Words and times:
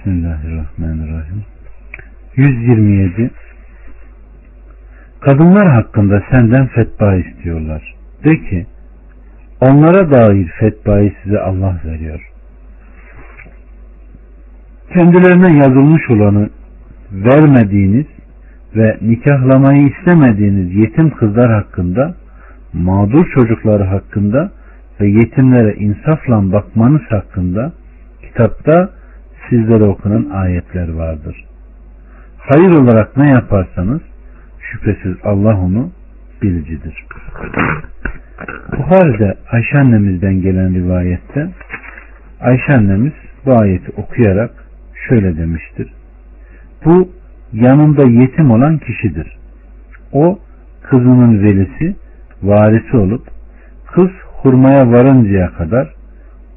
Bismillahirrahmanirrahim. 0.00 1.44
127 2.36 3.30
Kadınlar 5.20 5.68
hakkında 5.72 6.22
senden 6.30 6.66
fetva 6.66 7.14
istiyorlar. 7.14 7.94
De 8.24 8.36
ki 8.36 8.66
onlara 9.60 10.10
dair 10.10 10.48
fetvayı 10.60 11.12
size 11.22 11.40
Allah 11.40 11.80
veriyor. 11.84 12.30
Kendilerine 14.94 15.58
yazılmış 15.58 16.10
olanı 16.10 16.50
vermediğiniz 17.12 18.06
ve 18.76 18.98
nikahlamayı 19.02 19.88
istemediğiniz 19.88 20.74
yetim 20.74 21.10
kızlar 21.10 21.52
hakkında, 21.52 22.14
mağdur 22.72 23.26
çocukları 23.34 23.84
hakkında 23.84 24.50
ve 25.00 25.08
yetimlere 25.08 25.74
insafla 25.74 26.52
bakmanız 26.52 27.02
hakkında 27.08 27.72
kitapta 28.22 28.99
sizlere 29.50 29.84
okunan 29.84 30.30
ayetler 30.30 30.92
vardır. 30.92 31.44
Hayır 32.38 32.70
olarak 32.70 33.16
ne 33.16 33.30
yaparsanız 33.30 34.00
şüphesiz 34.60 35.16
Allah 35.24 35.56
onu 35.60 35.90
bilicidir. 36.42 37.06
Buhari'de 38.78 39.34
Ayşe 39.52 39.78
annemizden 39.78 40.40
gelen 40.40 40.74
rivayette 40.74 41.48
Ayşe 42.40 42.74
annemiz 42.74 43.12
bu 43.46 43.60
ayeti 43.60 43.92
okuyarak 43.96 44.50
şöyle 45.08 45.36
demiştir. 45.36 45.92
Bu 46.84 47.08
yanında 47.52 48.04
yetim 48.08 48.50
olan 48.50 48.78
kişidir. 48.78 49.38
O 50.12 50.38
kızının 50.82 51.42
velisi, 51.44 51.96
varisi 52.42 52.96
olup 52.96 53.28
kız 53.86 54.10
hurmaya 54.42 54.92
varıncaya 54.92 55.52
kadar 55.52 55.94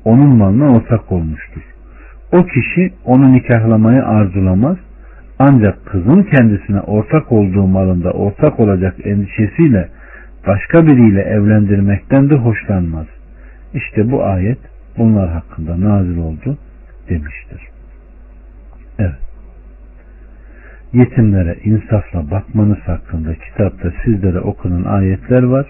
onun 0.06 0.36
malına 0.36 0.76
ortak 0.76 1.12
olmuştur. 1.12 1.73
O 2.34 2.46
kişi 2.46 2.94
onu 3.06 3.34
nikahlamayı 3.34 4.06
arzulamaz 4.06 4.78
ancak 5.40 5.86
kızın 5.86 6.24
kendisine 6.24 6.80
ortak 6.80 7.32
olduğu 7.32 7.68
malında 7.68 8.12
ortak 8.12 8.60
olacak 8.60 8.96
endişesiyle 9.04 9.90
başka 10.48 10.88
biriyle 10.88 11.22
evlendirmekten 11.22 12.30
de 12.30 12.36
hoşlanmaz. 12.36 13.08
İşte 13.74 14.12
bu 14.12 14.24
ayet 14.24 14.58
bunlar 14.98 15.30
hakkında 15.30 15.82
nazil 15.82 16.18
oldu 16.18 16.58
demiştir. 17.10 17.62
Evet. 19.00 19.20
Yetimlere 20.94 21.56
insafla 21.64 22.32
bakmanız 22.32 22.80
hakkında 22.86 23.36
kitapta 23.36 23.92
sizlere 24.06 24.40
okunan 24.40 24.84
ayetler 24.84 25.44
var. 25.44 25.66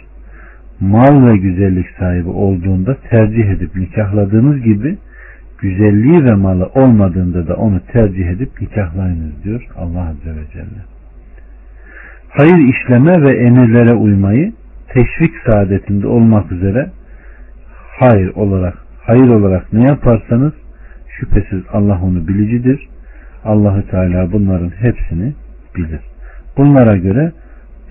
Mal 0.80 1.28
ve 1.28 1.38
güzellik 1.38 1.90
sahibi 2.00 2.30
olduğunda 2.30 2.98
tercih 3.09 3.50
edip 3.50 3.76
nikahladığınız 3.76 4.62
gibi 4.62 4.98
güzelliği 5.64 6.25
ve 6.25 6.36
malı 6.36 6.66
olmadığında 6.66 7.47
da 7.47 7.56
onu 7.56 7.80
tercih 7.92 8.28
edip 8.28 8.61
nikahlayınız 8.61 9.44
diyor 9.44 9.67
Allah 9.78 10.09
Azze 10.09 10.30
ve 10.30 10.44
Celle. 10.53 10.83
Hayır 12.30 12.73
işleme 12.73 13.22
ve 13.22 13.38
emirlere 13.38 13.94
uymayı 13.94 14.53
teşvik 14.88 15.34
saadetinde 15.47 16.08
olmak 16.08 16.52
üzere 16.52 16.89
hayır 18.00 18.36
olarak 18.36 18.78
hayır 19.02 19.28
olarak 19.28 19.73
ne 19.73 19.84
yaparsanız 19.84 20.53
şüphesiz 21.19 21.64
Allah 21.73 22.00
onu 22.03 22.28
bilicidir. 22.28 22.88
Allahü 23.45 23.88
Teala 23.88 24.31
bunların 24.31 24.69
hepsini 24.69 25.34
bilir. 25.75 26.02
Bunlara 26.58 26.97
göre 26.97 27.31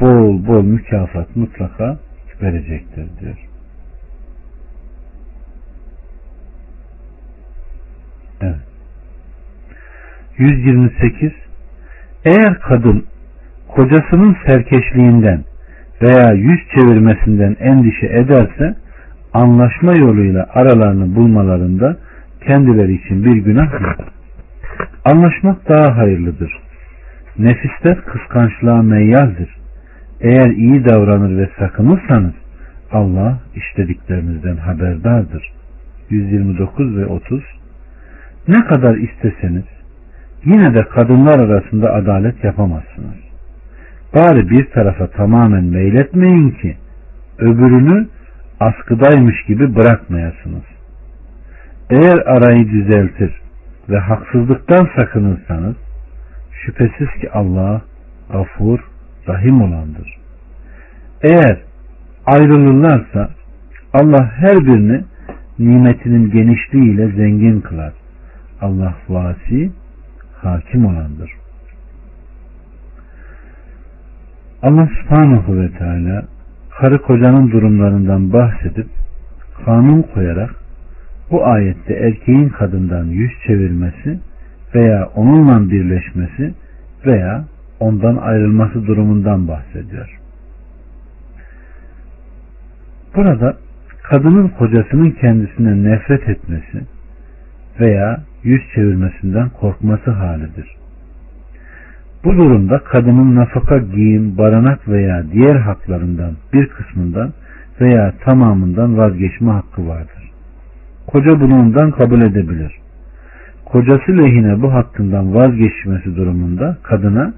bol 0.01 0.47
bol 0.47 0.63
mükafat 0.63 1.37
mutlaka 1.37 1.99
verecektir 2.43 3.07
diyor. 3.21 3.52
Evet. 8.43 8.57
128 10.39 11.33
Eğer 12.25 12.61
kadın 12.61 13.05
kocasının 13.69 14.37
serkeşliğinden 14.47 15.45
veya 16.03 16.33
yüz 16.33 16.61
çevirmesinden 16.75 17.57
endişe 17.61 18.07
ederse 18.07 18.75
anlaşma 19.33 19.93
yoluyla 19.93 20.47
aralarını 20.55 21.15
bulmalarında 21.17 21.97
kendileri 22.47 22.95
için 22.95 23.25
bir 23.25 23.37
günah 23.37 23.73
yok. 23.73 24.09
Anlaşmak 25.05 25.69
daha 25.69 25.97
hayırlıdır. 25.97 26.53
Nefisler 27.39 28.01
kıskançlığa 28.05 28.83
meyyaldir. 28.83 29.57
Eğer 30.21 30.51
iyi 30.51 30.85
davranır 30.89 31.39
ve 31.39 31.49
sakınırsanız 31.59 32.35
Allah 32.93 33.41
işlediklerinizden 33.55 34.57
haberdardır. 34.57 35.53
129 36.11 36.97
ve 36.97 37.07
30 37.07 37.43
Ne 38.49 38.65
kadar 38.65 38.97
isteseniz 38.97 39.65
yine 40.45 40.75
de 40.75 40.83
kadınlar 40.83 41.39
arasında 41.39 41.95
adalet 41.95 42.45
yapamazsınız. 42.45 43.17
Bari 44.15 44.51
bir 44.51 44.71
tarafa 44.71 45.07
tamamen 45.07 45.65
meyletmeyin 45.65 46.51
ki 46.51 46.77
öbürünü 47.39 48.09
askıdaymış 48.61 49.45
gibi 49.49 49.77
bırakmayasınız. 49.77 50.65
Eğer 51.91 52.19
arayı 52.19 52.69
düzeltir 52.69 53.41
ve 53.89 53.99
haksızlıktan 53.99 54.89
sakınırsanız 54.97 55.77
şüphesiz 56.53 57.09
ki 57.21 57.31
Allah 57.33 57.83
gafur, 58.33 58.79
rahim 59.29 59.63
olandır. 59.63 60.19
Eğer 61.23 61.59
ayrılırlarsa 62.27 63.31
Allah 63.93 64.33
her 64.37 64.57
birini 64.57 65.05
nimetinin 65.59 66.31
genişliğiyle 66.31 67.09
zengin 67.09 67.61
kılar. 67.61 67.93
Allah 68.63 68.95
vasi, 69.09 69.73
hakim 70.35 70.87
olandır. 70.87 71.31
Allah 74.63 74.89
subhanahu 75.01 75.61
ve 75.61 75.71
teala 75.79 76.25
karı 76.71 77.03
kocanın 77.03 77.51
durumlarından 77.51 78.33
bahsedip 78.33 78.87
kanun 79.65 80.03
koyarak 80.03 80.55
bu 81.31 81.47
ayette 81.47 81.95
erkeğin 81.95 82.49
kadından 82.49 83.05
yüz 83.05 83.31
çevirmesi 83.47 84.21
veya 84.75 85.09
onunla 85.15 85.71
birleşmesi 85.71 86.55
veya 87.07 87.45
ondan 87.81 88.17
ayrılması 88.17 88.87
durumundan 88.87 89.49
bahsediyor. 89.49 90.19
Burada 93.17 93.57
kadının 94.03 94.49
kocasının 94.49 95.11
kendisine 95.11 95.91
nefret 95.91 96.29
etmesi 96.29 96.83
veya 97.81 98.21
yüz 98.45 98.63
çevirmesinden 98.75 99.49
korkması 99.49 100.11
halidir. 100.11 100.77
Bu 102.25 102.37
durumda 102.37 102.79
kadının 102.79 103.37
nafaka, 103.37 103.79
giyim, 103.79 104.39
barınak 104.39 104.89
veya 104.89 105.25
diğer 105.33 105.57
haklarından 105.57 106.33
bir 106.53 106.69
kısmından 106.69 107.33
veya 107.81 108.13
tamamından 108.25 108.99
vazgeçme 108.99 109.53
hakkı 109.53 109.89
vardır. 109.89 110.31
Koca 111.07 111.41
bunu 111.41 111.61
ondan 111.61 111.91
kabul 111.91 112.21
edebilir. 112.21 112.73
Kocası 113.65 114.19
lehine 114.19 114.63
bu 114.63 114.73
hakkından 114.75 115.35
vazgeçmesi 115.35 116.17
durumunda 116.17 116.77
kadına, 116.83 117.35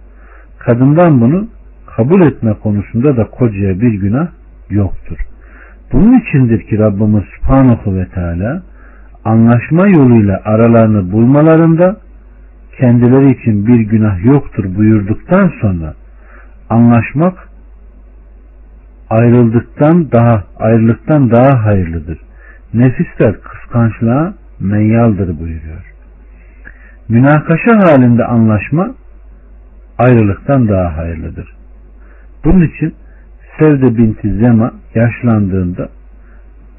kadından 0.58 1.20
bunu 1.20 1.48
kabul 1.96 2.22
etme 2.22 2.54
konusunda 2.62 3.16
da 3.16 3.24
kocaya 3.24 3.80
bir 3.80 3.92
günah 3.92 4.28
yoktur. 4.70 5.18
Bunun 5.92 6.18
içindir 6.18 6.62
ki 6.62 6.78
Rabbimiz 6.78 7.24
Subhanahu 7.24 7.96
ve 7.96 8.06
Teala 8.06 8.62
anlaşma 9.24 9.86
yoluyla 9.86 10.40
aralarını 10.44 11.12
bulmalarında 11.12 11.96
kendileri 12.78 13.40
için 13.40 13.66
bir 13.66 13.80
günah 13.80 14.24
yoktur 14.24 14.76
buyurduktan 14.76 15.52
sonra 15.60 15.94
anlaşmak 16.70 17.48
ayrıldıktan 19.10 20.12
daha 20.12 20.44
ayrılıktan 20.58 21.30
daha 21.30 21.64
hayırlıdır. 21.64 22.18
Nefisler 22.74 23.40
kıskançlığa 23.40 24.34
meyyaldır 24.60 25.40
buyuruyor. 25.40 25.94
Münakaşa 27.08 27.72
halinde 27.76 28.24
anlaşma 28.24 28.94
ayrılıktan 29.98 30.68
daha 30.68 30.96
hayırlıdır. 30.96 31.56
Bunun 32.44 32.60
için 32.60 32.94
Sevde 33.58 33.96
binti 33.96 34.34
Zema 34.34 34.72
yaşlandığında 34.94 35.88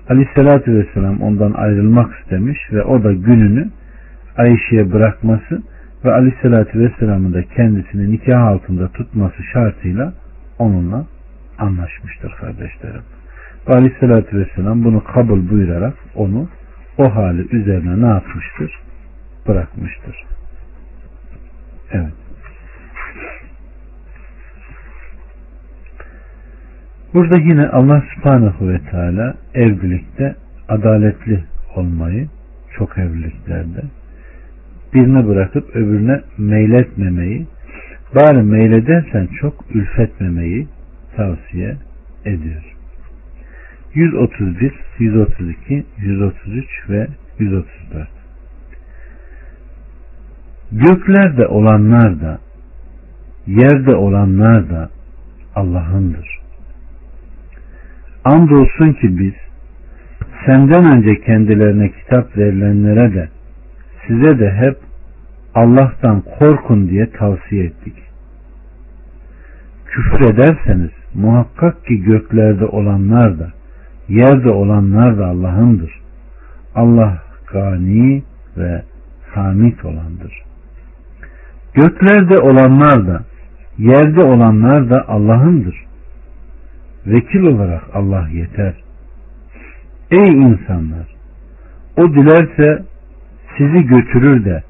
Aleyhisselatü 0.10 0.76
Vesselam 0.76 1.22
ondan 1.22 1.52
ayrılmak 1.52 2.20
istemiş 2.20 2.60
ve 2.72 2.84
o 2.84 3.04
da 3.04 3.14
gününü 3.14 3.70
Ayşe'ye 4.38 4.92
bırakması 4.94 5.62
ve 6.06 6.14
Aleyhisselatü 6.14 6.80
Vesselam'ın 6.80 7.34
da 7.34 7.44
kendisini 7.44 8.12
nikah 8.12 8.42
altında 8.42 8.88
tutması 8.88 9.44
şartıyla 9.54 10.14
onunla 10.60 11.06
anlaşmıştır 11.58 12.32
kardeşlerim. 12.32 13.02
Ve 13.68 13.74
Aleyhisselatü 13.74 14.38
Vesselam 14.38 14.84
bunu 14.84 15.04
kabul 15.04 15.50
buyurarak 15.50 15.94
onu 16.16 16.50
o 16.98 17.16
hali 17.16 17.56
üzerine 17.56 18.02
ne 18.02 18.08
yapmıştır? 18.08 18.72
Bırakmıştır. 19.48 20.24
Evet. 21.92 22.25
Burada 27.16 27.38
yine 27.38 27.68
Allah 27.68 28.04
subhanahu 28.16 28.70
ve 28.70 28.80
teala 28.92 29.36
evlilikte 29.54 30.36
adaletli 30.70 31.44
olmayı 31.76 32.28
çok 32.78 32.98
evliliklerde 32.98 33.82
birini 34.94 35.28
bırakıp 35.28 35.76
öbürüne 35.76 36.22
meyletmemeyi, 36.38 37.48
bari 38.16 38.44
meyledersen 38.44 39.28
çok 39.42 39.66
ülfetmemeyi 39.74 40.68
tavsiye 41.16 41.78
ediyor. 42.26 42.76
131, 43.94 44.74
132, 45.00 45.86
133 45.98 46.66
ve 46.90 47.08
134 47.40 48.08
Göklerde 50.72 51.48
olanlar 51.48 52.22
da 52.22 52.40
yerde 53.48 53.96
olanlar 53.96 54.70
da 54.70 54.90
Allah'ındır. 55.56 56.35
Andolsun 58.26 58.94
ki 58.94 59.20
biz 59.20 59.34
senden 60.46 60.98
önce 60.98 61.22
kendilerine 61.22 61.92
kitap 61.92 62.38
verilenlere 62.38 63.14
de 63.14 63.30
size 64.08 64.40
de 64.40 64.52
hep 64.52 64.78
Allah'tan 65.56 66.24
korkun 66.40 66.90
diye 66.90 67.10
tavsiye 67.10 67.66
ettik. 67.66 67.96
Küfür 69.86 70.22
ederseniz 70.22 70.92
muhakkak 71.14 71.86
ki 71.86 72.04
göklerde 72.04 72.66
olanlar 72.66 73.40
da 73.40 73.52
yerde 74.10 74.50
olanlar 74.50 75.18
da 75.18 75.26
Allah'ındır. 75.26 76.02
Allah 76.76 77.18
gani 77.54 78.24
ve 78.58 78.84
hamid 79.32 79.80
olandır. 79.84 80.44
Göklerde 81.74 82.40
olanlar 82.40 83.08
da 83.08 83.22
yerde 83.78 84.22
olanlar 84.24 84.90
da 84.90 85.06
Allah'ındır. 85.08 85.86
Vekil 87.06 87.42
olarak 87.42 87.84
Allah 87.94 88.28
yeter. 88.30 88.74
Ey 90.12 90.28
insanlar! 90.28 91.08
O 91.98 92.14
dilerse 92.14 92.84
sizi 93.58 93.88
götürür 93.88 94.46
de 94.46 94.64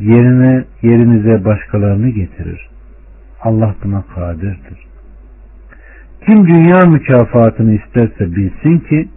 yerine 0.00 0.64
yerinize 0.82 1.44
başkalarını 1.44 2.08
getirir. 2.08 2.68
Allah 3.40 3.74
buna 3.84 4.04
kadirdir. 4.14 4.86
Kim 6.26 6.46
dünya 6.46 6.80
mükafatını 6.80 7.74
isterse 7.74 8.36
bilsin 8.36 8.78
ki 8.78 9.08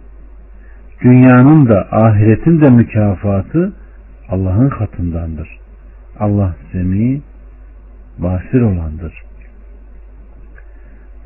dünyanın 1.02 1.68
da 1.68 1.88
ahiretin 1.90 2.60
de 2.60 2.70
mükafatı 2.70 3.72
Allah'ın 4.28 4.68
katındandır. 4.68 5.58
Allah 6.18 6.56
semi 6.72 7.20
basir 8.18 8.60
olandır. 8.60 9.12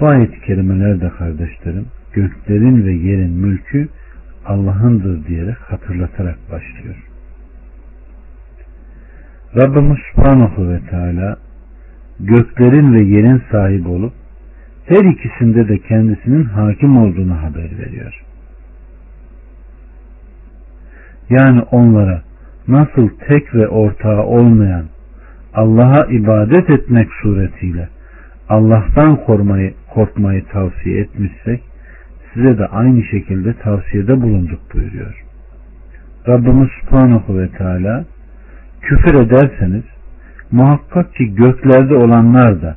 Bu 0.00 0.06
ayet-i 0.06 0.40
kerimelerde 0.40 1.08
kardeşlerim 1.08 1.86
göklerin 2.12 2.84
ve 2.84 2.92
yerin 2.92 3.30
mülkü 3.30 3.88
Allah'ındır 4.46 5.26
diyerek 5.26 5.56
hatırlatarak 5.56 6.38
başlıyor. 6.50 6.96
Rabbimiz 9.56 9.98
Subhanahu 10.14 10.68
ve 10.68 10.80
Teala 10.90 11.36
göklerin 12.20 12.94
ve 12.94 13.02
yerin 13.02 13.42
sahibi 13.50 13.88
olup 13.88 14.12
her 14.86 15.04
ikisinde 15.04 15.68
de 15.68 15.78
kendisinin 15.78 16.44
hakim 16.44 16.96
olduğunu 16.96 17.42
haber 17.42 17.78
veriyor. 17.78 18.24
Yani 21.30 21.62
onlara 21.62 22.22
nasıl 22.68 23.08
tek 23.28 23.54
ve 23.54 23.68
ortağı 23.68 24.22
olmayan 24.22 24.84
Allah'a 25.54 26.06
ibadet 26.06 26.70
etmek 26.70 27.08
suretiyle 27.22 27.88
Allah'tan 28.48 29.16
korkmayı, 29.16 29.74
korkmayı 29.94 30.44
tavsiye 30.44 31.00
etmişsek 31.00 31.62
size 32.34 32.58
de 32.58 32.66
aynı 32.66 33.02
şekilde 33.02 33.54
tavsiyede 33.54 34.22
bulunduk 34.22 34.60
buyuruyor. 34.74 35.24
Rabbimiz 36.28 36.68
Subhanahu 36.80 37.38
ve 37.38 37.48
Teala 37.48 38.04
küfür 38.80 39.14
ederseniz 39.14 39.84
muhakkak 40.50 41.14
ki 41.14 41.34
göklerde 41.34 41.94
olanlar 41.94 42.62
da 42.62 42.76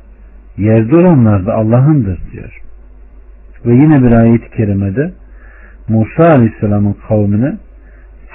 yerde 0.56 0.96
olanlar 0.96 1.46
da 1.46 1.54
Allah'ındır 1.54 2.18
diyor. 2.32 2.60
Ve 3.66 3.74
yine 3.74 4.02
bir 4.02 4.12
ayet-i 4.12 4.50
kerimede 4.56 5.12
Musa 5.88 6.24
Aleyhisselam'ın 6.24 6.96
kavmine 7.08 7.56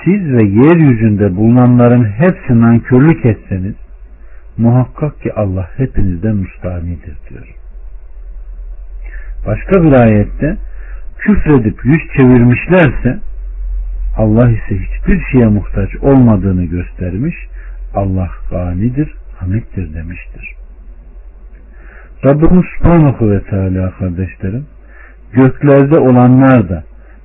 siz 0.03 0.31
ve 0.31 0.43
yeryüzünde 0.43 1.35
bulunanların 1.35 2.03
hepsi 2.03 2.61
nankörlük 2.61 3.25
etseniz 3.25 3.75
muhakkak 4.57 5.21
ki 5.21 5.33
Allah 5.33 5.69
hepinizden 5.77 6.35
müstahnidir 6.35 7.17
diyor. 7.29 7.62
Başka 9.45 9.83
bir 9.83 9.91
ayette 9.91 10.57
küfredip 11.17 11.85
yüz 11.85 12.01
çevirmişlerse 12.17 13.19
Allah 14.17 14.49
ise 14.49 14.79
hiçbir 14.79 15.23
şeye 15.31 15.45
muhtaç 15.45 15.95
olmadığını 15.95 16.65
göstermiş. 16.65 17.35
Allah 17.95 18.29
ganidir, 18.49 19.13
hamittir 19.39 19.93
demiştir. 19.93 20.55
Rabbimiz 22.25 22.65
Subhanahu 22.77 23.31
ve 23.31 23.43
Teala 23.43 23.91
kardeşlerim 23.91 24.65
göklerde 25.33 25.99
olanlar 25.99 26.69
da 26.69 26.83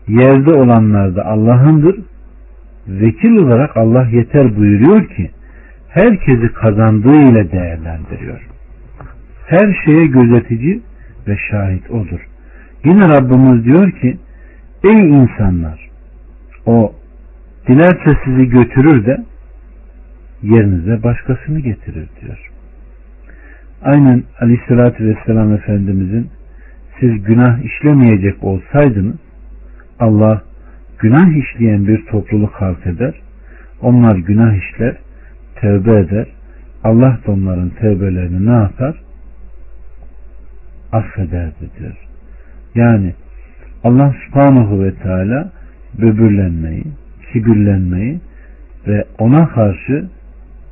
yerde 0.09 0.53
olanlar 0.53 1.17
da 1.17 1.27
Allah'ındır. 1.27 1.97
Vekil 2.89 3.37
olarak 3.37 3.77
Allah 3.77 4.07
yeter 4.13 4.57
buyuruyor 4.57 5.09
ki 5.09 5.31
herkesi 5.89 6.53
kazandığı 6.53 7.17
ile 7.17 7.53
değerlendiriyor. 7.53 8.41
Her 9.47 9.81
şeye 9.85 10.07
gözetici 10.07 10.81
ve 11.29 11.37
şahit 11.51 11.91
odur. 11.91 12.21
Yine 12.85 13.09
Rabbimiz 13.09 13.65
diyor 13.65 13.91
ki 13.93 14.19
ey 14.85 15.11
insanlar 15.11 15.89
o 16.67 16.93
dilerse 17.69 18.19
sizi 18.25 18.49
götürür 18.49 19.07
de 19.07 19.25
yerinize 20.43 21.03
başkasını 21.03 21.61
getirir 21.61 22.09
diyor. 22.21 22.51
Aynen 23.83 24.23
aleyhissalatü 24.41 25.05
vesselam 25.05 25.53
Efendimizin 25.53 26.31
siz 27.01 27.23
günah 27.23 27.59
işlemeyecek 27.59 28.45
olsaydınız 28.45 29.17
Allah 30.01 30.43
günah 30.99 31.37
işleyen 31.37 31.87
bir 31.87 32.07
topluluk 32.07 32.53
halk 32.53 32.87
eder. 32.87 33.15
Onlar 33.83 34.17
günah 34.17 34.55
işler, 34.55 34.97
tevbe 35.61 36.01
eder. 36.01 36.27
Allah 36.85 37.19
da 37.27 37.33
onların 37.33 37.71
tevbelerini 37.71 38.47
ne 38.47 38.57
yapar? 38.63 39.01
Affederdi 40.93 41.71
diyor. 41.79 41.97
Yani 42.75 43.15
Allah 43.85 44.15
subhanahu 44.27 44.85
ve 44.85 44.95
teala 44.95 45.53
böbürlenmeyi, 46.01 46.85
kibirlenmeyi 47.33 48.21
ve 48.87 49.05
ona 49.19 49.49
karşı 49.49 50.09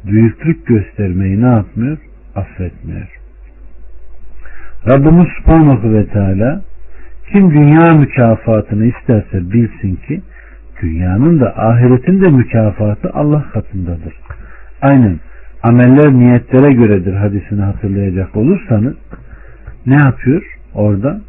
büyüklük 0.04 0.66
göstermeyi 0.66 1.42
ne 1.42 1.46
yapmıyor? 1.46 1.98
Affetmiyor. 2.36 3.08
Rabbimiz 4.90 5.26
subhanahu 5.38 5.92
ve 5.92 6.06
teala 6.06 6.62
kim 7.32 7.50
dünya 7.50 7.92
mükafatını 7.92 8.86
isterse 8.86 9.52
bilsin 9.52 9.96
ki 9.96 10.22
dünyanın 10.82 11.40
da 11.40 11.56
ahiretin 11.56 12.22
de 12.22 12.28
mükafatı 12.28 13.10
Allah 13.14 13.44
katındadır. 13.52 14.14
Aynen 14.82 15.20
ameller 15.62 16.12
niyetlere 16.12 16.72
göredir 16.72 17.14
hadisini 17.14 17.62
hatırlayacak 17.62 18.36
olursanız 18.36 18.94
ne 19.86 19.94
yapıyor 19.94 20.58
orada? 20.74 21.20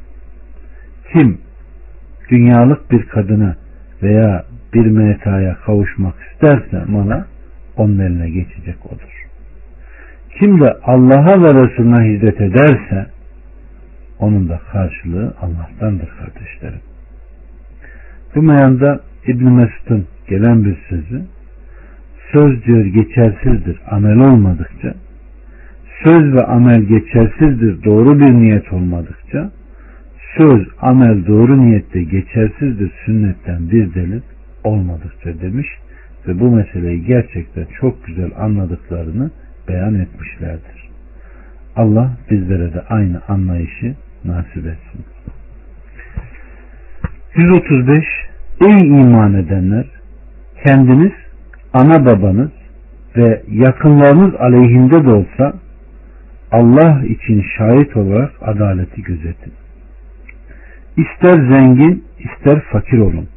Kim 1.13 1.37
dünyalık 2.29 2.91
bir 2.91 3.05
kadına 3.05 3.55
veya 4.03 4.45
bir 4.73 4.85
metaya 4.85 5.55
kavuşmak 5.55 6.15
isterse 6.31 6.83
bana 6.87 7.27
onun 7.77 7.99
eline 7.99 8.29
geçecek 8.29 8.85
odur. 8.85 9.27
Kim 10.39 10.61
de 10.61 10.77
Allah'a 10.83 11.43
ve 11.43 11.47
Resulüne 11.47 12.13
hizmet 12.13 12.41
ederse 12.41 13.07
onun 14.19 14.49
da 14.49 14.59
karşılığı 14.71 15.33
Allah'tandır 15.41 16.09
kardeşlerim. 16.19 16.81
Bu 18.35 18.41
meyanda 18.41 18.99
İbn 19.27 19.49
Mesud'un 19.49 20.07
gelen 20.29 20.65
bir 20.65 20.77
sözü 20.89 21.21
söz 22.33 22.65
diyor 22.65 22.85
geçersizdir 22.85 23.79
amel 23.91 24.17
olmadıkça 24.17 24.93
söz 26.03 26.33
ve 26.33 26.45
amel 26.45 26.81
geçersizdir 26.81 27.83
doğru 27.83 28.19
bir 28.19 28.33
niyet 28.33 28.73
olmadıkça 28.73 29.51
söz 30.37 30.67
amel 30.81 31.27
doğru 31.27 31.65
niyette 31.65 32.03
geçersizdir 32.03 32.91
sünnetten 33.05 33.71
bir 33.71 33.93
delil 33.93 34.21
olmadıkça 34.63 35.41
demiş 35.41 35.67
ve 36.27 36.39
bu 36.39 36.51
meseleyi 36.55 37.05
gerçekten 37.05 37.65
çok 37.79 38.05
güzel 38.05 38.31
anladıklarını 38.39 39.31
beyan 39.67 39.95
etmişlerdir. 39.95 40.89
Allah 41.75 42.17
bizlere 42.31 42.73
de 42.73 42.81
aynı 42.89 43.21
anlayışı 43.27 43.95
nasip 44.25 44.57
etsin. 44.57 45.05
135 47.35 48.05
Ey 48.61 48.87
iman 48.87 49.33
edenler 49.33 49.85
kendiniz, 50.65 51.11
ana 51.73 52.05
babanız 52.05 52.51
ve 53.17 53.41
yakınlarınız 53.47 54.35
aleyhinde 54.35 55.03
de 55.05 55.09
olsa 55.09 55.53
Allah 56.51 57.03
için 57.05 57.45
şahit 57.57 57.97
olarak 57.97 58.31
adaleti 58.41 59.03
gözetin. 59.03 59.53
İster 60.97 61.49
zengin 61.49 62.03
ister 62.19 62.61
fakir 62.61 62.97
olun. 62.97 63.27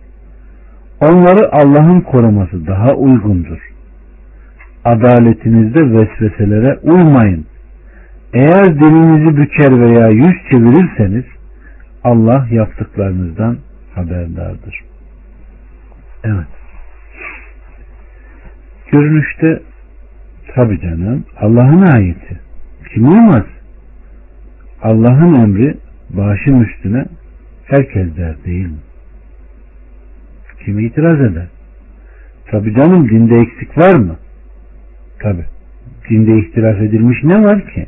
Onları 1.00 1.52
Allah'ın 1.52 2.00
koruması 2.00 2.66
daha 2.66 2.94
uygundur. 2.94 3.58
adaletinizde 4.84 5.92
vesveselere 5.92 6.78
uymayın. 6.82 7.46
Eğer 8.32 8.64
dilinizi 8.64 9.36
büker 9.36 9.80
veya 9.80 10.08
yüz 10.08 10.34
çevirirseniz 10.50 11.24
Allah 12.04 12.46
yaptıklarınızdan 12.50 13.58
haberdardır. 13.94 14.80
Evet. 16.24 16.46
Görünüşte 18.92 19.62
tabi 20.54 20.80
canım 20.80 21.24
Allah'ın 21.40 21.82
ayeti. 21.82 22.49
Kim 22.94 23.08
uymaz? 23.08 23.44
Allah'ın 24.82 25.34
emri 25.34 25.76
başım 26.10 26.62
üstüne 26.62 27.04
herkes 27.66 28.16
der 28.16 28.44
değil 28.44 28.66
mi? 28.66 28.78
Kim 30.64 30.78
itiraz 30.78 31.20
eder? 31.20 31.46
Tabi 32.50 32.74
canım 32.74 33.08
dinde 33.08 33.38
eksik 33.38 33.78
var 33.78 33.94
mı? 33.94 34.16
Tabi. 35.18 35.44
Dinde 36.10 36.38
ihtilaf 36.38 36.80
edilmiş 36.80 37.24
ne 37.24 37.42
var 37.42 37.66
ki? 37.74 37.86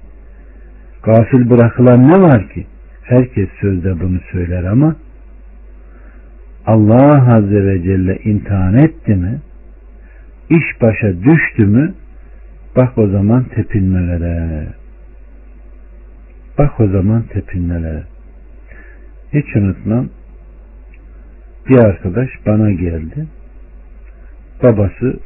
Gafil 1.02 1.50
bırakılan 1.50 2.08
ne 2.08 2.20
var 2.20 2.48
ki? 2.48 2.66
Herkes 3.02 3.48
sözde 3.60 4.00
bunu 4.00 4.20
söyler 4.32 4.64
ama 4.64 4.96
Allah 6.66 7.34
Azze 7.34 7.64
ve 7.64 7.82
Celle 7.82 8.18
imtihan 8.24 8.74
etti 8.74 9.14
mi 9.14 9.40
iş 10.50 10.82
başa 10.82 11.22
düştü 11.22 11.66
mü 11.66 11.94
bak 12.76 12.98
o 12.98 13.08
zaman 13.08 13.44
tepinmelere 13.44 14.66
bak 16.58 16.80
o 16.80 16.88
zaman 16.88 17.22
tepinmelere 17.22 18.02
hiç 19.32 19.56
unutmam 19.56 20.08
bir 21.68 21.78
arkadaş 21.78 22.28
bana 22.46 22.70
geldi. 22.70 23.26
Babası 24.62 25.20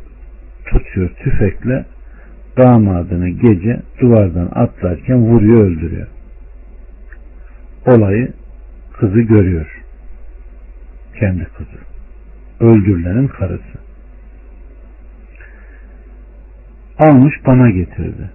tutuyor 0.64 1.10
tüfekle 1.10 1.84
damadını 2.56 3.28
gece 3.28 3.82
duvardan 4.00 4.48
atlarken 4.54 5.18
vuruyor 5.18 5.64
öldürüyor. 5.64 6.06
Olayı 7.86 8.32
kızı 8.92 9.20
görüyor. 9.20 9.82
Kendi 11.20 11.44
kızı. 11.44 11.78
Öldürülenin 12.60 13.28
karısı. 13.28 13.78
Almış 16.98 17.34
bana 17.46 17.70
getirdi 17.70 18.30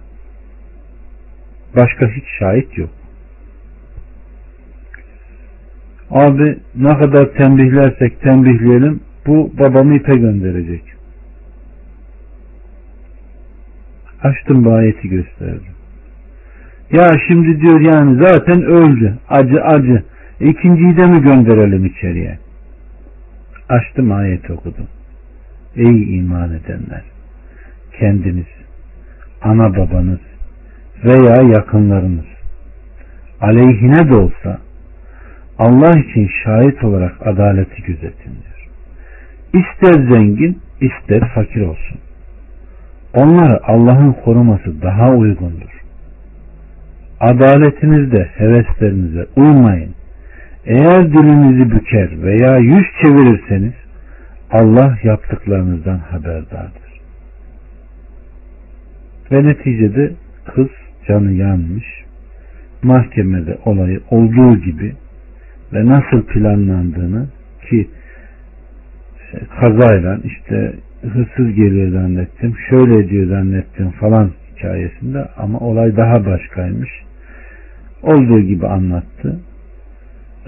başka 1.76 2.08
hiç 2.08 2.24
şahit 2.38 2.78
yok. 2.78 2.90
Abi 6.10 6.58
ne 6.74 6.98
kadar 6.98 7.32
tembihlersek 7.32 8.20
tembihleyelim 8.20 9.00
bu 9.26 9.52
babamı 9.58 9.96
ipe 9.96 10.14
gönderecek. 10.16 10.82
Açtım 14.22 14.64
bu 14.64 14.72
ayeti 14.72 15.08
gösterdim. 15.08 15.72
Ya 16.92 17.10
şimdi 17.28 17.60
diyor 17.60 17.80
yani 17.80 18.26
zaten 18.26 18.62
öldü. 18.62 19.18
Acı 19.28 19.62
acı. 19.62 20.02
İkinciyi 20.40 20.96
de 20.96 21.06
mi 21.06 21.22
gönderelim 21.22 21.86
içeriye? 21.86 22.38
Açtım 23.68 24.12
ayet 24.12 24.50
okudum. 24.50 24.86
Ey 25.76 26.18
iman 26.18 26.48
edenler 26.48 27.02
kendiniz 27.98 28.46
ana 29.42 29.76
babanız 29.76 30.20
veya 31.04 31.52
yakınlarınız 31.52 32.24
aleyhine 33.40 34.10
de 34.10 34.14
olsa 34.14 34.58
Allah 35.58 35.90
için 35.90 36.30
şahit 36.44 36.84
olarak 36.84 37.26
adaleti 37.26 37.82
gözetin 37.82 38.32
diyor. 38.32 38.68
İster 39.52 39.92
zengin 39.92 40.58
ister 40.80 41.28
fakir 41.34 41.60
olsun. 41.60 41.98
Onları 43.14 43.60
Allah'ın 43.66 44.12
koruması 44.12 44.82
daha 44.82 45.10
uygundur. 45.10 45.82
Adaletinizde 47.20 48.28
heveslerinize 48.36 49.26
uymayın. 49.36 49.94
Eğer 50.66 51.12
dilinizi 51.12 51.70
büker 51.70 52.22
veya 52.22 52.56
yüz 52.56 52.86
çevirirseniz 53.02 53.72
Allah 54.50 54.98
yaptıklarınızdan 55.02 55.98
haberdardır. 55.98 57.00
Ve 59.32 59.44
neticede 59.44 60.12
kız 60.54 60.68
canı 61.08 61.32
yanmış. 61.32 61.84
Mahkemede 62.82 63.58
olayı 63.64 64.00
olduğu 64.10 64.56
gibi 64.56 64.94
ve 65.72 65.86
nasıl 65.86 66.26
planlandığını 66.26 67.26
ki 67.70 67.88
e, 69.32 69.38
kazayla 69.60 70.18
işte 70.24 70.74
hırsız 71.02 71.54
geliyor 71.54 71.90
zannettim, 71.92 72.54
şöyle 72.70 73.08
diyor 73.08 73.26
zannettim 73.28 73.90
falan 73.90 74.30
hikayesinde 74.56 75.28
ama 75.36 75.58
olay 75.58 75.96
daha 75.96 76.26
başkaymış. 76.26 76.90
Olduğu 78.02 78.40
gibi 78.40 78.66
anlattı. 78.66 79.40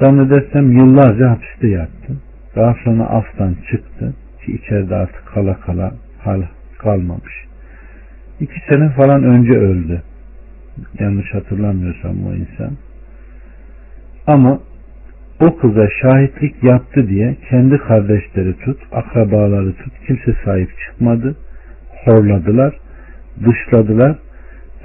Zannedersem 0.01 0.73
yıllarca 0.73 1.31
hapiste 1.31 1.69
yattı. 1.69 2.13
Daha 2.57 2.77
sonra 2.85 3.05
aftan 3.05 3.57
çıktı 3.71 4.15
ki 4.45 4.53
içeride 4.53 4.95
artık 4.95 5.27
kala 5.27 5.61
kala 5.61 5.95
hal 6.19 6.43
kalmamış. 6.79 7.45
İki 8.41 8.61
sene 8.69 8.91
falan 8.91 9.23
önce 9.25 9.53
öldü. 9.53 10.03
Yanlış 11.01 11.35
hatırlamıyorsam 11.35 12.27
o 12.27 12.35
insan. 12.35 12.73
Ama 14.27 14.61
o 15.41 15.57
kıza 15.57 15.89
şahitlik 16.03 16.63
yaptı 16.63 17.09
diye 17.09 17.37
kendi 17.51 17.79
kardeşleri 17.79 18.57
tut, 18.59 18.81
akrabaları 18.93 19.73
tut, 19.73 19.93
kimse 20.07 20.35
sahip 20.45 20.71
çıkmadı. 20.79 21.37
Horladılar, 22.05 22.75
dışladılar 23.47 24.19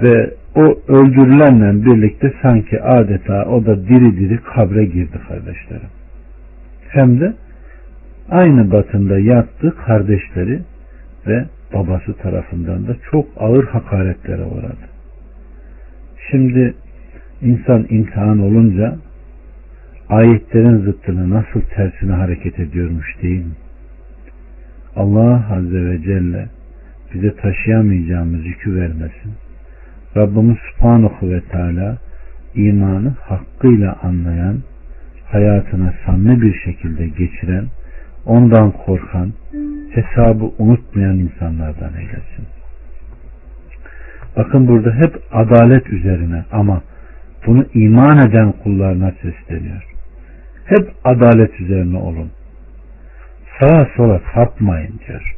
ve 0.02 0.34
o 0.54 0.80
öldürülenle 0.88 1.84
birlikte 1.84 2.32
sanki 2.42 2.82
adeta 2.82 3.44
o 3.44 3.66
da 3.66 3.88
diri 3.88 4.16
diri 4.16 4.40
kabre 4.54 4.84
girdi 4.84 5.20
kardeşlerim. 5.28 5.88
Hem 6.88 7.20
de 7.20 7.34
aynı 8.30 8.72
batında 8.72 9.18
yattı 9.18 9.74
kardeşleri 9.86 10.60
ve 11.26 11.44
babası 11.74 12.14
tarafından 12.16 12.86
da 12.86 12.96
çok 13.10 13.26
ağır 13.36 13.64
hakaretlere 13.64 14.44
uğradı. 14.44 14.99
Şimdi 16.30 16.74
insan 17.42 17.86
imtihan 17.90 18.38
olunca 18.38 18.96
ayetlerin 20.08 20.78
zıttını 20.78 21.30
nasıl 21.30 21.60
tersine 21.60 22.12
hareket 22.12 22.58
ediyormuş 22.58 23.22
değil 23.22 23.44
mi? 23.44 23.52
Allah 24.96 25.46
Azze 25.50 25.84
ve 25.84 26.02
Celle 26.02 26.48
bize 27.14 27.36
taşıyamayacağımız 27.36 28.46
yükü 28.46 28.74
vermesin. 28.74 29.32
Rabbimiz 30.16 30.56
Subhanahu 30.58 31.30
ve 31.30 31.40
Teala 31.40 31.98
imanı 32.54 33.08
hakkıyla 33.08 33.98
anlayan, 34.02 34.58
hayatına 35.26 35.94
samimi 36.06 36.42
bir 36.42 36.54
şekilde 36.54 37.06
geçiren, 37.08 37.66
ondan 38.26 38.70
korkan, 38.72 39.32
hesabı 39.90 40.50
unutmayan 40.58 41.18
insanlardan 41.18 41.94
eylesin. 41.94 42.59
Bakın 44.36 44.68
burada 44.68 44.94
hep 44.94 45.22
adalet 45.32 45.92
üzerine 45.92 46.44
ama 46.52 46.82
bunu 47.46 47.66
iman 47.74 48.18
eden 48.28 48.52
kullarına 48.52 49.12
sesleniyor. 49.22 49.84
Hep 50.64 50.92
adalet 51.04 51.60
üzerine 51.60 51.98
olun. 51.98 52.30
Sağa 53.60 53.88
sola 53.96 54.20
sapmayın 54.34 55.00
diyor. 55.08 55.36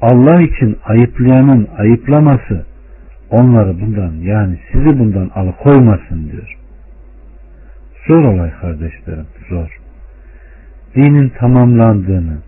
Allah 0.00 0.42
için 0.42 0.78
ayıplayanın 0.84 1.68
ayıplaması 1.78 2.66
onları 3.30 3.80
bundan 3.80 4.12
yani 4.12 4.58
sizi 4.72 4.98
bundan 4.98 5.30
alıkoymasın 5.34 6.30
diyor. 6.32 6.56
Zor 8.08 8.24
olay 8.24 8.50
kardeşlerim 8.60 9.26
zor. 9.48 9.78
Dinin 10.96 11.28
tamamlandığını, 11.28 12.38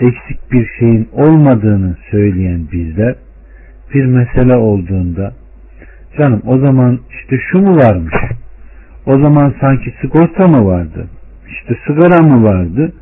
eksik 0.00 0.52
bir 0.52 0.68
şeyin 0.78 1.08
olmadığını 1.12 1.96
söyleyen 2.10 2.68
bizler 2.72 3.14
bir 3.94 4.04
mesele 4.04 4.56
olduğunda 4.56 5.32
canım 6.18 6.42
o 6.46 6.58
zaman 6.58 7.00
işte 7.10 7.38
şu 7.50 7.58
mu 7.58 7.76
varmış? 7.76 8.14
O 9.06 9.18
zaman 9.18 9.54
sanki 9.60 9.94
sigorta 10.00 10.48
mı 10.48 10.66
vardı? 10.66 11.08
İşte 11.48 11.76
sigara 11.86 12.22
mı 12.22 12.44
vardı? 12.44 12.92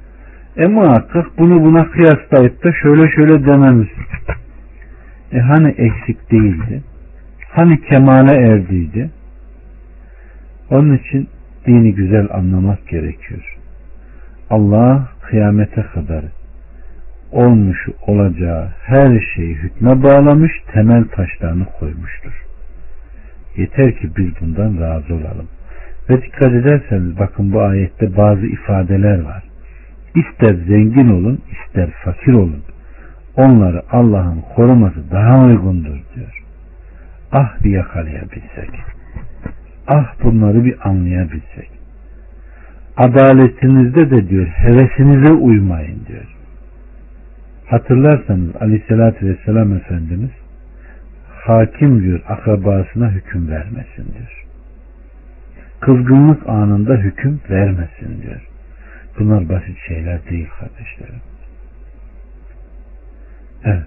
E 0.56 0.66
muhakkak 0.66 1.26
bunu 1.38 1.64
buna 1.64 1.90
kıyaslayıp 1.90 2.64
da 2.64 2.72
şöyle 2.82 3.10
şöyle 3.10 3.46
dememiz. 3.46 3.88
E 5.32 5.38
hani 5.38 5.68
eksik 5.68 6.30
değildi? 6.30 6.82
Hani 7.50 7.80
kemale 7.80 8.36
erdiydi? 8.36 9.10
Onun 10.70 10.96
için 10.96 11.28
dini 11.66 11.94
güzel 11.94 12.28
anlamak 12.32 12.88
gerekiyor. 12.88 13.56
Allah 14.50 15.08
kıyamete 15.22 15.82
kadar 15.82 16.24
olmuş 17.32 17.88
olacağı 18.06 18.68
her 18.82 19.20
şeyi 19.34 19.54
hükme 19.54 20.02
bağlamış 20.02 20.52
temel 20.72 21.04
taşlarını 21.04 21.64
koymuştur. 21.64 22.44
Yeter 23.56 23.98
ki 23.98 24.10
biz 24.16 24.30
bundan 24.40 24.80
razı 24.80 25.14
olalım. 25.14 25.48
Ve 26.10 26.22
dikkat 26.22 26.52
ederseniz 26.52 27.18
bakın 27.18 27.52
bu 27.52 27.60
ayette 27.62 28.16
bazı 28.16 28.46
ifadeler 28.46 29.20
var. 29.20 29.42
İster 30.14 30.54
zengin 30.54 31.08
olun 31.08 31.40
ister 31.50 31.90
fakir 32.04 32.32
olun. 32.32 32.62
onları 33.36 33.82
Allah'ın 33.90 34.40
koruması 34.54 35.10
daha 35.10 35.44
uygundur 35.44 36.00
diyor. 36.14 36.44
Ah 37.32 37.64
bir 37.64 37.70
yakalayabilsek. 37.70 38.70
Ah 39.88 40.14
bunları 40.24 40.64
bir 40.64 40.88
anlayabilsek. 40.88 41.70
Adaletinizde 42.96 44.10
de 44.10 44.28
diyor 44.28 44.46
hevesinize 44.46 45.32
uymayın 45.32 46.06
diyor. 46.08 46.39
Hatırlarsanız 47.70 48.56
aleyhissalatü 48.60 49.26
vesselam 49.26 49.72
Efendimiz 49.72 50.30
hakim 51.28 52.02
diyor 52.02 52.20
akrabasına 52.28 53.10
hüküm 53.10 53.50
vermesin 53.50 54.12
diyor. 54.14 54.44
Kızgınlık 55.80 56.48
anında 56.48 56.96
hüküm 56.96 57.40
vermesin 57.50 58.22
diyor. 58.22 58.46
Bunlar 59.18 59.48
basit 59.48 59.78
şeyler 59.88 60.20
değil 60.30 60.48
kardeşlerim. 60.60 61.20
Evet. 63.64 63.86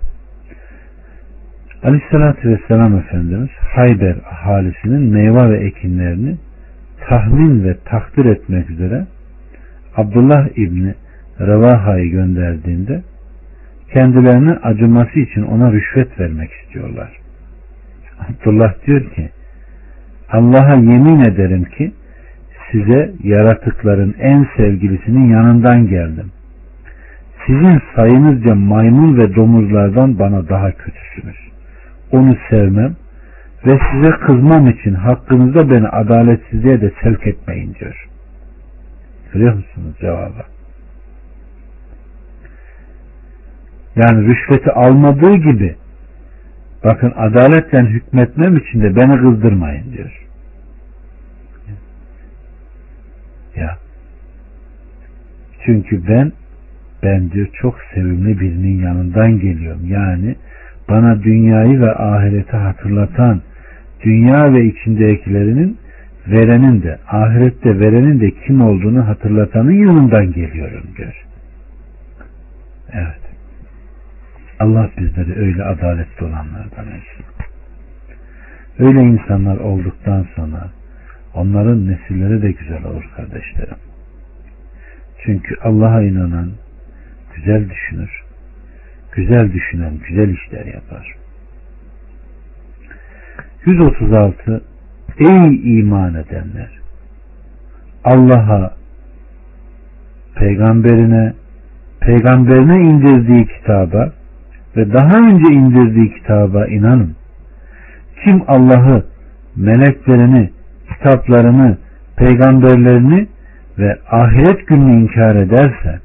Aleyhissalatü 1.84 2.50
vesselam 2.50 2.98
Efendimiz 2.98 3.50
Hayber 3.75 4.16
ahalisinin 4.32 5.12
meyve 5.12 5.50
ve 5.50 5.66
ekinlerini 5.66 6.38
tahmin 7.10 7.63
ve 7.63 7.78
takdir 7.86 8.25
etmek 8.25 8.70
üzere 8.70 9.08
Abdullah 9.98 10.58
İbni 10.58 10.96
Revaha'yı 11.40 12.12
gönderdiğinde 12.12 13.04
kendilerine 13.94 14.52
acıması 14.52 15.20
için 15.20 15.42
ona 15.42 15.72
rüşvet 15.72 16.20
vermek 16.20 16.52
istiyorlar. 16.52 17.10
Abdullah 18.20 18.74
diyor 18.88 19.14
ki 19.14 19.30
Allah'a 20.30 20.76
yemin 20.76 21.20
ederim 21.20 21.64
ki 21.64 21.92
size 22.72 23.12
yaratıkların 23.24 24.16
en 24.20 24.48
sevgilisinin 24.58 25.30
yanından 25.30 25.88
geldim. 25.88 26.32
Sizin 27.46 27.82
sayınızca 27.96 28.56
maymun 28.56 29.18
ve 29.18 29.36
domuzlardan 29.36 30.20
bana 30.20 30.50
daha 30.50 30.72
kötüsünüz. 30.72 31.38
Onu 32.12 32.38
sevmem 32.50 32.96
ve 33.66 33.80
size 33.92 34.10
kızmam 34.12 34.70
için 34.70 34.94
hakkınızda 34.94 35.70
beni 35.70 35.88
adaletsizliğe 35.88 36.82
de 36.82 36.92
sevk 37.04 37.28
etmeyin 37.28 37.76
diyor. 37.80 38.08
Görüyor 39.34 39.54
musunuz 39.54 39.96
cevabı? 40.02 40.52
Yani 43.96 44.28
rüşveti 44.28 44.72
almadığı 44.72 45.36
gibi 45.36 45.76
bakın 46.84 47.14
adaletle 47.16 47.82
hükmetmem 47.82 48.58
için 48.58 48.82
de 48.82 48.96
beni 48.96 49.18
kızdırmayın 49.18 49.94
diyor. 49.94 50.28
Ya. 53.56 53.78
Çünkü 55.66 56.08
ben 56.08 56.32
ben 57.04 57.32
diyor 57.32 57.48
çok 57.54 57.76
sevimli 57.94 58.40
birinin 58.40 58.82
yanından 58.84 59.40
geliyorum. 59.40 59.86
Yani 59.88 60.36
bana 60.90 61.24
dünyayı 61.24 61.82
ve 61.82 61.96
ahireti 61.96 62.58
hatırlatan 62.58 63.42
dünya 64.04 64.54
ve 64.54 64.66
içindekilerinin 64.66 65.78
verenin 66.28 66.84
de 66.84 67.00
ahirette 67.08 67.80
verenin 67.80 68.20
de 68.20 68.32
kim 68.32 68.62
olduğunu 68.62 69.08
hatırlatanın 69.08 69.72
yanından 69.72 70.32
geliyorum 70.32 70.84
diyor. 70.98 71.26
Evet. 72.94 73.23
Allah 74.63 74.89
bizleri 74.98 75.39
öyle 75.39 75.63
adaletli 75.63 76.25
olanlardan 76.25 76.88
etsin. 76.88 77.25
Öyle 78.79 79.01
insanlar 79.01 79.58
olduktan 79.58 80.27
sonra 80.36 80.70
onların 81.34 81.88
nesilleri 81.88 82.41
de 82.41 82.51
güzel 82.51 82.84
olur 82.84 83.10
kardeşlerim. 83.15 83.77
Çünkü 85.25 85.55
Allah'a 85.63 86.01
inanan 86.01 86.51
güzel 87.36 87.70
düşünür. 87.70 88.24
Güzel 89.12 89.53
düşünen 89.53 89.93
güzel 90.08 90.29
işler 90.29 90.65
yapar. 90.65 91.15
136 93.65 94.63
Ey 95.20 95.79
iman 95.79 96.14
edenler! 96.14 96.79
Allah'a, 98.03 98.74
peygamberine, 100.35 101.33
peygamberine 102.00 102.75
indirdiği 102.75 103.48
kitaba 103.48 104.14
ve 104.77 104.94
daha 104.94 105.18
önce 105.18 105.53
indirdiği 105.53 106.14
kitaba 106.14 106.68
inanın. 106.68 107.16
Kim 108.24 108.44
Allah'ı, 108.48 109.05
meleklerini, 109.55 110.50
kitaplarını, 110.94 111.77
peygamberlerini 112.18 113.27
ve 113.79 113.98
ahiret 114.12 114.68
gününü 114.68 115.01
inkar 115.01 115.36
ederse 115.36 116.00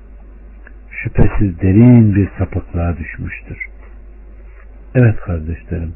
şüphesiz 0.90 1.61
derin 1.61 2.14
bir 2.14 2.28
sapıklığa 2.38 2.96
düşmüştür. 2.96 3.59
Evet 4.94 5.16
kardeşlerim, 5.16 5.92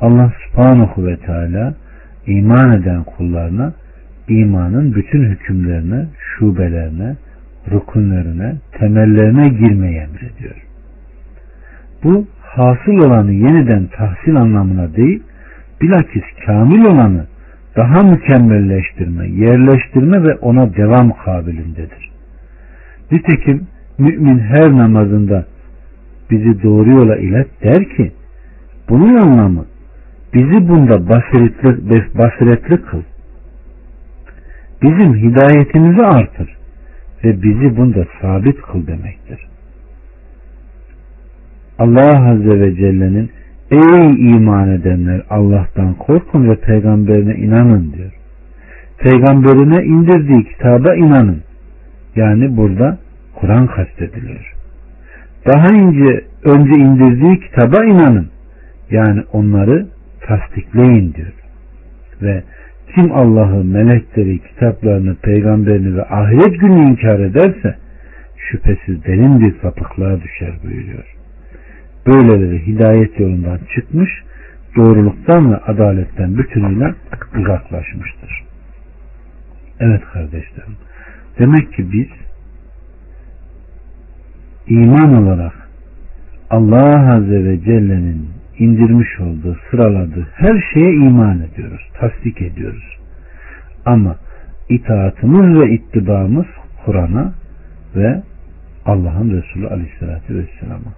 Allah 0.00 0.32
subhanahu 0.46 1.06
ve 1.06 1.16
teala 1.16 1.74
iman 2.26 2.72
eden 2.72 3.04
kullarına 3.04 3.72
imanın 4.28 4.94
bütün 4.94 5.22
hükümlerine, 5.24 6.06
şubelerine, 6.18 7.16
rukunlarına, 7.70 8.52
temellerine 8.72 9.48
girmeyi 9.48 9.96
emrediyor. 9.96 10.56
Bu 12.04 12.26
hasıl 12.42 12.92
olanı 12.92 13.32
yeniden 13.32 13.86
tahsil 13.86 14.36
anlamına 14.36 14.96
değil, 14.96 15.22
bilakis 15.82 16.24
kamil 16.46 16.84
olanı 16.84 17.26
daha 17.76 18.02
mükemmelleştirme, 18.02 19.28
yerleştirme 19.28 20.22
ve 20.22 20.34
ona 20.34 20.76
devam 20.76 21.10
kabilindedir. 21.24 22.10
Nitekim 23.12 23.66
mümin 23.98 24.38
her 24.38 24.72
namazında 24.72 25.46
bizi 26.30 26.62
doğru 26.62 26.90
yola 26.90 27.16
ilet 27.16 27.62
der 27.62 27.88
ki 27.96 28.12
bunun 28.88 29.16
anlamı 29.16 29.64
bizi 30.34 30.68
bunda 30.68 31.08
basiretli, 31.08 32.04
basiretli 32.18 32.82
kıl. 32.82 33.02
Bizim 34.82 35.14
hidayetimizi 35.14 36.02
artır 36.02 36.56
ve 37.24 37.42
bizi 37.42 37.76
bunda 37.76 38.04
sabit 38.20 38.62
kıl 38.62 38.86
demektir. 38.86 39.53
Allah 41.78 42.30
Azze 42.30 42.60
ve 42.60 42.74
Celle'nin 42.74 43.30
Ey 43.70 44.30
iman 44.30 44.68
edenler 44.68 45.22
Allah'tan 45.30 45.94
korkun 45.94 46.50
ve 46.50 46.56
peygamberine 46.56 47.34
inanın 47.34 47.92
diyor. 47.92 48.12
Peygamberine 48.98 49.84
indirdiği 49.84 50.44
kitaba 50.44 50.94
inanın. 50.94 51.42
Yani 52.16 52.56
burada 52.56 52.98
Kur'an 53.34 53.66
kastediliyor. 53.66 54.54
Daha 55.46 55.66
önce 55.66 56.24
önce 56.44 56.82
indirdiği 56.82 57.40
kitaba 57.40 57.84
inanın. 57.84 58.28
Yani 58.90 59.22
onları 59.32 59.86
tasdikleyin 60.20 61.14
diyor. 61.14 61.32
Ve 62.22 62.42
kim 62.94 63.12
Allah'ı, 63.12 63.64
melekleri, 63.64 64.38
kitaplarını, 64.38 65.14
peygamberini 65.14 65.96
ve 65.96 66.04
ahiret 66.04 66.60
gününü 66.60 66.90
inkar 66.90 67.18
ederse 67.18 67.74
şüphesiz 68.36 69.04
derin 69.04 69.40
bir 69.40 69.54
sapıklığa 69.62 70.20
düşer 70.22 70.52
buyuruyor. 70.64 71.13
Böyleleri 72.06 72.66
hidayet 72.66 73.20
yolundan 73.20 73.58
çıkmış, 73.74 74.10
doğruluktan 74.76 75.52
ve 75.52 75.56
adaletten 75.56 76.38
bütünüyle 76.38 76.94
uzaklaşmıştır. 77.38 78.44
Evet 79.80 80.02
kardeşlerim. 80.12 80.76
Demek 81.38 81.72
ki 81.72 81.92
biz 81.92 82.08
iman 84.66 85.22
olarak 85.22 85.68
Allah 86.50 87.14
Azze 87.14 87.44
ve 87.44 87.60
Celle'nin 87.60 88.28
indirmiş 88.58 89.20
olduğu, 89.20 89.56
sıraladığı 89.70 90.28
her 90.34 90.64
şeye 90.74 90.92
iman 90.92 91.40
ediyoruz, 91.40 91.80
tasdik 92.00 92.42
ediyoruz. 92.42 92.98
Ama 93.86 94.16
itaatımız 94.68 95.60
ve 95.60 95.74
ittibamız 95.74 96.46
Kur'an'a 96.84 97.32
ve 97.96 98.22
Allah'ın 98.86 99.30
Resulü 99.30 99.68
Aleyhisselatü 99.68 100.34
Vesselam'a. 100.34 100.92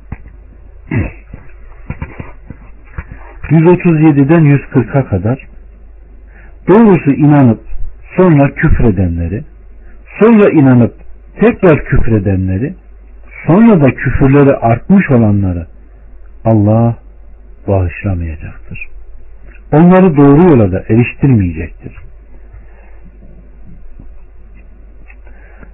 137'den 3.51 4.45
140'a 4.45 5.05
kadar 5.09 5.49
doğrusu 6.69 7.11
inanıp 7.11 7.61
sonra 8.17 8.55
küfredenleri 8.55 9.45
sonra 10.21 10.51
inanıp 10.51 10.95
tekrar 11.41 11.85
küfredenleri 11.85 12.75
sonra 13.47 13.81
da 13.81 13.95
küfürleri 13.95 14.57
artmış 14.57 15.11
olanları 15.11 15.67
Allah 16.45 16.97
bağışlamayacaktır. 17.69 18.87
Onları 19.73 20.17
doğru 20.17 20.43
yola 20.51 20.73
da 20.73 20.85
eriştirmeyecektir. 20.89 21.97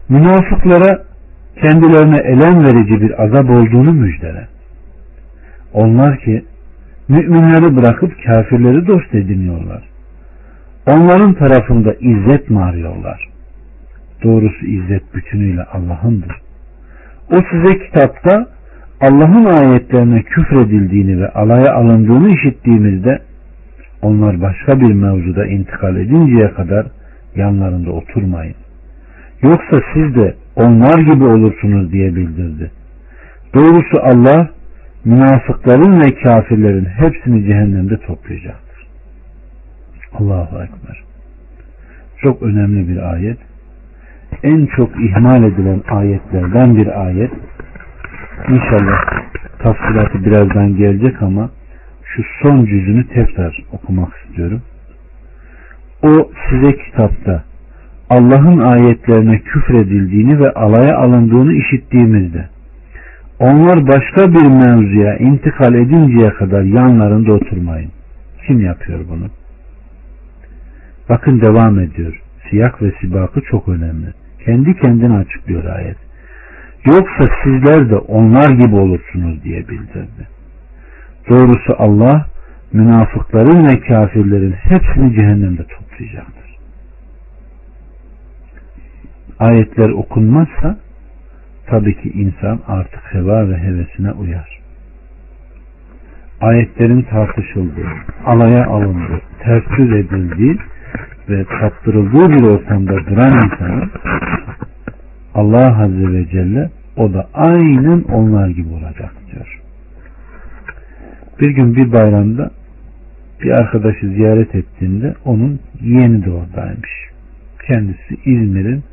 Münafıklara 0.09 1.05
kendilerine 1.61 2.19
elem 2.19 2.65
verici 2.65 3.01
bir 3.01 3.23
azap 3.23 3.51
olduğunu 3.51 3.93
müjdele. 3.93 4.52
Onlar 5.75 6.19
ki 6.19 6.45
müminleri 7.09 7.77
bırakıp 7.77 8.13
kafirleri 8.25 8.87
dost 8.87 9.15
ediniyorlar. 9.15 9.83
Onların 10.87 11.35
tarafında 11.35 11.95
izzet 11.95 12.51
mi 12.51 12.63
arıyorlar? 12.63 13.29
Doğrusu 14.25 14.67
izzet 14.67 15.15
bütünüyle 15.15 15.63
Allah'ındır. 15.63 16.33
O 17.31 17.37
size 17.51 17.79
kitapta 17.79 18.47
Allah'ın 19.01 19.45
ayetlerine 19.45 20.23
küfredildiğini 20.23 21.21
ve 21.21 21.29
alaya 21.29 21.75
alındığını 21.75 22.31
işittiğimizde 22.31 23.19
onlar 24.03 24.41
başka 24.41 24.81
bir 24.81 24.93
mevzuda 24.93 25.47
intikal 25.47 25.97
edinceye 25.97 26.51
kadar 26.51 26.87
yanlarında 27.37 27.91
oturmayın. 27.91 28.55
Yoksa 29.43 29.81
siz 29.95 30.15
de 30.15 30.35
onlar 30.57 30.99
gibi 30.99 31.25
olursunuz 31.25 31.93
diye 31.93 32.15
bildirdi. 32.15 32.71
Doğrusu 33.55 34.01
Allah 34.03 34.49
münafıkların 35.05 36.01
ve 36.01 36.15
kafirlerin 36.15 36.85
hepsini 36.85 37.45
cehennemde 37.45 37.97
toplayacaktır. 37.97 38.87
Allahu 40.13 40.63
Ekber. 40.63 41.03
Çok 42.23 42.43
önemli 42.43 42.89
bir 42.89 43.13
ayet. 43.13 43.39
En 44.43 44.67
çok 44.67 44.91
ihmal 45.05 45.43
edilen 45.43 45.83
ayetlerden 45.91 46.77
bir 46.77 47.07
ayet. 47.07 47.33
İnşallah 48.49 49.23
tafsilatı 49.59 50.25
birazdan 50.25 50.77
gelecek 50.77 51.23
ama 51.23 51.51
şu 52.05 52.23
son 52.43 52.65
cüzünü 52.65 53.09
tekrar 53.09 53.65
okumak 53.73 54.13
istiyorum. 54.17 54.63
O 56.03 56.31
size 56.51 56.77
kitapta 56.77 57.45
Allah'ın 58.11 58.59
ayetlerine 58.59 59.39
küfredildiğini 59.39 60.41
ve 60.41 60.51
alaya 60.51 60.97
alındığını 60.97 61.53
işittiğimizde 61.53 62.52
onlar 63.39 63.87
başka 63.87 64.33
bir 64.33 64.47
mevzuya 64.47 65.17
intikal 65.17 65.75
edinceye 65.75 66.31
kadar 66.31 66.63
yanlarında 66.63 67.33
oturmayın. 67.33 67.91
Kim 68.47 68.61
yapıyor 68.61 69.01
bunu? 69.09 69.27
Bakın 71.09 71.41
devam 71.41 71.81
ediyor. 71.81 72.23
Siyak 72.51 72.83
ve 72.83 72.93
sibakı 73.01 73.41
çok 73.41 73.69
önemli. 73.69 74.07
Kendi 74.45 74.77
kendine 74.81 75.17
açıklıyor 75.17 75.65
ayet. 75.65 75.97
Yoksa 76.87 77.35
sizler 77.45 77.91
de 77.91 77.97
onlar 77.97 78.51
gibi 78.51 78.77
olursunuz 78.77 79.45
diye 79.45 79.69
bildirdi. 79.69 80.29
Doğrusu 81.29 81.75
Allah 81.79 82.27
münafıkların 82.73 83.67
ve 83.67 83.81
kafirlerin 83.81 84.53
hepsini 84.53 85.15
cehennemde 85.15 85.63
toplayacaktır. 85.65 86.57
Ayetler 89.39 89.91
okunmazsa 89.91 90.79
tabii 91.67 92.03
ki 92.03 92.11
insan 92.11 92.61
artık 92.67 93.15
heva 93.15 93.49
ve 93.49 93.59
hevesine 93.59 94.13
uyar. 94.13 94.59
Ayetlerin 96.41 97.03
tartışıldığı, 97.03 97.89
alaya 98.27 98.67
alındığı, 98.67 99.21
ters 99.43 99.79
edildiği 99.79 100.59
ve 101.29 101.45
tattırıldığı 101.45 102.31
bir 102.31 102.43
ortamda 102.43 103.07
duran 103.07 103.45
insanın 103.45 103.91
Allah 105.35 105.83
Azze 105.83 106.13
ve 106.13 106.29
Celle 106.29 106.71
o 106.97 107.13
da 107.15 107.29
aynen 107.35 108.03
onlar 108.03 108.49
gibi 108.49 108.69
olacak 108.69 109.13
diyor. 109.33 109.61
Bir 111.41 111.51
gün 111.51 111.77
bir 111.77 111.93
bayramda 111.93 112.51
bir 113.43 113.51
arkadaşı 113.51 114.07
ziyaret 114.07 114.55
ettiğinde 114.55 115.15
onun 115.25 115.61
yeğeni 115.81 116.25
de 116.25 116.31
oradaymış. 116.31 116.91
Kendisi 117.67 118.15
İzmir'in 118.25 118.85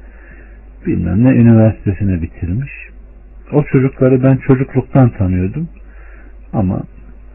bilmem 0.85 1.23
ne 1.25 1.29
üniversitesine 1.29 2.21
bitirmiş. 2.21 2.71
O 3.53 3.63
çocukları 3.63 4.23
ben 4.23 4.37
çocukluktan 4.37 5.09
tanıyordum 5.09 5.69
ama 6.53 6.83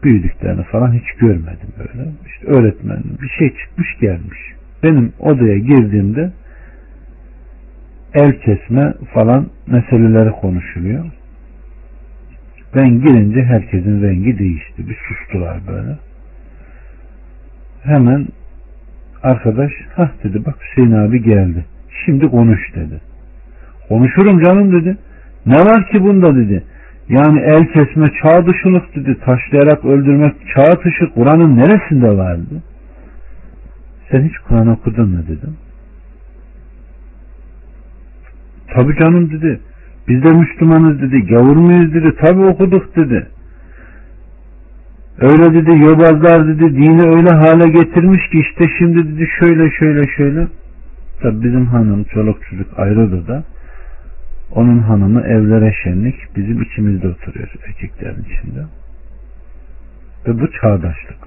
büyüdüklerini 0.03 0.63
falan 0.63 0.93
hiç 0.93 1.11
görmedim 1.19 1.69
böyle. 1.79 2.09
İşte 2.27 2.47
öğretmen 2.47 3.03
bir 3.21 3.29
şey 3.29 3.49
çıkmış 3.49 3.87
gelmiş. 4.01 4.39
Benim 4.83 5.13
odaya 5.19 5.57
girdiğimde 5.57 6.31
el 8.13 8.39
kesme 8.39 8.93
falan 9.13 9.47
meseleleri 9.67 10.31
konuşuluyor. 10.31 11.05
Ben 12.75 12.89
girince 12.89 13.43
herkesin 13.43 14.03
rengi 14.03 14.39
değişti. 14.39 14.89
Bir 14.89 14.97
sustular 15.07 15.59
böyle. 15.67 15.97
Hemen 17.83 18.27
arkadaş 19.23 19.71
hah 19.95 20.09
dedi 20.23 20.45
bak 20.45 20.55
Hüseyin 20.61 20.91
abi 20.91 21.23
geldi. 21.23 21.65
Şimdi 22.05 22.27
konuş 22.27 22.75
dedi. 22.75 23.01
Konuşurum 23.89 24.43
canım 24.43 24.71
dedi. 24.71 24.97
Ne 25.45 25.55
var 25.55 25.87
ki 25.91 26.03
bunda 26.03 26.35
dedi. 26.35 26.63
Yani 27.09 27.39
el 27.39 27.65
kesme 27.65 28.11
çağ 28.21 28.47
dışılık 28.47 28.95
dedi. 28.95 29.17
Taşlayarak 29.25 29.85
öldürmek 29.85 30.35
çağ 30.55 30.83
dışı 30.83 31.09
Kur'an'ın 31.13 31.57
neresinde 31.57 32.17
vardı? 32.17 32.63
Sen 34.11 34.23
hiç 34.23 34.37
Kur'an 34.37 34.67
okudun 34.67 35.09
mu 35.09 35.23
dedim. 35.27 35.57
Tabi 38.73 38.97
canım 38.99 39.31
dedi. 39.31 39.59
Biz 40.07 40.23
de 40.23 40.29
Müslümanız 40.29 41.01
dedi. 41.01 41.25
Gavur 41.27 41.55
muyuz 41.55 41.93
dedi. 41.93 42.15
Tabi 42.15 42.41
okuduk 42.41 42.95
dedi. 42.95 43.27
Öyle 45.19 45.53
dedi 45.53 45.83
yobazlar 45.83 46.47
dedi 46.47 46.75
dini 46.75 47.15
öyle 47.15 47.29
hale 47.29 47.69
getirmiş 47.69 48.29
ki 48.29 48.39
işte 48.39 48.65
şimdi 48.77 49.15
dedi 49.15 49.27
şöyle 49.39 49.71
şöyle 49.71 50.07
şöyle. 50.17 50.47
Tabi 51.21 51.43
bizim 51.43 51.65
hanım 51.65 52.03
çoluk 52.03 52.37
çocuk 52.49 52.79
ayrıdır 52.79 53.27
da 53.27 53.43
onun 54.55 54.79
hanımı 54.79 55.21
evlere 55.21 55.73
şenlik 55.83 56.15
bizim 56.35 56.61
içimizde 56.61 57.07
oturuyor 57.07 57.51
erkeklerin 57.67 58.23
içinde. 58.23 58.65
Ve 60.27 60.39
bu 60.39 60.51
çağdaşlık. 60.51 61.17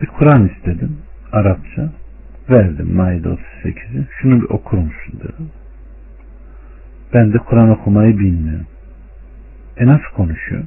Bir 0.00 0.06
Kur'an 0.06 0.48
istedim 0.48 0.98
Arapça. 1.32 1.92
Verdim 2.50 2.94
Maide 2.94 3.28
38'i. 3.28 4.06
Şunu 4.20 4.40
bir 4.42 4.50
okur 4.50 4.78
musun 4.78 5.14
dedim. 5.14 5.50
Ben 7.14 7.32
de 7.32 7.38
Kur'an 7.38 7.70
okumayı 7.70 8.18
bilmiyorum. 8.18 8.66
E 9.76 9.86
nasıl 9.86 10.10
konuşuyor? 10.16 10.64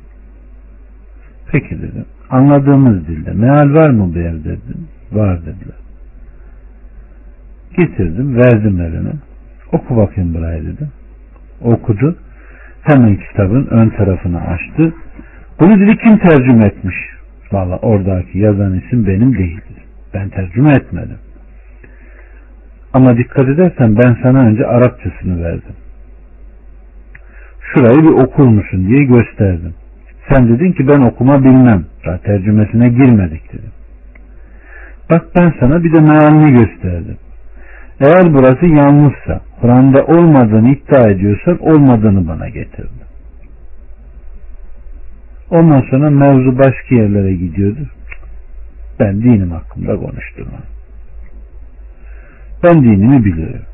Peki 1.52 1.82
dedim. 1.82 2.06
Anladığımız 2.30 3.08
dilde. 3.08 3.32
Meal 3.32 3.74
var 3.74 3.90
mı 3.90 4.14
bu 4.16 4.20
evde 4.20 4.44
dedim. 4.44 4.88
Var 5.12 5.42
dediler. 5.42 5.85
Getirdim, 7.78 8.38
verdim 8.38 8.82
eline. 8.82 9.14
Oku 9.72 9.98
bakayım 9.98 10.34
burayı 10.34 10.64
dedim. 10.64 10.90
Okudu. 11.62 12.18
Hemen 12.82 13.16
kitabın 13.16 13.68
ön 13.68 13.90
tarafını 13.90 14.42
açtı. 14.42 14.94
Bunu 15.60 15.80
dedi 15.80 15.98
kim 15.98 16.18
tercüme 16.18 16.66
etmiş? 16.66 16.96
Valla 17.52 17.78
oradaki 17.78 18.40
yazan 18.40 18.80
isim 18.80 19.08
benim 19.08 19.38
değildir. 19.38 19.84
Ben 20.14 20.30
tercüme 20.30 20.72
etmedim. 20.72 21.18
Ama 22.94 23.18
dikkat 23.18 23.50
edersen 23.50 23.98
ben 23.98 24.18
sana 24.24 24.40
önce 24.40 24.66
Arapçasını 24.66 25.44
verdim. 25.44 25.76
Şurayı 27.62 27.98
bir 27.98 28.24
okur 28.24 28.48
musun 28.48 28.88
diye 28.88 29.04
gösterdim. 29.04 29.74
Sen 30.30 30.48
dedin 30.48 30.72
ki 30.72 30.88
ben 30.88 31.02
okuma 31.02 31.44
bilmem. 31.44 31.86
Daha 32.06 32.18
tercümesine 32.18 32.90
girmedik 32.90 33.54
dedim. 33.54 33.72
Bak 35.10 35.26
ben 35.36 35.54
sana 35.60 35.84
bir 35.84 35.94
de 35.94 36.02
mealini 36.02 36.52
gösterdim. 36.52 37.18
Eğer 38.00 38.34
burası 38.34 38.66
yanlışsa, 38.66 39.42
Kur'an'da 39.62 40.06
olmadığını 40.06 40.70
iddia 40.70 41.10
ediyorsan 41.10 41.58
olmadığını 41.60 42.28
bana 42.28 42.50
getirdi. 42.50 43.06
Ondan 45.50 45.82
sonra 45.82 46.10
mevzu 46.10 46.58
başka 46.58 46.96
yerlere 46.96 47.36
gidiyordu. 47.36 47.80
Ben 49.00 49.22
dinim 49.22 49.52
hakkında 49.52 49.96
konuştum. 49.96 50.48
Ben 52.64 52.84
dinimi 52.84 53.26
biliyorum. 53.26 53.66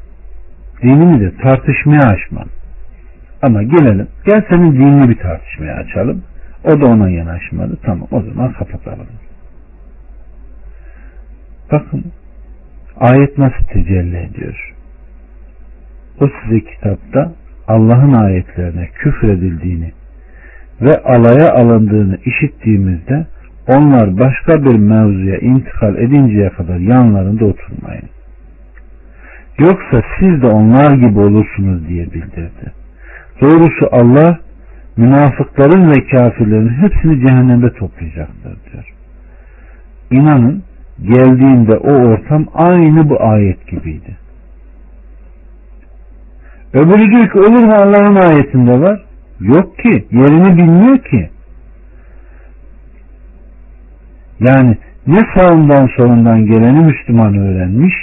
Dinimi 0.83 1.19
de 1.19 1.37
tartışmaya 1.37 2.01
açmam. 2.01 2.47
Ama 3.41 3.63
gelelim. 3.63 4.07
Gel 4.25 4.43
senin 4.49 4.71
dinini 4.71 5.09
bir 5.09 5.17
tartışmaya 5.17 5.75
açalım. 5.75 6.23
O 6.63 6.81
da 6.81 6.85
ona 6.85 7.09
yanaşmadı. 7.09 7.77
Tamam 7.83 8.07
o 8.11 8.21
zaman 8.21 8.53
kapatalım. 8.53 9.07
Bakın 11.71 12.03
ayet 12.99 13.37
nasıl 13.37 13.63
tecelli 13.73 14.17
ediyor? 14.17 14.73
O 16.21 16.27
size 16.27 16.59
kitapta 16.59 17.33
Allah'ın 17.67 18.13
ayetlerine 18.13 18.87
küfredildiğini 18.87 19.91
ve 20.81 21.03
alaya 21.03 21.53
alındığını 21.53 22.17
işittiğimizde 22.25 23.25
onlar 23.67 24.19
başka 24.19 24.63
bir 24.65 24.75
mevzuya 24.75 25.37
intikal 25.37 25.95
edinceye 25.95 26.49
kadar 26.49 26.77
yanlarında 26.77 27.45
oturmayın. 27.45 28.09
Yoksa 29.59 30.01
siz 30.19 30.41
de 30.41 30.47
onlar 30.47 30.93
gibi 30.93 31.19
olursunuz 31.19 31.87
diye 31.87 32.05
bildirdi. 32.05 32.71
Doğrusu 33.41 33.89
Allah 33.91 34.39
münafıkların 34.97 35.89
ve 35.89 36.07
kafirlerin 36.07 36.69
hepsini 36.69 37.27
cehennemde 37.27 37.73
toplayacaktır 37.73 38.57
diyor. 38.71 38.93
İnanın 40.11 40.63
geldiğinde 41.03 41.77
o 41.77 41.91
ortam 41.91 42.45
aynı 42.53 43.09
bu 43.09 43.23
ayet 43.23 43.67
gibiydi. 43.67 44.17
Öbürü 46.73 47.11
diyor 47.11 47.31
ki 47.31 47.39
olur 47.39 47.63
mu 47.63 47.73
Allah'ın 47.73 48.15
ayetinde 48.15 48.79
var? 48.81 49.05
Yok 49.39 49.77
ki. 49.77 50.05
Yerini 50.11 50.57
bilmiyor 50.57 50.97
ki. 50.97 51.29
Yani 54.39 54.77
ne 55.07 55.19
sağından 55.35 55.89
solundan 55.97 56.45
geleni 56.45 56.79
Müslüman 56.79 57.37
öğrenmiş 57.37 57.93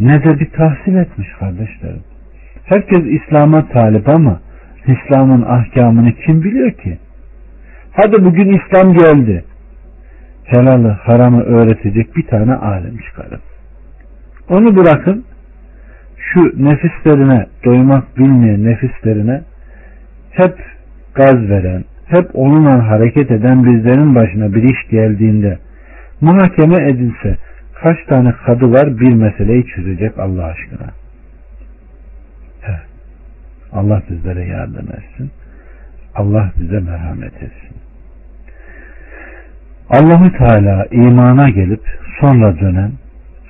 ne 0.00 0.24
de 0.24 0.40
bir 0.40 0.50
tahsil 0.50 0.94
etmiş 0.94 1.28
kardeşlerim. 1.38 2.02
Herkes 2.64 3.04
İslam'a 3.04 3.68
talip 3.68 4.08
ama 4.08 4.40
İslam'ın 4.86 5.42
ahkamını 5.42 6.12
kim 6.12 6.42
biliyor 6.42 6.72
ki? 6.72 6.98
Hadi 7.92 8.24
bugün 8.24 8.58
İslam 8.58 8.92
geldi. 8.92 9.44
Helalı 10.50 10.88
haramı 10.88 11.42
öğretecek 11.42 12.16
bir 12.16 12.26
tane 12.26 12.54
alim 12.54 12.98
çıkarın. 12.98 13.40
Onu 14.48 14.76
bırakın 14.76 15.24
şu 16.16 16.64
nefislerine 16.64 17.46
doymak 17.64 18.18
bilmeyen 18.18 18.64
nefislerine 18.64 19.42
hep 20.30 20.54
gaz 21.14 21.48
veren, 21.48 21.84
hep 22.06 22.30
onunla 22.34 22.88
hareket 22.88 23.30
eden 23.30 23.64
bizlerin 23.64 24.14
başına 24.14 24.54
bir 24.54 24.62
iş 24.62 24.90
geldiğinde 24.90 25.58
muhakeme 26.20 26.90
edilse 26.90 27.36
kaç 27.82 27.96
tane 28.08 28.32
kadı 28.46 28.72
var 28.72 28.98
bir 29.00 29.12
meseleyi 29.14 29.66
çözecek 29.66 30.18
Allah 30.18 30.44
aşkına. 30.44 30.90
Evet. 32.68 32.86
Allah 33.72 34.02
bizlere 34.10 34.44
yardım 34.44 34.88
etsin. 34.98 35.30
Allah 36.14 36.52
bize 36.60 36.80
merhamet 36.80 37.34
etsin. 37.34 37.76
Allahu 39.90 40.32
Teala 40.32 40.86
imana 40.90 41.48
gelip 41.48 41.80
sonra 42.20 42.60
dönen, 42.60 42.92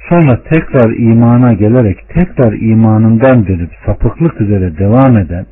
sonra 0.09 0.43
tekrar 0.43 0.91
imana 0.91 1.53
gelerek 1.53 2.09
tekrar 2.09 2.53
imanından 2.53 3.47
dönüp 3.47 3.71
sapıklık 3.87 4.41
üzere 4.41 4.79
devam 4.79 5.17
eden 5.17 5.47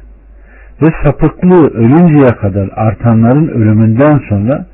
ve 0.83 0.87
sapıklığı 1.05 1.69
ölünceye 1.69 2.31
kadar 2.41 2.71
artanların 2.77 3.49
ölümünden 3.49 4.21
sonra 4.29 4.67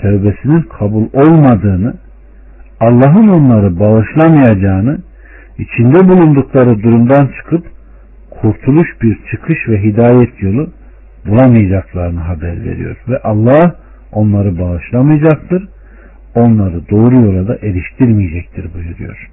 tövbesinin 0.00 0.62
kabul 0.78 1.06
olmadığını, 1.12 1.94
Allah'ın 2.80 3.28
onları 3.28 3.80
bağışlamayacağını, 3.80 4.98
içinde 5.58 6.08
bulundukları 6.08 6.82
durumdan 6.82 7.28
çıkıp 7.38 7.66
kurtuluş 8.30 8.88
bir 9.02 9.18
çıkış 9.30 9.68
ve 9.68 9.82
hidayet 9.82 10.42
yolu 10.42 10.70
bulamayacaklarını 11.26 12.20
haber 12.20 12.64
veriyor. 12.64 12.96
Ve 13.08 13.18
Allah 13.18 13.74
onları 14.12 14.58
bağışlamayacaktır, 14.58 15.68
onları 16.34 16.88
doğru 16.90 17.14
yola 17.14 17.48
da 17.48 17.56
eriştirmeyecektir 17.56 18.74
buyuruyor. 18.74 19.30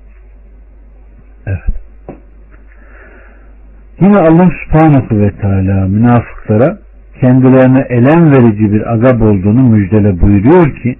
Evet. 1.46 1.88
Yine 4.02 4.18
Allah 4.18 4.52
subhanahu 4.64 5.20
ve 5.20 5.32
teala 5.32 5.88
münafıklara 5.88 6.78
kendilerine 7.22 7.86
elem 7.90 8.32
verici 8.32 8.74
bir 8.74 8.94
azap 8.94 9.22
olduğunu 9.22 9.70
müjdele 9.70 10.22
buyuruyor 10.22 10.76
ki 10.76 10.96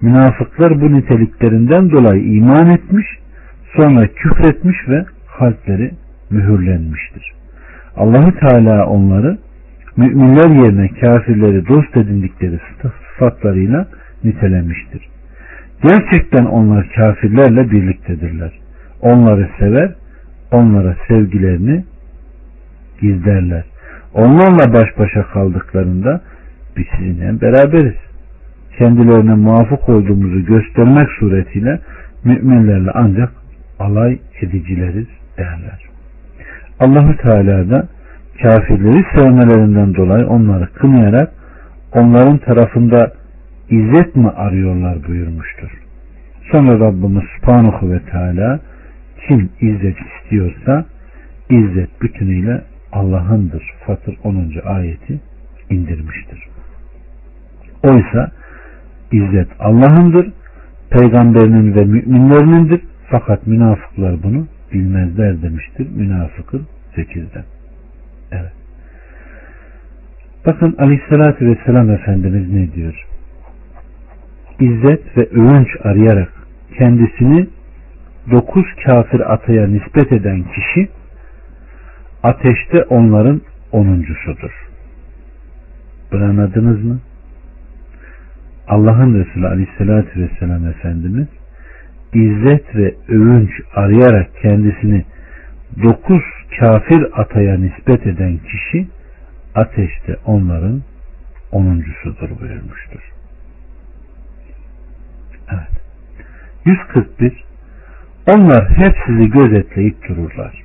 münafıklar 0.00 0.80
bu 0.80 0.94
niteliklerinden 0.94 1.90
dolayı 1.90 2.24
iman 2.24 2.70
etmiş 2.70 3.06
sonra 3.76 4.06
küfretmiş 4.06 4.88
ve 4.88 5.04
kalpleri 5.38 5.90
mühürlenmiştir. 6.30 7.32
Allahu 7.96 8.32
Teala 8.38 8.86
onları 8.86 9.38
müminler 9.96 10.64
yerine 10.64 10.88
kafirleri 10.88 11.68
dost 11.68 11.96
edindikleri 11.96 12.58
sıfatlarıyla 13.14 13.86
nitelemiştir. 14.24 15.08
Gerçekten 15.82 16.44
onlar 16.44 16.88
kafirlerle 16.96 17.70
birliktedirler. 17.70 18.52
Onları 19.00 19.48
sever, 19.58 19.94
onlara 20.52 20.96
sevgilerini 21.08 21.84
gizlerler. 23.00 23.64
Onlarla 24.14 24.72
baş 24.72 24.98
başa 24.98 25.22
kaldıklarında 25.22 26.20
biz 26.76 26.84
sizinle 26.98 27.40
beraberiz. 27.40 27.94
Kendilerine 28.78 29.34
muvafık 29.34 29.88
olduğumuzu 29.88 30.44
göstermek 30.44 31.08
suretiyle 31.20 31.80
müminlerle 32.24 32.90
ancak 32.94 33.32
alay 33.78 34.18
edicileriz 34.40 35.06
derler. 35.38 35.84
Allahu 36.80 37.16
Teala 37.16 37.70
da 37.70 37.88
kafirleri 38.42 39.04
sevmelerinden 39.14 39.94
dolayı 39.94 40.26
onları 40.26 40.66
kınayarak 40.66 41.30
onların 41.94 42.38
tarafında 42.38 43.12
izzet 43.70 44.16
mi 44.16 44.28
arıyorlar 44.28 45.06
buyurmuştur. 45.08 45.70
Sonra 46.52 46.80
Rabbimiz 46.80 47.24
Subhanahu 47.36 47.90
ve 47.90 48.00
Teala 48.00 48.60
kim 49.28 49.50
izzet 49.60 49.96
istiyorsa 49.98 50.84
izzet 51.50 52.02
bütünüyle 52.02 52.62
Allah'ındır. 52.92 53.72
Fatır 53.86 54.16
10. 54.24 54.52
ayeti 54.64 55.20
indirmiştir. 55.70 56.48
Oysa 57.82 58.30
izzet 59.12 59.48
Allah'ındır, 59.58 60.32
peygamberinin 60.90 61.74
ve 61.74 61.84
müminlerinindir. 61.84 62.80
Fakat 63.10 63.46
münafıklar 63.46 64.22
bunu 64.22 64.46
bilmezler 64.72 65.42
demiştir. 65.42 65.88
Münafıkın 65.90 66.66
8'den. 66.96 67.44
Bakın 70.46 70.74
aleyhissalatü 70.78 71.46
vesselam 71.46 71.90
Efendimiz 71.90 72.52
ne 72.52 72.72
diyor? 72.72 73.06
İzzet 74.60 75.16
ve 75.16 75.26
övünç 75.26 75.68
arayarak 75.84 76.32
kendisini 76.78 77.46
dokuz 78.30 78.64
kafir 78.84 79.32
ataya 79.32 79.66
nispet 79.66 80.12
eden 80.12 80.42
kişi 80.42 80.88
ateşte 82.22 82.82
onların 82.82 83.40
onuncusudur. 83.72 84.52
Bunu 86.12 86.24
anladınız 86.24 86.84
mı? 86.84 87.00
Allah'ın 88.68 89.14
Resulü 89.14 89.46
Aleyhisselatü 89.46 90.20
Vesselam 90.20 90.66
Efendimiz 90.66 91.26
izzet 92.14 92.76
ve 92.76 92.94
övünç 93.08 93.50
arayarak 93.74 94.30
kendisini 94.42 95.04
dokuz 95.82 96.22
kafir 96.60 97.20
ataya 97.20 97.58
nispet 97.58 98.06
eden 98.06 98.38
kişi 98.38 98.86
ateşte 99.54 100.16
onların 100.26 100.82
onuncusudur 101.52 102.40
buyurmuştur. 102.40 103.12
Evet. 105.48 105.70
141 106.64 107.44
Onlar 108.26 108.70
hep 108.70 108.94
sizi 109.06 109.30
gözetleyip 109.30 110.08
dururlar. 110.08 110.64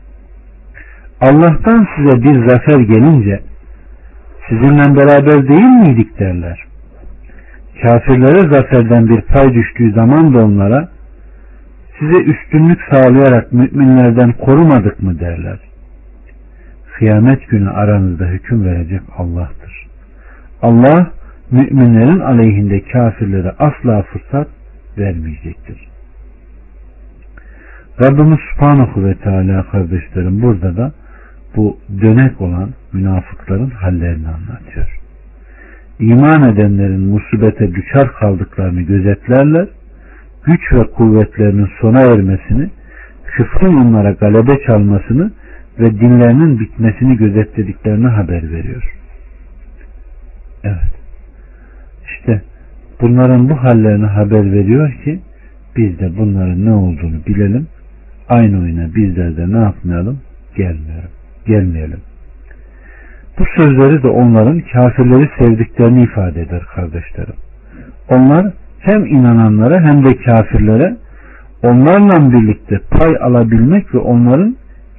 Allah'tan 1.21 1.87
size 1.95 2.23
bir 2.23 2.49
zafer 2.49 2.79
gelince 2.79 3.39
sizinle 4.49 4.95
beraber 4.95 5.47
değil 5.47 5.87
miydik 5.87 6.19
derler. 6.19 6.65
Kafirlere 7.81 8.39
zaferden 8.39 9.09
bir 9.09 9.21
pay 9.21 9.53
düştüğü 9.53 9.91
zaman 9.91 10.33
da 10.33 10.45
onlara 10.45 10.89
size 11.99 12.17
üstünlük 12.17 12.79
sağlayarak 12.91 13.53
müminlerden 13.53 14.31
korumadık 14.31 15.03
mı 15.03 15.19
derler. 15.19 15.59
Kıyamet 16.99 17.49
günü 17.49 17.69
aranızda 17.69 18.25
hüküm 18.25 18.65
verecek 18.65 19.01
Allah'tır. 19.17 19.87
Allah 20.61 21.11
müminlerin 21.51 22.19
aleyhinde 22.19 22.81
kafirlere 22.81 23.51
asla 23.59 24.01
fırsat 24.01 24.47
vermeyecektir. 24.97 25.87
Rabbimiz 28.03 28.39
Subhanahu 28.53 29.05
ve 29.05 29.15
Teala 29.15 29.63
kardeşlerim 29.71 30.41
burada 30.41 30.77
da 30.77 30.91
bu 31.55 31.77
dönek 32.01 32.41
olan 32.41 32.69
münafıkların 32.93 33.69
hallerini 33.69 34.27
anlatıyor. 34.27 34.99
İman 35.99 36.53
edenlerin 36.53 37.01
musibete 37.01 37.75
düşer 37.75 38.07
kaldıklarını 38.19 38.81
gözetlerler, 38.81 39.67
güç 40.45 40.73
ve 40.73 40.83
kuvvetlerinin 40.83 41.69
sona 41.81 42.01
ermesini, 42.01 42.69
küfrün 43.25 43.77
onlara 43.77 44.11
galebe 44.11 44.65
çalmasını 44.67 45.31
ve 45.79 45.99
dinlerinin 45.99 46.59
bitmesini 46.59 47.17
gözetlediklerini 47.17 48.07
haber 48.07 48.51
veriyor. 48.51 48.93
Evet. 50.63 50.93
İşte 52.03 52.41
bunların 53.01 53.49
bu 53.49 53.55
hallerini 53.55 54.05
haber 54.05 54.51
veriyor 54.51 54.93
ki 55.03 55.19
biz 55.77 55.99
de 55.99 56.17
bunların 56.17 56.65
ne 56.65 56.71
olduğunu 56.71 57.25
bilelim. 57.27 57.67
Aynı 58.29 58.59
oyuna 58.59 58.95
bizler 58.95 59.37
de 59.37 59.51
ne 59.51 59.57
yapmayalım? 59.57 60.19
Gelmeyelim 60.55 61.09
gelmeyelim. 61.49 61.99
Bu 63.39 63.43
sözleri 63.57 64.03
de 64.03 64.07
onların 64.07 64.61
kafirleri 64.73 65.29
sevdiklerini 65.39 66.03
ifade 66.03 66.41
eder 66.41 66.61
kardeşlerim. 66.75 67.35
Onlar 68.09 68.53
hem 68.79 69.05
inananlara 69.05 69.81
hem 69.81 70.05
de 70.05 70.15
kafirlere 70.15 70.97
onlarla 71.63 72.31
birlikte 72.33 72.79
pay 72.91 73.15
alabilmek 73.21 73.95
ve 73.95 73.99
onların 73.99 74.55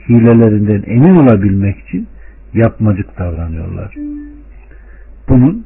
hilelerinden 0.09 0.83
emin 0.87 1.17
olabilmek 1.17 1.79
için 1.79 2.09
yapmacık 2.55 3.19
davranıyorlar. 3.19 3.95
Bunun 5.29 5.65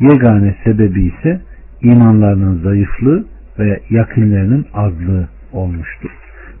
yegane 0.00 0.54
sebebi 0.64 1.02
ise 1.02 1.40
imanlarının 1.82 2.62
zayıflığı 2.62 3.24
ve 3.58 3.80
yakınlarının 3.90 4.66
azlığı 4.74 5.28
olmuştur. 5.52 6.10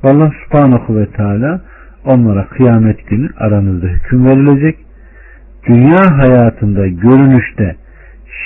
Allah 0.02 0.32
subhanahu 0.44 0.96
ve 0.96 1.06
teala 1.06 1.60
onlara 2.04 2.46
kıyamet 2.46 3.08
günü 3.08 3.28
aranızda 3.36 3.86
hüküm 3.86 4.26
verilecek. 4.26 4.78
Dünya 5.68 6.18
hayatında 6.18 6.86
görünüşte 6.86 7.76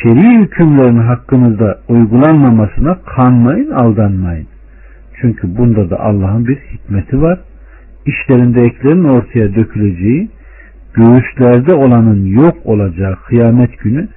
şer'i 0.02 0.38
hükümlerin 0.38 0.98
hakkınızda 0.98 1.78
uygulanmamasına 1.88 2.98
kanmayın, 3.16 3.70
aldanmayın. 3.70 4.46
Çünkü 5.20 5.56
bunda 5.56 5.90
da 5.90 6.00
Allah'ın 6.00 6.46
bir 6.46 6.56
hikmeti 6.56 7.22
var. 7.22 7.38
İşlerinde 8.08 8.62
eklerin 8.62 9.04
ortaya 9.04 9.54
döküleceği 9.54 10.30
göğüslerde 10.94 11.74
olanın 11.74 12.26
yok 12.26 12.56
olacağı 12.64 13.16
kıyamet 13.16 13.78
günü 13.78 14.08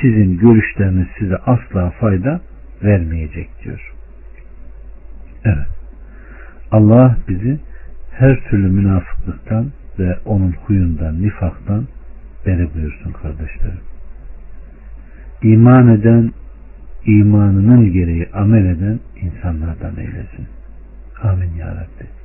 sizin 0.00 0.38
görüşleriniz 0.38 1.06
size 1.18 1.36
asla 1.36 1.90
fayda 1.90 2.40
vermeyecek 2.82 3.48
diyor. 3.64 3.92
Evet. 5.44 5.66
Allah 6.70 7.16
bizi 7.28 7.58
her 8.10 8.40
türlü 8.40 8.68
münafıklıktan 8.68 9.66
ve 9.98 10.16
onun 10.24 10.52
huyundan, 10.52 11.22
nifaktan 11.22 11.86
beri 12.46 12.74
buyursun 12.74 13.12
kardeşlerim. 13.12 13.80
İman 15.42 15.88
eden, 15.88 16.30
imanının 17.06 17.92
gereği 17.92 18.28
amel 18.32 18.64
eden 18.64 19.00
insanlardan 19.20 19.96
eylesin. 19.96 20.46
Amin 21.22 21.54
ya 21.54 21.66
Rabbi. 21.66 22.19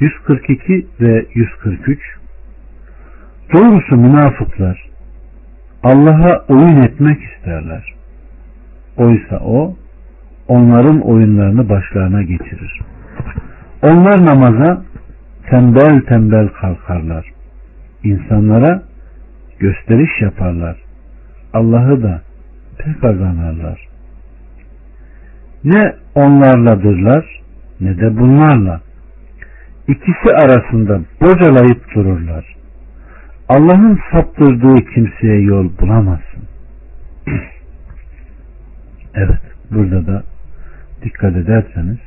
142 0.00 0.86
ve 1.00 1.26
143 1.34 1.98
Doğrusu 3.52 3.96
münafıklar 3.96 4.92
Allah'a 5.82 6.44
oyun 6.48 6.82
etmek 6.82 7.18
isterler. 7.22 7.94
Oysa 8.96 9.38
o 9.38 9.76
onların 10.48 11.00
oyunlarını 11.00 11.68
başlarına 11.68 12.22
geçirir. 12.22 12.80
Onlar 13.82 14.26
namaza 14.26 14.82
tembel 15.50 16.00
tembel 16.00 16.48
kalkarlar. 16.48 17.26
İnsanlara 18.04 18.82
gösteriş 19.58 20.20
yaparlar. 20.20 20.76
Allah'ı 21.52 22.02
da 22.02 22.22
pek 22.78 23.04
azanarlar. 23.04 23.88
Ne 25.64 25.94
onlarladırlar 26.14 27.40
ne 27.80 27.98
de 27.98 28.18
bunlarla. 28.18 28.80
İkisi 29.88 30.34
arasında 30.34 31.00
bocalayıp 31.20 31.94
dururlar. 31.94 32.56
Allah'ın 33.48 34.00
saptırdığı 34.12 34.84
kimseye 34.94 35.40
yol 35.40 35.70
bulamazsın. 35.80 36.42
evet 39.14 39.40
burada 39.70 40.06
da 40.06 40.22
dikkat 41.02 41.36
ederseniz 41.36 41.98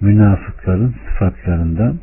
münafıkların 0.00 0.94
sıfatlarından 1.08 1.98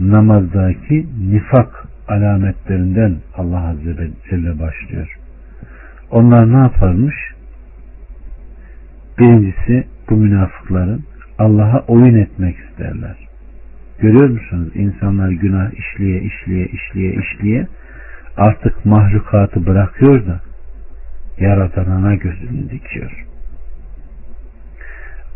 namazdaki 0.00 1.06
nifak 1.30 1.86
alametlerinden 2.08 3.16
Allah 3.36 3.68
Azze 3.68 3.98
ve 3.98 4.10
Celle 4.30 4.58
başlıyor. 4.58 5.18
Onlar 6.10 6.52
ne 6.52 6.56
yaparmış? 6.56 7.14
Birincisi 9.18 9.86
bu 10.10 10.16
münafıkların 10.16 11.04
Allah'a 11.38 11.80
oyun 11.80 12.14
etmek 12.14 12.56
isterler. 12.58 13.31
Görüyor 13.98 14.28
musunuz? 14.28 14.68
İnsanlar 14.74 15.30
günah 15.30 15.70
işliye 15.72 16.22
işliye 16.22 16.66
işliye 16.66 17.14
işliye 17.14 17.66
artık 18.36 18.84
mahlukatı 18.84 19.66
bırakıyor 19.66 20.26
da 20.26 20.40
yaratanana 21.38 22.14
gözünü 22.14 22.70
dikiyor. 22.70 23.26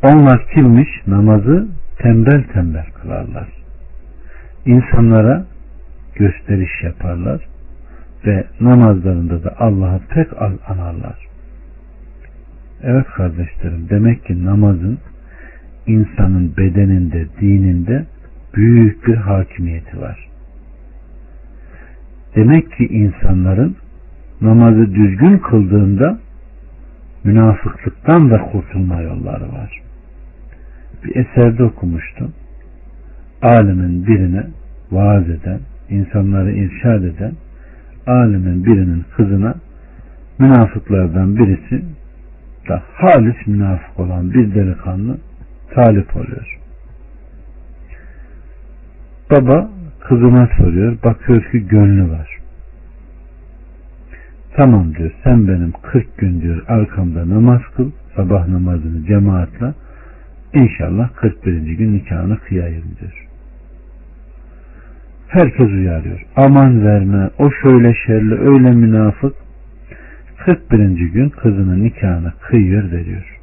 Onlar 0.02 0.48
kimmiş? 0.54 0.88
Namazı 1.06 1.68
tembel 1.98 2.44
tembel 2.52 2.86
kılarlar. 3.02 3.48
İnsanlara 4.66 5.44
gösteriş 6.14 6.82
yaparlar 6.82 7.40
ve 8.26 8.44
namazlarında 8.60 9.44
da 9.44 9.54
Allah'ı 9.58 10.00
pek 10.08 10.42
az 10.42 10.52
anarlar. 10.68 11.26
Evet 12.82 13.06
kardeşlerim 13.06 13.88
demek 13.90 14.24
ki 14.24 14.44
namazın 14.44 14.98
insanın 15.86 16.56
bedeninde, 16.56 17.26
dininde 17.40 18.06
büyük 18.56 19.06
bir 19.06 19.14
hakimiyeti 19.14 20.00
var. 20.00 20.28
Demek 22.36 22.72
ki 22.72 22.86
insanların 22.86 23.76
namazı 24.40 24.94
düzgün 24.94 25.38
kıldığında 25.38 26.18
münafıklıktan 27.24 28.30
da 28.30 28.42
kurtulma 28.42 29.00
yolları 29.00 29.52
var. 29.52 29.82
Bir 31.04 31.16
eserde 31.16 31.64
okumuştum. 31.64 32.32
Alimin 33.42 34.06
birine 34.06 34.46
vaaz 34.90 35.30
eden, 35.30 35.60
insanları 35.90 36.52
irşad 36.52 37.02
eden 37.02 37.32
alimin 38.06 38.64
birinin 38.64 39.04
kızına 39.16 39.54
münafıklardan 40.38 41.36
birisi 41.36 41.82
da 42.68 42.82
halis 42.94 43.46
münafık 43.46 44.00
olan 44.00 44.34
bir 44.34 44.54
delikanlı 44.54 45.18
talip 45.74 46.16
oluyor. 46.16 46.55
Baba 49.30 49.70
kızına 50.00 50.48
soruyor. 50.58 50.96
Bakıyor 51.04 51.42
ki 51.52 51.68
gönlü 51.68 52.10
var. 52.10 52.38
Tamam 54.56 54.94
diyor. 54.94 55.10
Sen 55.24 55.48
benim 55.48 55.72
40 55.82 56.18
gün 56.18 56.40
diyor 56.40 56.64
arkamda 56.68 57.28
namaz 57.28 57.60
kıl. 57.76 57.90
Sabah 58.16 58.48
namazını 58.48 59.06
cemaatle. 59.06 59.74
İnşallah 60.54 61.14
41. 61.14 61.52
gün 61.52 61.94
nikahını 61.94 62.38
kıyayım 62.38 62.84
diyor. 63.00 63.26
Herkes 65.28 65.66
uyarıyor. 65.66 66.26
Aman 66.36 66.86
verme. 66.86 67.30
O 67.38 67.50
şöyle 67.62 67.94
şerli 68.06 68.34
öyle 68.34 68.70
münafık. 68.70 69.34
41. 70.44 70.78
gün 70.88 71.28
kızının 71.28 71.84
nikahını 71.84 72.32
kıyıyor 72.40 72.90
veriyor. 72.90 73.40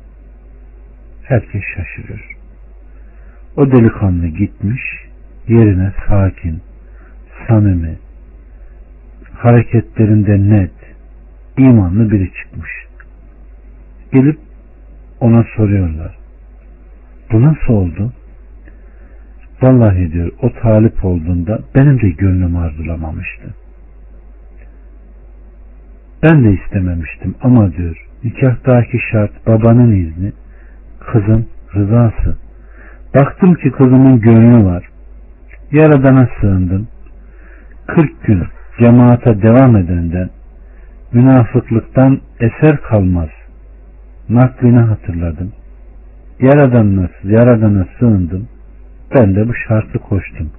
Herkes 1.24 1.62
şaşırıyor. 1.76 2.38
O 3.56 3.72
delikanlı 3.72 4.28
gitmiş 4.28 4.82
yerine 5.47 5.91
sakin, 6.08 6.62
samimi, 7.47 7.97
hareketlerinde 9.34 10.56
net, 10.56 10.71
imanlı 11.58 12.12
biri 12.12 12.32
çıkmış. 12.34 12.71
Gelip 14.12 14.39
ona 15.19 15.45
soruyorlar. 15.56 16.17
Bu 17.32 17.41
nasıl 17.41 17.73
oldu? 17.73 18.13
Vallahi 19.62 20.12
diyor 20.13 20.32
o 20.41 20.53
talip 20.53 21.06
olduğunda 21.06 21.60
benim 21.75 22.01
de 22.01 22.10
gönlüm 22.10 22.56
arzulamamıştı. 22.58 23.53
Ben 26.23 26.43
de 26.43 26.53
istememiştim 26.53 27.36
ama 27.41 27.73
diyor 27.73 28.08
nikahtaki 28.23 28.99
şart 29.12 29.47
babanın 29.47 29.95
izni, 29.95 30.32
kızın 30.99 31.47
rızası. 31.75 32.38
Baktım 33.15 33.56
ki 33.56 33.71
kızımın 33.71 34.21
gönlü 34.21 34.65
var. 34.65 34.89
Yaradan'a 35.74 36.30
sığındım. 36.42 36.88
40 37.88 38.24
gün 38.24 38.44
cemaate 38.80 39.42
devam 39.42 39.76
edenden 39.78 40.30
münafıklıktan 41.14 42.20
eser 42.40 42.82
kalmaz. 42.82 43.30
Naklini 44.30 44.80
hatırladım. 44.80 45.52
Yaradan'a, 46.40 47.10
Yaradan'a 47.24 47.88
sığındım. 48.00 48.48
Ben 49.16 49.36
de 49.36 49.48
bu 49.48 49.54
şartı 49.68 50.00
koştum. 50.00 50.52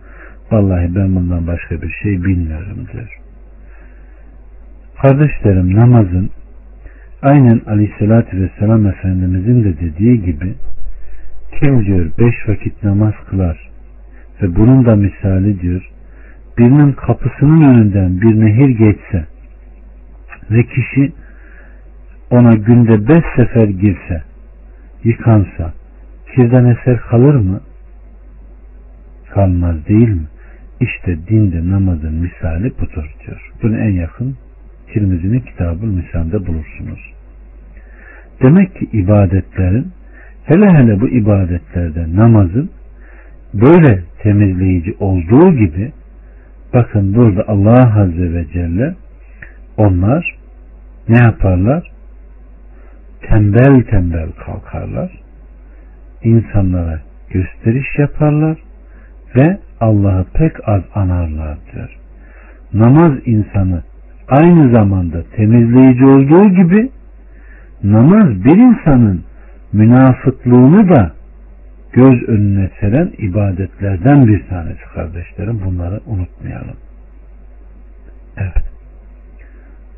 Vallahi 0.51 0.95
ben 0.95 1.15
bundan 1.15 1.47
başka 1.47 1.83
bir 1.83 1.91
şey 2.03 2.25
bilmiyorum 2.25 2.87
diyor. 2.93 3.19
Kardeşlerim 5.03 5.77
namazın 5.77 6.31
aynen 7.23 7.61
aleyhissalatü 7.67 8.41
vesselam 8.41 8.87
Efendimizin 8.87 9.65
de 9.65 9.81
dediği 9.81 10.23
gibi 10.23 10.55
kim 11.61 11.85
diyor 11.87 12.11
beş 12.19 12.49
vakit 12.49 12.85
namaz 12.85 13.15
kılar 13.31 13.74
ve 14.43 14.57
bunun 14.57 14.85
da 14.85 14.97
misali 14.97 15.61
diyor 15.61 15.91
birinin 16.59 16.93
kapısının 16.93 17.63
önünden 17.63 18.21
bir 18.21 18.41
nehir 18.41 18.69
geçse 18.69 19.27
ve 20.51 20.63
kişi 20.63 21.13
ona 22.31 22.55
günde 22.55 23.09
beş 23.09 23.25
sefer 23.37 23.69
girse 23.69 24.23
yıkansa 25.05 25.73
kirden 26.35 26.65
eser 26.65 27.01
kalır 27.01 27.35
mı? 27.35 27.61
Kalmaz 29.31 29.89
değil 29.89 30.09
mi? 30.09 30.27
İşte 30.81 31.19
dinde 31.29 31.71
namazın 31.71 32.15
misali 32.15 32.73
budur 32.79 33.15
diyor. 33.27 33.51
Bunu 33.63 33.79
en 33.79 33.91
yakın 33.91 34.37
Tirmizi'nin 34.93 35.41
kitabı 35.41 35.87
misalde 35.87 36.47
bulursunuz. 36.47 37.13
Demek 38.43 38.75
ki 38.77 38.85
ibadetlerin 38.93 39.93
hele 40.45 40.71
hele 40.71 41.01
bu 41.01 41.09
ibadetlerde 41.09 42.17
namazın 42.17 42.71
böyle 43.55 44.03
temizleyici 44.23 44.97
olduğu 45.01 45.53
gibi 45.53 45.93
bakın 46.75 47.15
burada 47.15 47.45
Allah 47.49 48.01
Azze 48.01 48.33
ve 48.33 48.47
Celle 48.53 48.95
onlar 49.77 50.35
ne 51.09 51.19
yaparlar? 51.19 51.91
Tembel 53.23 53.83
tembel 53.83 54.29
kalkarlar. 54.47 55.11
insanlara 56.25 57.01
gösteriş 57.31 57.99
yaparlar 57.99 58.59
ve 59.37 59.59
Allah'ı 59.81 60.25
pek 60.35 60.69
az 60.69 60.83
anarlar 60.95 61.59
diyor. 61.73 61.99
Namaz 62.73 63.13
insanı 63.27 63.83
aynı 64.29 64.73
zamanda 64.73 65.23
temizleyici 65.37 66.05
olduğu 66.05 66.49
gibi 66.49 66.91
namaz 67.83 68.45
bir 68.45 68.57
insanın 68.57 69.25
münafıklığını 69.73 70.89
da 70.89 71.13
göz 71.95 72.29
önüne 72.29 72.71
seren 72.81 73.13
ibadetlerden 73.19 74.27
bir 74.27 74.49
tanesi 74.49 74.83
kardeşlerim. 74.95 75.61
Bunları 75.65 76.01
unutmayalım. 76.07 76.77
Evet. 78.37 78.65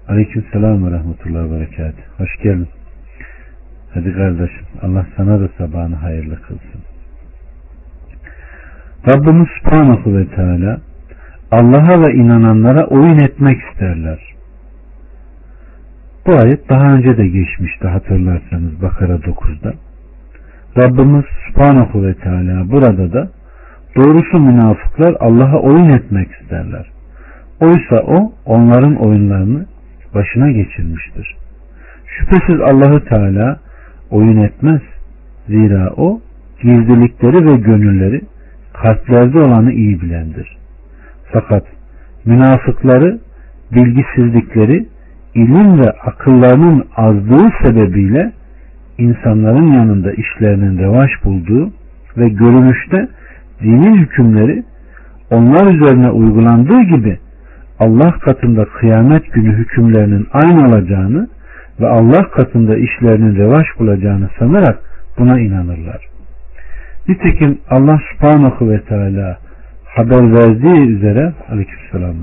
Aleyküm 0.09 0.45
selam 0.53 0.87
ve 0.87 0.91
rahmetullahi 0.91 1.51
ve 1.51 1.59
berekat. 1.59 1.95
Hoş 2.19 2.37
geldin. 2.43 2.69
Hadi 3.95 4.13
kardeşim 4.13 4.67
Allah 4.83 5.07
sana 5.17 5.41
da 5.41 5.49
sabahını 5.59 5.95
hayırlı 5.95 6.43
kılsın. 6.43 6.81
Rabbimiz 9.09 9.49
Subhanahu 9.63 10.17
ve 10.17 10.27
Teala 10.29 10.81
Allah'a 11.51 12.03
ve 12.03 12.15
inananlara 12.15 12.87
oyun 12.87 13.19
etmek 13.19 13.59
isterler. 13.71 14.19
Bu 16.27 16.33
ayet 16.33 16.69
daha 16.69 16.95
önce 16.95 17.17
de 17.17 17.29
geçmişti 17.29 17.89
hatırlarsanız 17.89 18.83
Bakara 18.83 19.15
9'da. 19.15 19.75
Rabbimiz 20.79 21.25
Subhanahu 21.47 22.03
ve 22.03 22.15
Teala 22.15 22.71
burada 22.71 23.13
da 23.13 23.29
doğrusu 23.97 24.39
münafıklar 24.39 25.17
Allah'a 25.21 25.61
oyun 25.61 25.91
etmek 25.91 26.29
isterler. 26.41 26.87
Oysa 27.61 27.97
o 28.07 28.33
onların 28.45 28.97
oyunlarını 28.97 29.67
başına 30.15 30.51
geçirmiştir. 30.51 31.37
Şüphesiz 32.07 32.61
Allahü 32.61 33.05
Teala 33.05 33.59
oyun 34.11 34.37
etmez. 34.37 34.81
Zira 35.49 35.91
o 35.97 36.21
gizlilikleri 36.63 37.47
ve 37.47 37.57
gönülleri 37.57 38.21
kalplerde 38.73 39.39
olanı 39.39 39.73
iyi 39.73 40.01
bilendir. 40.01 40.57
Fakat 41.33 41.65
münafıkları 42.25 43.19
bilgisizlikleri 43.73 44.87
ilim 45.35 45.79
ve 45.79 45.91
akıllarının 45.91 46.85
azlığı 46.97 47.51
sebebiyle 47.65 48.33
insanların 48.99 49.73
yanında 49.73 50.13
işlerinin 50.13 50.79
revaç 50.79 51.11
bulduğu 51.25 51.73
ve 52.17 52.29
görünüşte 52.29 53.09
dinin 53.61 53.97
hükümleri 53.97 54.65
onlar 55.31 55.75
üzerine 55.75 56.11
uygulandığı 56.11 56.83
gibi 56.83 57.19
Allah 57.79 58.13
katında 58.13 58.65
kıyamet 58.65 59.33
günü 59.33 59.57
hükümlerinin 59.57 60.27
aynı 60.33 60.69
olacağını 60.69 61.29
ve 61.81 61.87
Allah 61.89 62.31
katında 62.31 62.77
işlerinin 62.77 63.37
revaç 63.37 63.67
bulacağını 63.79 64.29
sanarak 64.39 64.79
buna 65.19 65.41
inanırlar. 65.41 66.07
Nitekim 67.09 67.59
Allah 67.71 68.01
subhanahu 68.13 68.71
ve 68.71 68.81
teala 68.81 69.39
haber 69.85 70.33
verdiği 70.33 70.97
üzere 70.97 71.33
aleykümselam 71.51 72.15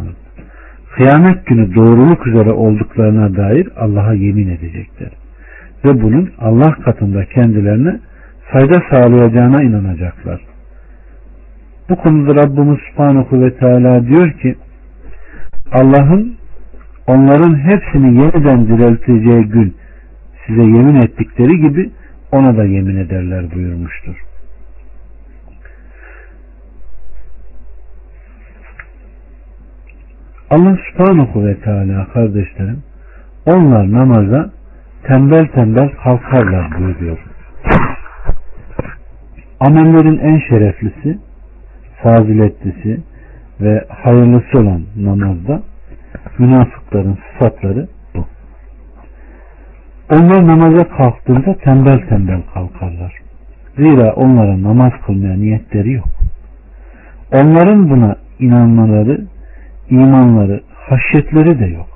kıyamet 0.95 1.45
günü 1.45 1.75
doğruluk 1.75 2.27
üzere 2.27 2.51
olduklarına 2.51 3.35
dair 3.35 3.69
Allah'a 3.77 4.13
yemin 4.13 4.47
edecekler. 4.47 5.22
Ve 5.85 6.01
bunun 6.01 6.31
Allah 6.39 6.71
katında 6.85 7.25
kendilerine 7.25 7.99
fayda 8.51 8.83
sağlayacağına 8.89 9.63
inanacaklar. 9.63 10.41
Bu 11.89 11.95
konuda 11.95 12.35
Rabbimiz 12.35 12.79
Subhanahu 12.91 13.41
ve 13.41 13.57
Teala 13.57 14.07
diyor 14.07 14.31
ki 14.31 14.55
Allah'ın 15.71 16.37
onların 17.07 17.55
hepsini 17.59 18.21
yeniden 18.21 18.67
dirilteceği 18.67 19.43
gün 19.43 19.75
size 20.47 20.61
yemin 20.61 20.95
ettikleri 20.95 21.61
gibi 21.61 21.91
ona 22.31 22.57
da 22.57 22.63
yemin 22.63 22.95
ederler 22.95 23.51
buyurmuştur. 23.55 24.15
Allah 30.49 30.77
subhanahu 30.91 31.45
ve 31.45 31.55
teala 31.59 32.07
kardeşlerim 32.13 32.83
onlar 33.45 33.91
namaza 33.91 34.51
tembel 35.03 35.47
tembel 35.47 35.89
kalkarlar 36.03 36.79
buyuruyor. 36.79 37.17
Amellerin 39.59 40.17
en 40.17 40.39
şereflisi, 40.49 41.19
faziletlisi 42.03 43.01
ve 43.61 43.85
hayırlısı 43.89 44.59
olan 44.59 44.83
namazda 44.95 45.61
münafıkların 46.37 47.17
sıfatları 47.31 47.87
bu. 48.15 48.25
Onlar 50.11 50.47
namaza 50.47 50.87
kalktığında 50.87 51.57
tembel 51.57 52.07
tembel 52.09 52.41
kalkarlar. 52.53 53.13
Zira 53.75 54.13
onların 54.13 54.63
namaz 54.63 54.91
kılmaya 55.05 55.35
niyetleri 55.35 55.91
yok. 55.91 56.09
Onların 57.33 57.89
buna 57.89 58.15
inanmaları, 58.39 59.25
imanları, 59.89 60.61
haşyetleri 60.89 61.59
de 61.59 61.65
yok. 61.65 61.92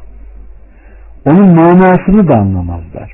Onun 1.28 1.56
manasını 1.56 2.28
da 2.28 2.36
anlamazlar. 2.36 3.12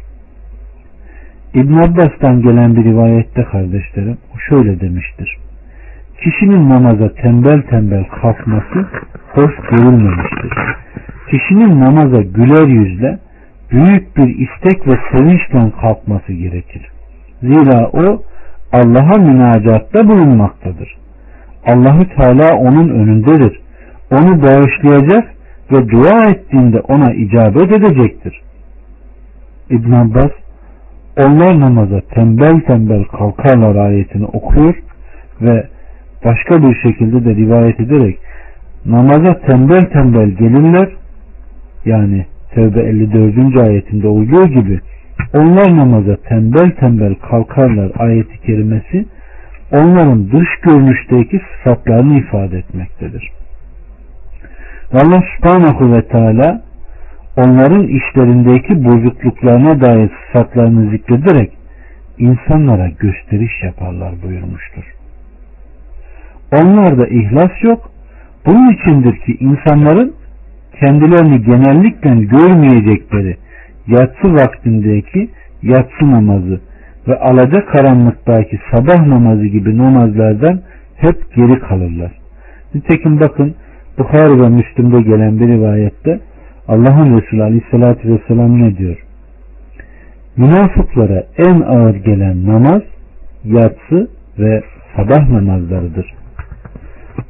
İbn 1.54 1.74
Abbas'tan 1.74 2.42
gelen 2.42 2.76
bir 2.76 2.84
rivayette 2.84 3.44
kardeşlerim 3.44 4.18
o 4.36 4.40
şöyle 4.50 4.80
demiştir. 4.80 5.38
Kişinin 6.24 6.70
namaza 6.70 7.14
tembel 7.14 7.62
tembel 7.62 8.06
kalkması 8.22 8.88
hoş 9.32 9.56
görülmemiştir. 9.72 10.54
Kişinin 11.32 11.80
namaza 11.80 12.22
güler 12.22 12.68
yüzle 12.68 13.20
büyük 13.72 14.18
bir 14.18 14.28
istek 14.28 14.88
ve 14.88 15.00
sevinçle 15.12 15.72
kalkması 15.82 16.34
gerekir. 16.34 16.88
Zira 17.42 17.88
o 17.88 18.24
Allah'a 18.74 19.22
münacatta 19.22 20.08
bulunmaktadır. 20.08 20.98
Allahü 21.66 22.10
Teala 22.16 22.58
onun 22.58 22.90
önündedir. 22.90 23.60
Onu 24.12 24.42
bağışlayacak 24.42 25.34
ve 25.72 25.90
dua 25.90 26.26
ettiğinde 26.26 26.80
ona 26.80 27.14
icabet 27.14 27.72
edecektir. 27.72 28.42
İbn 29.70 29.92
Abbas 29.92 30.32
onlar 31.18 31.60
namaza 31.60 32.02
tembel 32.02 32.60
tembel 32.60 33.04
kalkarlar 33.04 33.76
ayetini 33.76 34.26
okuyor 34.26 34.76
ve 35.42 35.68
başka 36.26 36.64
bir 36.64 36.76
şekilde 36.76 37.26
de 37.26 37.36
rivayet 37.36 37.80
ederek 37.80 38.20
namaza 38.86 39.40
tembel 39.40 39.86
tembel 39.86 40.30
gelirler 40.30 40.90
yani 41.86 42.26
Tevbe 42.56 42.82
54. 42.82 43.58
ayetinde 43.58 44.08
olduğu 44.08 44.48
gibi 44.48 44.80
onlar 45.34 45.78
namaza 45.78 46.16
tembel 46.16 46.72
tembel 46.72 47.16
kalkarlar 47.16 47.92
ayeti 47.98 48.42
kerimesi 48.42 49.06
onların 49.72 50.32
dış 50.32 50.50
görünüşteki 50.64 51.40
sıfatlarını 51.40 52.20
ifade 52.20 52.58
etmektedir. 52.58 53.32
Allah 54.94 55.24
subhanahu 55.38 55.94
ve 55.94 56.08
teala 56.08 56.62
onların 57.38 57.88
işlerindeki 57.88 58.86
bozukluklarına 58.86 59.82
dair 59.82 60.10
sıfatlarını 60.26 60.92
zikrederek 60.92 61.52
insanlara 62.18 62.88
gösteriş 62.88 63.64
yaparlar 63.64 64.14
buyurmuştur. 64.24 64.84
Onlarda 66.52 67.08
ihlas 67.08 67.64
yok. 67.64 67.92
Bunun 68.46 68.74
içindir 68.74 69.18
ki 69.20 69.38
insanların 69.40 70.14
kendilerini 70.80 71.42
genellikle 71.42 72.10
görmeyecekleri 72.16 73.38
yatsı 73.88 74.34
vaktindeki 74.34 75.30
yatsı 75.62 76.12
namazı 76.12 76.62
ve 77.08 77.20
alaca 77.20 77.66
karanlıktaki 77.66 78.60
sabah 78.72 79.06
namazı 79.08 79.46
gibi 79.46 79.78
namazlardan 79.78 80.62
hep 80.96 81.36
geri 81.36 81.60
kalırlar. 81.60 82.12
Nitekim 82.76 83.20
bakın 83.20 83.56
Bukhari 83.98 84.42
ve 84.42 84.50
Müslüm'de 84.50 85.02
gelen 85.02 85.40
bir 85.40 85.48
rivayette 85.48 86.20
Allah'ın 86.68 87.18
Resulü 87.18 87.44
Aleyhisselatü 87.44 88.10
Vesselam 88.10 88.62
ne 88.62 88.78
diyor? 88.78 88.98
Münafıklara 90.38 91.24
en 91.38 91.62
ağır 91.62 91.96
gelen 91.96 92.46
namaz 92.46 92.82
yatsı 93.44 94.10
ve 94.40 94.64
sabah 94.96 95.30
namazlarıdır. 95.30 96.14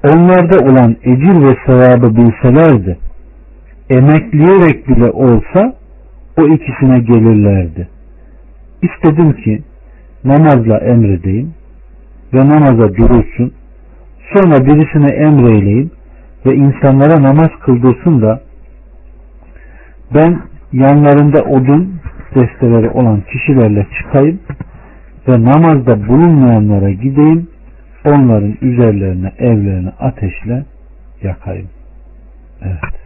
Onlarda 0.03 0.66
olan 0.66 0.95
ecir 1.03 1.47
ve 1.47 1.57
sevabı 1.66 2.16
bilselerdi 2.16 2.97
emekleyerek 3.89 4.88
bile 4.88 5.11
olsa 5.11 5.74
o 6.38 6.43
ikisine 6.47 6.99
gelirlerdi. 6.99 7.88
İstedim 8.82 9.34
ki 9.34 9.61
namazla 10.24 10.78
emredeyim 10.78 11.53
ve 12.34 12.49
namaza 12.49 12.95
durulsun. 12.95 13.53
Sonra 14.34 14.66
birisine 14.66 15.11
emreyleyim 15.11 15.91
ve 16.46 16.56
insanlara 16.56 17.24
namaz 17.24 17.50
kıldırsın 17.60 18.22
da 18.22 18.41
ben 20.14 20.41
yanlarında 20.72 21.41
odun 21.41 22.00
desteleri 22.36 22.89
olan 22.89 23.22
kişilerle 23.22 23.88
çıkayım 23.98 24.39
ve 25.28 25.44
namazda 25.44 26.08
bulunmayanlara 26.08 26.89
gideyim 26.89 27.48
onların 28.06 28.58
üzerlerine 28.62 29.32
evlerini 29.38 29.89
ateşle 29.89 30.66
yakayım. 31.22 31.70
Evet. 32.62 33.04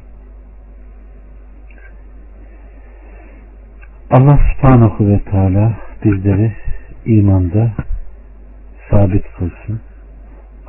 Allah 4.12 4.40
subhanahu 4.54 5.08
ve 5.08 5.20
teala 5.20 5.74
bizleri 6.06 6.54
imanda 7.06 7.72
sabit 8.90 9.24
kılsın. 9.38 9.82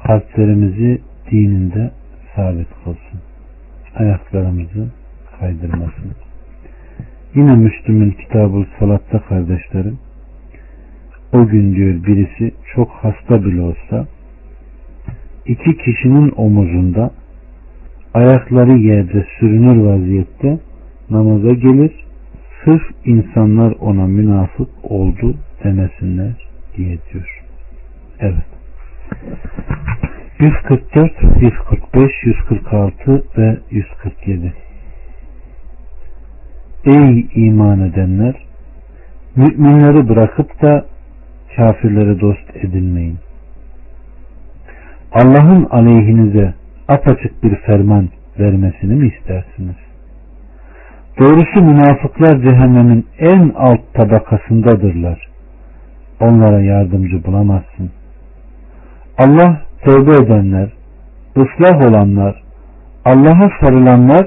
Kalplerimizi 0.06 1.02
dininde 1.30 1.90
sabit 2.38 2.68
kılsın. 2.84 3.20
Ayaklarımızı 3.96 4.88
kaydırmasın. 5.40 6.12
Yine 7.34 7.54
Müslüm'ün 7.54 8.10
kitabı 8.10 8.66
salatta 8.78 9.18
kardeşlerim 9.18 9.98
o 11.32 11.46
gün 11.46 11.74
diyor 11.74 12.04
birisi 12.04 12.54
çok 12.74 12.90
hasta 12.90 13.44
bile 13.44 13.60
olsa 13.60 14.06
iki 15.46 15.76
kişinin 15.76 16.32
omuzunda 16.36 17.10
ayakları 18.14 18.78
yerde 18.78 19.26
sürünür 19.38 19.76
vaziyette 19.76 20.58
namaza 21.10 21.52
gelir 21.52 22.04
sırf 22.64 22.82
insanlar 23.04 23.74
ona 23.80 24.06
münafık 24.06 24.68
oldu 24.82 25.34
demesinler 25.64 26.48
diye 26.76 26.98
diyor. 27.12 27.44
Evet. 28.20 28.46
144, 30.38 31.12
145, 31.40 32.12
146 32.24 33.24
ve 33.38 33.58
147 33.70 34.52
Ey 36.84 37.28
iman 37.34 37.80
edenler! 37.80 38.34
Müminleri 39.36 40.08
bırakıp 40.08 40.62
da 40.62 40.86
kafirleri 41.56 42.20
dost 42.20 42.56
edinmeyin. 42.56 43.18
Allah'ın 45.12 45.64
aleyhinize 45.70 46.54
apaçık 46.88 47.42
bir 47.42 47.56
ferman 47.56 48.08
vermesini 48.38 48.94
mi 48.94 49.12
istersiniz? 49.18 49.76
Doğrusu 51.18 51.62
münafıklar 51.62 52.42
cehennemin 52.42 53.06
en 53.18 53.52
alt 53.56 53.94
tabakasındadırlar. 53.94 55.28
Onlara 56.20 56.60
yardımcı 56.60 57.24
bulamazsın. 57.24 57.90
Allah 59.18 59.67
tövbe 59.84 60.24
edenler, 60.24 60.68
ıslah 61.36 61.88
olanlar, 61.88 62.42
Allah'a 63.04 63.50
sarılanlar 63.60 64.26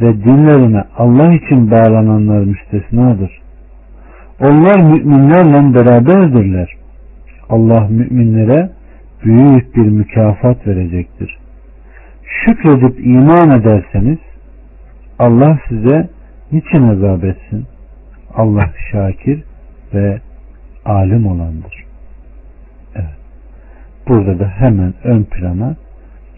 ve 0.00 0.24
dinlerine 0.24 0.82
Allah 0.98 1.34
için 1.34 1.70
bağlananlar 1.70 2.40
müstesnadır. 2.40 3.30
Onlar 4.40 4.80
müminlerle 4.80 5.74
beraberdirler. 5.74 6.76
Allah 7.48 7.88
müminlere 7.90 8.70
büyük 9.24 9.76
bir 9.76 9.88
mükafat 9.88 10.66
verecektir. 10.66 11.38
Şükredip 12.24 13.06
iman 13.06 13.60
ederseniz 13.60 14.18
Allah 15.18 15.58
size 15.68 16.08
niçin 16.52 16.82
azap 16.82 17.24
etsin? 17.24 17.66
Allah 18.34 18.70
şakir 18.92 19.42
ve 19.94 20.20
alim 20.84 21.26
olandır. 21.26 21.85
Burada 24.08 24.38
da 24.38 24.48
hemen 24.48 24.94
ön 25.04 25.22
plana 25.22 25.76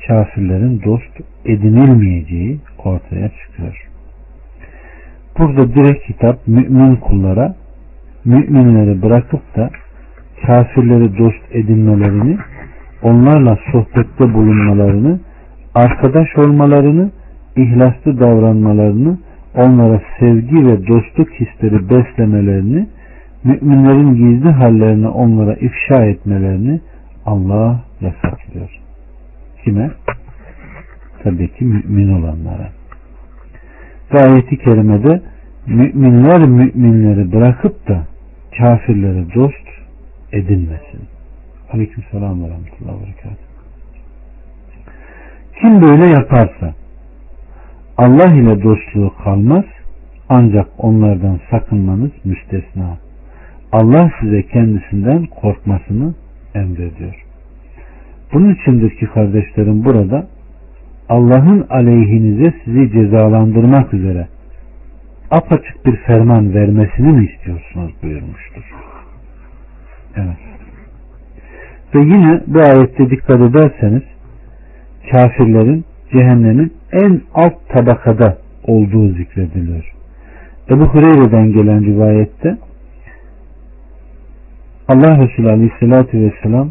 kafirlerin 0.06 0.82
dost 0.84 1.20
edinilmeyeceği 1.44 2.58
ortaya 2.84 3.28
çıkıyor. 3.28 3.88
Burada 5.38 5.74
direkt 5.74 6.08
hitap 6.08 6.46
mümin 6.46 6.96
kullara 6.96 7.54
müminleri 8.24 9.02
bırakıp 9.02 9.56
da 9.56 9.70
kafirleri 10.46 11.18
dost 11.18 11.42
edinmelerini, 11.52 12.38
onlarla 13.02 13.58
sohbette 13.72 14.34
bulunmalarını, 14.34 15.20
arkadaş 15.74 16.36
olmalarını, 16.36 17.10
ihlaslı 17.56 18.20
davranmalarını, 18.20 19.18
onlara 19.54 20.00
sevgi 20.20 20.66
ve 20.66 20.86
dostluk 20.86 21.30
hisleri 21.30 21.90
beslemelerini, 21.90 22.86
müminlerin 23.44 24.14
gizli 24.14 24.50
hallerini 24.50 25.08
onlara 25.08 25.54
ifşa 25.54 26.04
etmelerini 26.04 26.80
Allah 27.28 27.80
yasaklıyor. 28.00 28.70
Kime? 29.64 29.90
Tabii 31.22 31.54
ki 31.54 31.64
mümin 31.64 32.22
olanlara. 32.22 32.68
Ve 34.14 34.18
ayeti 34.18 34.58
kerimede 34.58 35.22
müminler 35.66 36.38
müminleri 36.38 37.32
bırakıp 37.32 37.88
da 37.88 38.06
kafirleri 38.58 39.34
dost 39.34 39.68
edinmesin. 40.32 41.00
Aleyküm 41.72 42.04
selam 42.10 42.44
ve 42.44 42.48
rahmetullahi 42.48 43.00
ve 43.00 43.36
Kim 45.60 45.82
böyle 45.82 46.06
yaparsa 46.06 46.74
Allah 47.98 48.34
ile 48.34 48.62
dostluğu 48.62 49.14
kalmaz 49.24 49.64
ancak 50.28 50.68
onlardan 50.78 51.40
sakınmanız 51.50 52.10
müstesna. 52.24 52.96
Allah 53.72 54.10
size 54.20 54.42
kendisinden 54.42 55.26
korkmasını 55.26 56.14
emrediyor. 56.54 57.24
Bunun 58.32 58.54
içindir 58.54 58.90
ki 58.90 59.06
kardeşlerim 59.06 59.84
burada 59.84 60.26
Allah'ın 61.08 61.66
aleyhinize 61.70 62.54
sizi 62.64 62.92
cezalandırmak 62.92 63.94
üzere 63.94 64.28
apaçık 65.30 65.86
bir 65.86 65.96
ferman 65.96 66.54
vermesini 66.54 67.12
mi 67.12 67.26
istiyorsunuz 67.26 67.92
buyurmuştur. 68.02 68.62
Evet. 70.16 70.36
Ve 71.94 72.00
yine 72.00 72.40
bu 72.46 72.58
ayette 72.58 73.10
dikkat 73.10 73.40
ederseniz 73.40 74.02
kafirlerin 75.12 75.84
cehennemin 76.12 76.72
en 76.92 77.20
alt 77.34 77.54
tabakada 77.68 78.38
olduğu 78.64 79.08
zikrediliyor. 79.08 79.92
Ebu 80.70 80.84
Hureyre'den 80.84 81.52
gelen 81.52 81.84
rivayette 81.84 82.58
Allah 84.88 85.18
Resulü 85.18 85.50
Aleyhisselatü 85.50 86.20
Vesselam 86.20 86.70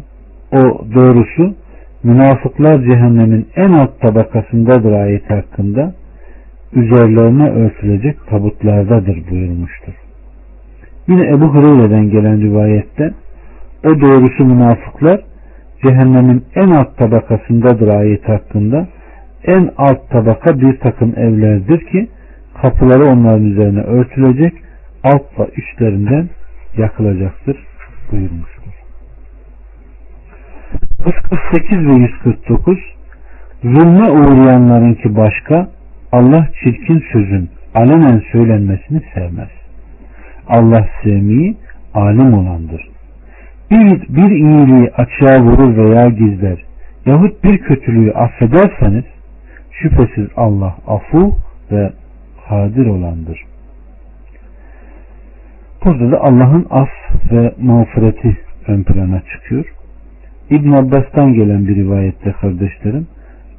o 0.52 0.58
doğrusu 0.94 1.54
münafıklar 2.02 2.82
cehennemin 2.82 3.48
en 3.56 3.72
alt 3.72 4.00
tabakasındadır 4.00 4.92
ayet 4.92 5.30
hakkında 5.30 5.94
üzerlerine 6.72 7.50
örtülecek 7.50 8.26
tabutlardadır 8.26 9.30
buyurmuştur. 9.30 9.92
Yine 11.08 11.28
Ebu 11.28 11.44
Hureyre'den 11.44 12.10
gelen 12.10 12.40
rivayette 12.40 13.10
o 13.84 14.00
doğrusu 14.00 14.44
münafıklar 14.44 15.20
cehennemin 15.86 16.44
en 16.54 16.70
alt 16.70 16.96
tabakasındadır 16.96 17.88
ayet 17.88 18.28
hakkında 18.28 18.88
en 19.44 19.70
alt 19.76 20.10
tabaka 20.10 20.60
bir 20.60 20.78
takım 20.78 21.14
evlerdir 21.16 21.80
ki 21.86 22.08
kapıları 22.62 23.04
onların 23.04 23.44
üzerine 23.44 23.80
örtülecek 23.80 24.52
alt 25.04 25.38
ve 25.38 25.46
üstlerinden 25.56 26.28
yakılacaktır 26.76 27.67
buyurmuştur. 28.12 28.72
148 31.06 31.86
ve 31.86 31.92
149 31.92 32.78
Zulme 33.62 34.10
uğrayanlarınki 34.10 35.16
başka 35.16 35.68
Allah 36.12 36.48
çirkin 36.64 37.04
sözün 37.12 37.50
alenen 37.74 38.22
söylenmesini 38.32 39.02
sevmez. 39.14 39.48
Allah 40.48 40.86
sevmeyi 41.02 41.56
alim 41.94 42.34
olandır. 42.34 42.88
Bir, 43.70 44.00
bir 44.08 44.30
iyiliği 44.30 44.90
açığa 44.90 45.40
vurur 45.42 45.76
veya 45.76 46.08
gizler 46.08 46.64
yahut 47.06 47.44
bir 47.44 47.58
kötülüğü 47.58 48.12
affederseniz 48.12 49.04
şüphesiz 49.70 50.28
Allah 50.36 50.76
afu 50.86 51.38
ve 51.72 51.92
kadir 52.48 52.86
olandır. 52.86 53.44
Burada 55.84 56.12
da 56.12 56.20
Allah'ın 56.20 56.66
af 56.70 56.88
ve 57.32 57.54
mağfireti 57.60 58.36
ön 58.68 58.82
plana 58.82 59.22
çıkıyor. 59.32 59.64
İbn 60.50 60.72
Abbas'tan 60.72 61.34
gelen 61.34 61.68
bir 61.68 61.76
rivayette 61.76 62.32
kardeşlerim 62.32 63.06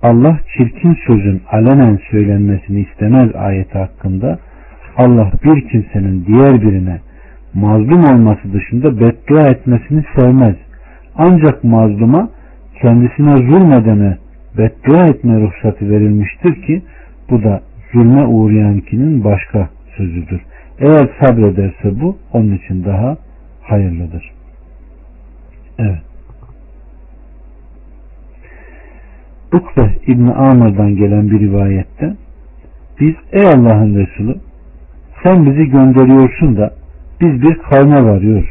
Allah 0.01 0.39
çirkin 0.57 0.97
sözün 1.07 1.41
alenen 1.51 1.99
söylenmesini 2.11 2.80
istemez 2.80 3.36
ayeti 3.36 3.78
hakkında 3.78 4.39
Allah 4.97 5.32
bir 5.43 5.70
kimsenin 5.70 6.26
diğer 6.26 6.61
birine 6.61 6.99
mazlum 7.53 8.03
olması 8.03 8.53
dışında 8.53 8.99
beddua 8.99 9.49
etmesini 9.49 10.03
sevmez. 10.15 10.55
Ancak 11.15 11.63
mazluma 11.63 12.30
kendisine 12.82 13.38
zulmedene 13.38 14.17
beddua 14.57 15.07
etme 15.07 15.41
ruhsatı 15.41 15.89
verilmiştir 15.89 16.61
ki 16.61 16.82
bu 17.30 17.43
da 17.43 17.61
zulme 17.93 18.26
uğrayankinin 18.26 19.24
başka 19.24 19.70
sözüdür. 19.97 20.41
Eğer 20.80 21.09
sabrederse 21.21 22.01
bu 22.01 22.17
onun 22.34 22.55
için 22.55 22.84
daha 22.84 23.17
hayırlıdır. 23.61 24.32
Evet. 25.80 26.01
Ukbe 29.53 29.95
İbni 30.07 30.32
Amir'dan 30.32 30.95
gelen 30.95 31.30
bir 31.30 31.39
rivayette 31.39 32.15
biz 32.99 33.15
ey 33.32 33.47
Allah'ın 33.47 33.95
Resulü 33.95 34.36
sen 35.23 35.45
bizi 35.45 35.69
gönderiyorsun 35.69 36.57
da 36.57 36.73
biz 37.21 37.41
bir 37.41 37.57
kavme 37.57 38.03
varıyoruz. 38.03 38.49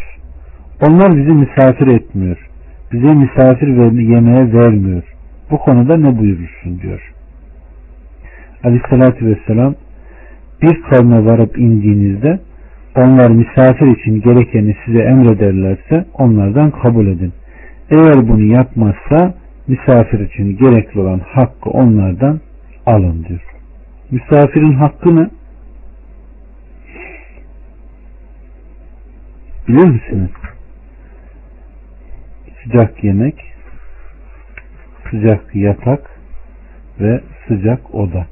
Onlar 0.89 1.17
bizi 1.17 1.33
misafir 1.33 1.87
etmiyor. 1.87 2.49
Bize 2.93 3.15
misafir 3.15 3.77
ve 3.77 4.03
yemeğe 4.03 4.53
vermiyor. 4.53 5.03
Bu 5.51 5.59
konuda 5.59 5.97
ne 5.97 6.19
buyurursun 6.19 6.81
diyor. 6.81 7.13
Aleyhissalatü 8.65 9.27
vesselam 9.27 9.75
bir 10.63 10.83
kavme 10.83 11.25
varıp 11.25 11.59
indiğinizde 11.59 12.41
onlar 12.97 13.31
misafir 13.31 13.87
için 13.87 14.21
gerekeni 14.21 14.77
size 14.85 14.99
emrederlerse 14.99 16.07
onlardan 16.15 16.71
kabul 16.71 17.07
edin. 17.07 17.33
Eğer 17.91 18.29
bunu 18.29 18.43
yapmazsa 18.43 19.35
misafir 19.69 20.21
için 20.21 20.57
gerekli 20.57 21.01
olan 21.01 21.19
hakkı 21.19 21.71
onlardan 21.71 22.41
alın 22.87 23.25
diyor. 23.25 23.41
Misafirin 24.11 24.73
hakkı 24.73 25.17
ne? 25.17 25.31
Bilir 29.69 29.89
misiniz? 29.89 30.31
Sıcak 32.65 33.05
yemek, 33.05 33.45
sıcak 35.11 35.57
yatak 35.57 36.11
ve 37.01 37.21
sıcak 37.49 37.95
oda. 37.95 38.27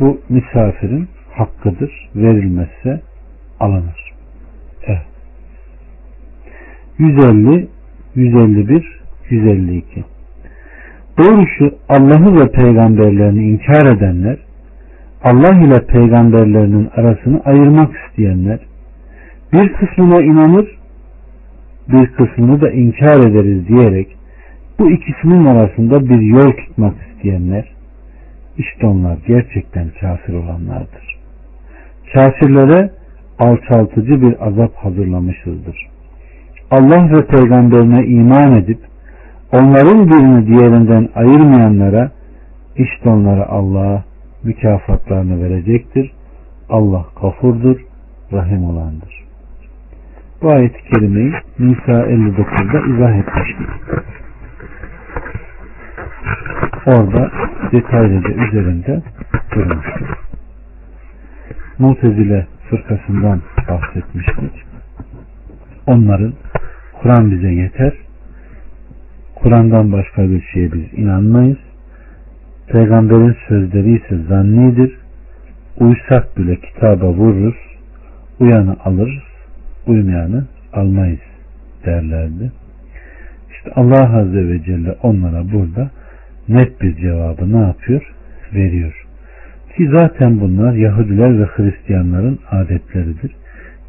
Bu 0.00 0.20
misafirin 0.28 1.08
hakkıdır. 1.38 2.08
Verilmezse 2.14 3.00
alınır. 3.60 4.12
Evet. 4.86 5.02
150, 6.98 7.68
151, 8.14 9.00
152 9.30 10.04
Doğrusu 11.18 11.78
Allah'ı 11.88 12.40
ve 12.40 12.52
peygamberlerini 12.52 13.48
inkar 13.48 13.96
edenler, 13.96 14.38
Allah 15.22 15.64
ile 15.64 15.86
peygamberlerinin 15.86 16.88
arasını 16.96 17.40
ayırmak 17.44 17.90
isteyenler, 17.96 18.58
bir 19.52 19.72
kısmına 19.72 20.22
inanır, 20.22 20.78
bir 21.88 22.06
kısmını 22.06 22.60
da 22.60 22.70
inkar 22.70 23.30
ederiz 23.30 23.68
diyerek 23.68 24.16
bu 24.78 24.90
ikisinin 24.90 25.44
arasında 25.44 26.08
bir 26.08 26.20
yol 26.20 26.52
tutmak 26.52 26.94
isteyenler, 27.08 27.72
işte 28.58 28.86
onlar 28.86 29.18
gerçekten 29.26 29.88
kafir 30.00 30.34
olanlardır. 30.34 31.07
Kafirlere 32.12 32.90
alçaltıcı 33.38 34.22
bir 34.22 34.46
azap 34.46 34.74
hazırlamışızdır. 34.74 35.88
Allah 36.70 37.10
ve 37.10 37.26
peygamberine 37.26 38.06
iman 38.06 38.52
edip 38.52 38.78
onların 39.52 40.08
birini 40.08 40.46
diğerinden 40.46 41.08
ayırmayanlara 41.14 42.10
işte 42.76 43.08
onlara 43.08 43.46
Allah 43.46 44.04
mükafatlarını 44.44 45.44
verecektir. 45.44 46.12
Allah 46.70 47.06
kafurdur, 47.20 47.80
rahim 48.32 48.64
olandır. 48.64 49.24
Bu 50.42 50.50
ayet-i 50.50 50.82
kerimeyi 50.94 51.32
Nisa 51.58 51.92
59'da 51.92 52.96
izah 52.96 53.18
etmiştik. 53.18 53.68
Orada 56.86 57.30
detaylıca 57.72 58.28
üzerinde 58.28 59.02
durmuştuk. 59.54 60.27
Mutezile 61.78 62.46
fırkasından 62.70 63.42
bahsetmiştik. 63.68 64.64
Onların 65.86 66.32
Kur'an 67.02 67.30
bize 67.30 67.48
yeter. 67.48 67.92
Kur'an'dan 69.34 69.92
başka 69.92 70.30
bir 70.30 70.42
şeye 70.52 70.72
biz 70.72 70.98
inanmayız. 70.98 71.58
Peygamberin 72.66 73.36
sözleri 73.48 73.96
ise 73.96 74.18
zannidir. 74.28 74.98
Uysak 75.80 76.38
bile 76.38 76.56
kitaba 76.56 77.08
vururuz. 77.08 77.56
Uyanı 78.40 78.76
alırız. 78.84 79.22
Uymayanı 79.86 80.46
almayız 80.72 81.20
derlerdi. 81.84 82.52
İşte 83.50 83.70
Allah 83.74 84.18
Azze 84.18 84.48
ve 84.48 84.62
Celle 84.62 84.96
onlara 85.02 85.52
burada 85.52 85.90
net 86.48 86.80
bir 86.82 86.96
cevabı 86.96 87.52
ne 87.52 87.58
yapıyor? 87.58 88.14
Veriyor. 88.54 89.07
Ki 89.78 89.88
zaten 89.92 90.40
bunlar 90.40 90.72
Yahudiler 90.72 91.40
ve 91.40 91.44
Hristiyanların 91.44 92.38
adetleridir. 92.50 93.32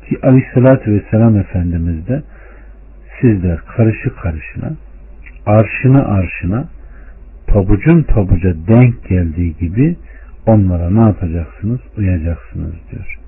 Ki 0.10 0.18
Aleyhisselatü 0.24 0.92
Vesselam 0.92 1.38
Efendimiz 1.38 2.08
de 2.08 2.24
sizler 3.22 3.58
karışı 3.76 4.16
karışına, 4.16 4.72
arşını 5.46 6.08
arşına, 6.08 6.68
pabucun 7.48 8.04
pabuca 8.04 8.56
denk 8.68 9.10
geldiği 9.10 9.58
gibi 9.58 9.96
onlara 10.46 10.90
ne 10.90 11.00
yapacaksınız? 11.00 11.80
Uyacaksınız 11.98 12.74
diyor. 12.92 13.20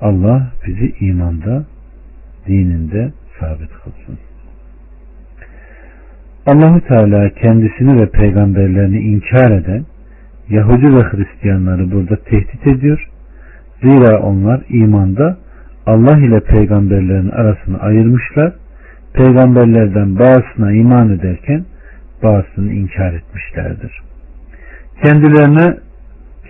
Allah 0.00 0.52
bizi 0.66 0.94
imanda, 1.00 1.64
dininde 2.46 3.12
sabit 3.40 3.70
kılsın. 3.70 4.18
Allahu 6.46 6.80
Teala 6.80 7.30
kendisini 7.30 8.00
ve 8.00 8.10
peygamberlerini 8.10 8.98
inkar 8.98 9.50
eden 9.50 9.84
Yahudi 10.48 10.96
ve 10.96 11.02
Hristiyanları 11.02 11.90
burada 11.92 12.16
tehdit 12.16 12.66
ediyor. 12.66 13.08
Zira 13.82 14.20
onlar 14.20 14.60
imanda 14.68 15.36
Allah 15.86 16.18
ile 16.18 16.40
peygamberlerin 16.40 17.30
arasını 17.30 17.80
ayırmışlar. 17.80 18.52
Peygamberlerden 19.12 20.18
bazısına 20.18 20.72
iman 20.72 21.10
ederken 21.10 21.64
bazısını 22.22 22.72
inkar 22.72 23.12
etmişlerdir. 23.12 24.00
Kendilerine 25.04 25.76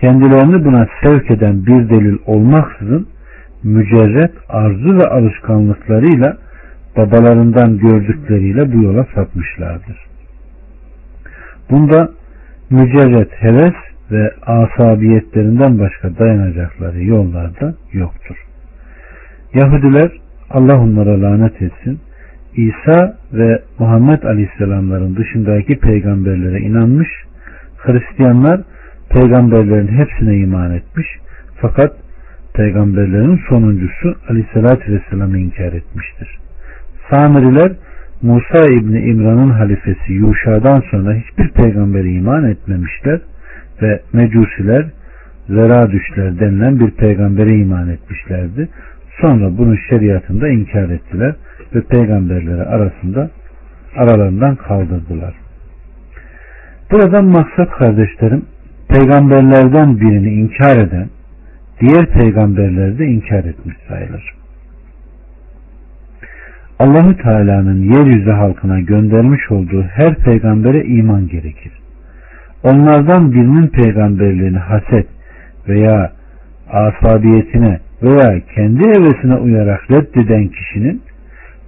kendilerini 0.01 0.65
buna 0.65 0.87
sevk 1.03 1.31
eden 1.31 1.65
bir 1.65 1.89
delil 1.89 2.17
olmaksızın 2.25 3.07
mücerret 3.63 4.31
arzu 4.49 4.97
ve 4.97 5.07
alışkanlıklarıyla 5.07 6.37
babalarından 6.97 7.77
gördükleriyle 7.77 8.73
bu 8.73 8.83
yola 8.83 9.05
sapmışlardır. 9.15 10.05
Bunda 11.69 12.09
mücerret 12.69 13.31
heves 13.31 13.73
ve 14.11 14.33
asabiyetlerinden 14.45 15.79
başka 15.79 16.17
dayanacakları 16.19 17.03
yollarda 17.03 17.75
yoktur. 17.93 18.35
Yahudiler 19.53 20.11
Allah 20.49 20.79
onlara 20.79 21.21
lanet 21.21 21.61
etsin 21.61 21.99
İsa 22.55 23.17
ve 23.33 23.61
Muhammed 23.79 24.23
Aleyhisselamların 24.23 25.15
dışındaki 25.15 25.79
peygamberlere 25.79 26.59
inanmış, 26.59 27.07
Hristiyanlar 27.77 28.61
peygamberlerin 29.09 29.87
hepsine 29.87 30.37
iman 30.37 30.71
etmiş 30.71 31.07
fakat 31.61 31.93
peygamberlerin 32.53 33.39
sonuncusu 33.49 34.15
Aleyhisselatü 34.29 34.93
Vesselam'ı 34.93 35.37
inkar 35.37 35.73
etmiştir. 35.73 36.39
Samiriler 37.09 37.71
Musa 38.21 38.65
İbni 38.65 38.99
İmran'ın 38.99 39.49
halifesi 39.49 40.13
Yuşa'dan 40.13 40.83
sonra 40.91 41.13
hiçbir 41.13 41.49
peygambere 41.49 42.09
iman 42.09 42.43
etmemişler 42.43 43.19
ve 43.81 44.01
Mecusiler 44.13 44.85
Zeradüşler 45.49 46.39
denilen 46.39 46.79
bir 46.79 46.91
peygambere 46.91 47.55
iman 47.55 47.89
etmişlerdi. 47.89 48.69
Sonra 49.21 49.57
bunun 49.57 49.77
şeriatında 49.89 50.49
inkar 50.49 50.89
ettiler 50.89 51.35
ve 51.75 51.81
peygamberleri 51.81 52.63
arasında 52.63 53.29
aralarından 53.95 54.55
kaldırdılar. 54.55 55.33
Buradan 56.91 57.25
maksat 57.25 57.69
kardeşlerim 57.69 58.45
peygamberlerden 58.87 59.99
birini 59.99 60.29
inkar 60.29 60.77
eden 60.77 61.09
diğer 61.81 62.05
peygamberleri 62.05 62.99
de 62.99 63.05
inkar 63.05 63.43
etmiş 63.43 63.75
sayılır. 63.87 64.33
Allahü 66.79 67.17
Teala'nın 67.17 67.81
yeryüzü 67.81 68.31
halkına 68.31 68.79
göndermiş 68.79 69.51
olduğu 69.51 69.83
her 69.83 70.15
peygambere 70.15 70.85
iman 70.85 71.27
gerekir. 71.27 71.71
Onlardan 72.63 73.31
birinin 73.31 73.67
peygamberliğini 73.67 74.57
haset 74.57 75.07
veya 75.67 76.11
asabiyetine 76.71 77.79
veya 78.03 78.41
kendi 78.55 78.79
hevesine 78.79 79.35
uyarak 79.35 79.91
reddeden 79.91 80.47
kişinin 80.47 81.01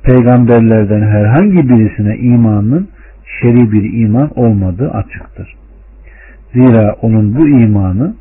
peygamberlerden 0.04 1.02
herhangi 1.02 1.70
birisine 1.70 2.18
imanın 2.18 2.90
şer'i 3.42 3.72
bir 3.72 4.04
iman 4.04 4.40
olmadığı 4.40 4.92
açıktır. 4.92 5.56
Zira 6.54 6.96
onun 7.02 7.36
bu 7.36 7.48
imanı 7.48 8.16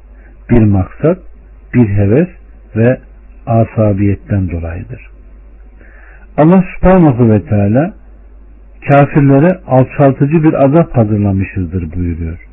bir 0.50 0.64
maksat, 0.64 1.18
bir 1.74 1.88
heves 1.88 2.28
ve 2.76 2.98
asabiyetten 3.46 4.50
dolayıdır. 4.50 5.08
Allah 6.36 6.64
subhanahu 6.74 7.30
ve 7.30 7.42
teala 7.42 7.94
kafirlere 8.90 9.60
alçaltıcı 9.66 10.42
bir 10.44 10.52
azap 10.64 10.96
hazırlamışızdır 10.96 11.92
buyuruyor. 11.92 12.47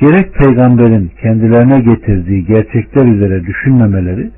Gerek 0.00 0.34
peygamberin 0.34 1.12
kendilerine 1.22 1.80
getirdiği 1.80 2.44
gerçekler 2.44 3.06
üzere 3.06 3.46
düşünmemeleri, 3.46 4.30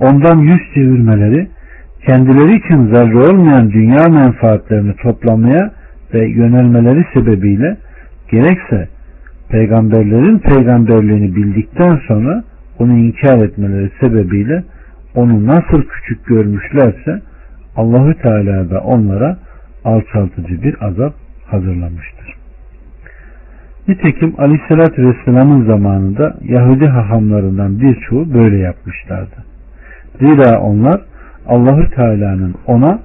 ondan 0.00 0.38
yüz 0.38 0.60
çevirmeleri 0.74 1.48
kendileri 2.06 2.56
için 2.56 2.94
zararı 2.94 3.18
olmayan 3.18 3.72
dünya 3.72 4.08
menfaatlerini 4.08 4.96
toplamaya 4.96 5.72
ve 6.14 6.28
yönelmeleri 6.28 7.04
sebebiyle 7.14 7.76
gerekse 8.30 8.88
peygamberlerin 9.48 10.38
peygamberliğini 10.38 11.36
bildikten 11.36 12.00
sonra 12.08 12.44
onu 12.78 12.98
inkar 12.98 13.38
etmeleri 13.38 13.90
sebebiyle 14.00 14.64
onu 15.14 15.46
nasıl 15.46 15.82
küçük 15.82 16.26
görmüşlerse 16.26 17.22
Allahü 17.76 18.14
Teala 18.14 18.70
da 18.70 18.80
onlara 18.80 19.38
alçaltıcı 19.84 20.62
bir 20.62 20.76
azap 20.80 21.14
hazırlamıştır. 21.46 22.15
Nitekim 23.88 24.34
Aleyhisselatü 24.38 25.06
Vesselam'ın 25.06 25.66
zamanında 25.66 26.36
Yahudi 26.42 26.86
hahamlarından 26.86 27.80
birçoğu 27.80 28.34
böyle 28.34 28.56
yapmışlardı. 28.56 29.44
Zira 30.18 30.60
onlar 30.60 31.00
Allahü 31.46 31.90
Teala'nın 31.90 32.54
ona 32.66 32.98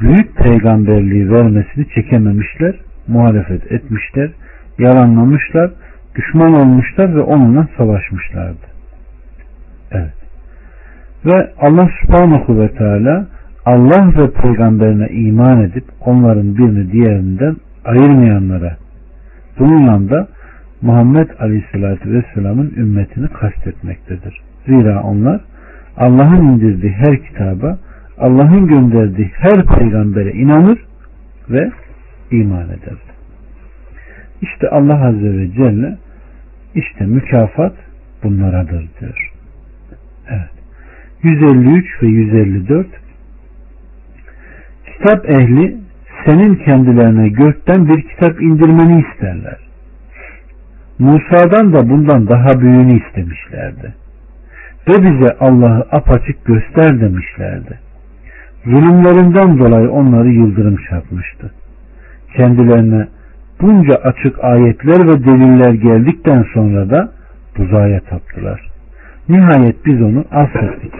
büyük 0.00 0.36
peygamberliği 0.36 1.30
vermesini 1.30 1.88
çekememişler, 1.94 2.74
muhalefet 3.08 3.72
etmişler, 3.72 4.30
yalanlamışlar, 4.78 5.70
düşman 6.14 6.54
olmuşlar 6.54 7.14
ve 7.14 7.20
onunla 7.20 7.68
savaşmışlardı. 7.76 8.66
Evet. 9.92 10.14
Ve 11.26 11.52
Allah 11.60 11.90
subhanahu 12.02 12.60
ve 12.60 12.68
teala 12.68 13.26
Allah 13.64 14.12
ve 14.18 14.30
peygamberine 14.30 15.08
iman 15.08 15.60
edip 15.60 15.84
onların 16.00 16.56
birini 16.56 16.92
diğerinden 16.92 17.56
ayırmayanlara 17.84 18.81
bununla 19.58 20.10
da 20.10 20.28
Muhammed 20.82 21.28
Aleyhisselatü 21.38 22.12
Vesselam'ın 22.12 22.72
ümmetini 22.76 23.28
kastetmektedir. 23.28 24.40
Zira 24.66 25.02
onlar 25.02 25.40
Allah'ın 25.96 26.48
indirdiği 26.48 26.92
her 26.92 27.22
kitaba, 27.22 27.78
Allah'ın 28.18 28.66
gönderdiği 28.66 29.30
her 29.34 29.66
peygambere 29.66 30.32
inanır 30.32 30.78
ve 31.50 31.70
iman 32.30 32.66
eder. 32.66 32.98
İşte 34.42 34.68
Allah 34.68 35.06
Azze 35.06 35.38
ve 35.38 35.52
Celle 35.52 35.98
işte 36.74 37.06
mükafat 37.06 37.74
bunlaradır 38.22 38.88
diyor. 39.00 39.32
Evet. 40.28 40.50
153 41.22 42.02
ve 42.02 42.06
154 42.06 42.86
Kitap 44.86 45.30
ehli 45.30 45.81
senin 46.26 46.54
kendilerine 46.54 47.28
gökten 47.28 47.88
bir 47.88 48.02
kitap 48.02 48.42
indirmeni 48.42 49.04
isterler. 49.06 49.58
Musa'dan 50.98 51.72
da 51.72 51.88
bundan 51.88 52.28
daha 52.28 52.60
büyüğünü 52.60 53.00
istemişlerdi. 53.06 53.94
Ve 54.88 54.92
bize 55.02 55.36
Allah'ı 55.40 55.86
apaçık 55.90 56.44
göster 56.44 57.00
demişlerdi. 57.00 57.78
Zulümlerinden 58.64 59.58
dolayı 59.58 59.90
onları 59.90 60.28
yıldırım 60.28 60.76
çarpmıştı. 60.90 61.50
Kendilerine 62.36 63.08
bunca 63.60 63.94
açık 63.94 64.44
ayetler 64.44 65.06
ve 65.06 65.24
deliller 65.24 65.72
geldikten 65.72 66.46
sonra 66.54 66.90
da 66.90 67.12
buzaya 67.58 68.00
taptılar. 68.00 68.70
Nihayet 69.28 69.86
biz 69.86 70.02
onu 70.02 70.24
affettik 70.30 70.92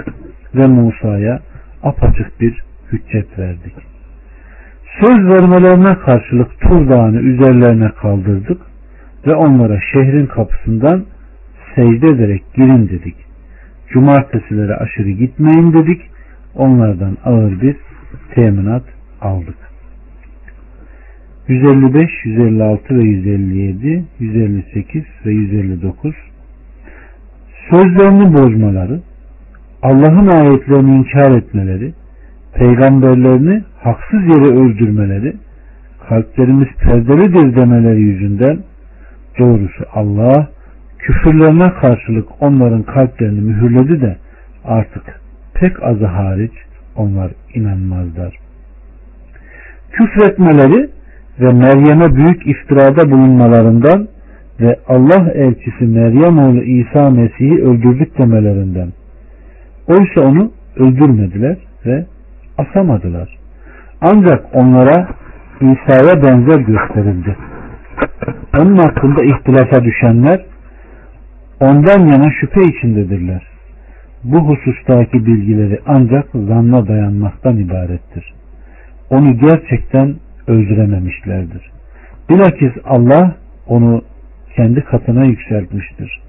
ve 0.54 0.66
Musa'ya 0.66 1.40
apaçık 1.82 2.40
bir 2.40 2.62
hüccet 2.92 3.38
verdik. 3.38 3.91
Söz 5.00 5.28
vermelerine 5.28 5.98
karşılık 5.98 6.60
Tur 6.60 6.88
Dağı'nı 6.88 7.20
üzerlerine 7.20 7.88
kaldırdık 7.88 8.60
ve 9.26 9.34
onlara 9.34 9.80
şehrin 9.92 10.26
kapısından 10.26 11.04
secde 11.74 12.08
ederek 12.08 12.42
girin 12.54 12.88
dedik. 12.88 13.14
Cumartesilere 13.88 14.74
aşırı 14.74 15.10
gitmeyin 15.10 15.72
dedik. 15.72 16.00
Onlardan 16.54 17.16
ağır 17.24 17.60
bir 17.60 17.76
teminat 18.34 18.84
aldık. 19.20 19.56
155, 21.48 22.10
156 22.24 22.98
ve 22.98 23.04
157, 23.04 24.04
158 24.18 25.04
ve 25.26 25.32
159 25.32 26.14
Sözlerini 27.70 28.32
bozmaları, 28.34 29.00
Allah'ın 29.82 30.26
ayetlerini 30.26 30.96
inkar 30.96 31.30
etmeleri, 31.30 31.92
peygamberlerini 32.54 33.62
haksız 33.82 34.22
yere 34.22 34.56
öldürmeleri, 34.60 35.36
kalplerimiz 36.08 36.68
perdelidir 36.78 37.56
demeleri 37.56 38.00
yüzünden 38.00 38.58
doğrusu 39.38 39.84
Allah 39.94 40.48
küfürlerine 40.98 41.72
karşılık 41.80 42.28
onların 42.40 42.82
kalplerini 42.82 43.40
mühürledi 43.40 44.00
de 44.00 44.16
artık 44.64 45.20
pek 45.54 45.82
azı 45.82 46.06
hariç 46.06 46.52
onlar 46.96 47.30
inanmazlar. 47.54 48.38
Küfretmeleri 49.92 50.90
ve 51.40 51.52
Meryem'e 51.52 52.16
büyük 52.16 52.46
iftirada 52.46 53.10
bulunmalarından 53.10 54.08
ve 54.60 54.78
Allah 54.88 55.30
elçisi 55.34 55.84
Meryem 55.84 56.38
oğlu 56.38 56.62
İsa 56.62 57.10
Mesih'i 57.10 57.62
öldürdük 57.62 58.18
demelerinden. 58.18 58.92
Oysa 59.86 60.20
onu 60.20 60.52
öldürmediler 60.76 61.56
ve 61.86 62.06
asamadılar. 62.58 63.41
Ancak 64.02 64.56
onlara 64.56 65.08
İsa'ya 65.60 66.22
benzer 66.22 66.60
gösterildi. 66.60 67.36
Onun 68.60 68.76
hakkında 68.76 69.24
ihtilafa 69.24 69.84
düşenler 69.84 70.44
ondan 71.60 72.06
yana 72.06 72.30
şüphe 72.40 72.60
içindedirler. 72.60 73.42
Bu 74.24 74.38
husustaki 74.38 75.26
bilgileri 75.26 75.80
ancak 75.86 76.28
zanna 76.34 76.88
dayanmaktan 76.88 77.56
ibarettir. 77.56 78.34
Onu 79.10 79.38
gerçekten 79.38 80.14
öldürememişlerdir. 80.46 81.70
Bilakis 82.30 82.72
Allah 82.84 83.36
onu 83.66 84.02
kendi 84.56 84.84
katına 84.84 85.24
yükseltmiştir. 85.24 86.22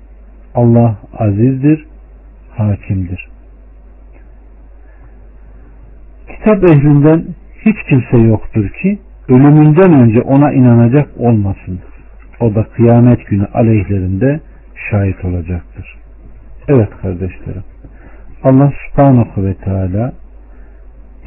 Allah 0.55 0.97
azizdir, 1.19 1.85
hakimdir. 2.57 3.27
Kitap 6.27 6.63
ehlinden 6.69 7.25
hiç 7.65 7.75
kimse 7.89 8.17
yoktur 8.17 8.69
ki 8.69 8.99
ölümünden 9.29 9.93
önce 9.93 10.21
ona 10.21 10.53
inanacak 10.53 11.07
olmasın. 11.17 11.79
O 12.39 12.55
da 12.55 12.63
kıyamet 12.63 13.27
günü 13.27 13.45
aleyhlerinde 13.53 14.39
şahit 14.89 15.25
olacaktır. 15.25 15.97
Evet 16.67 16.89
kardeşlerim. 17.01 17.63
Allah 18.43 18.71
subhanahu 18.89 19.45
ve 19.45 19.53
teala 19.53 20.13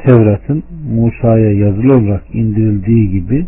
Tevrat'ın 0.05 0.65
Musa'ya 0.95 1.53
yazılı 1.53 1.97
olarak 1.97 2.35
indirildiği 2.35 3.11
gibi 3.11 3.47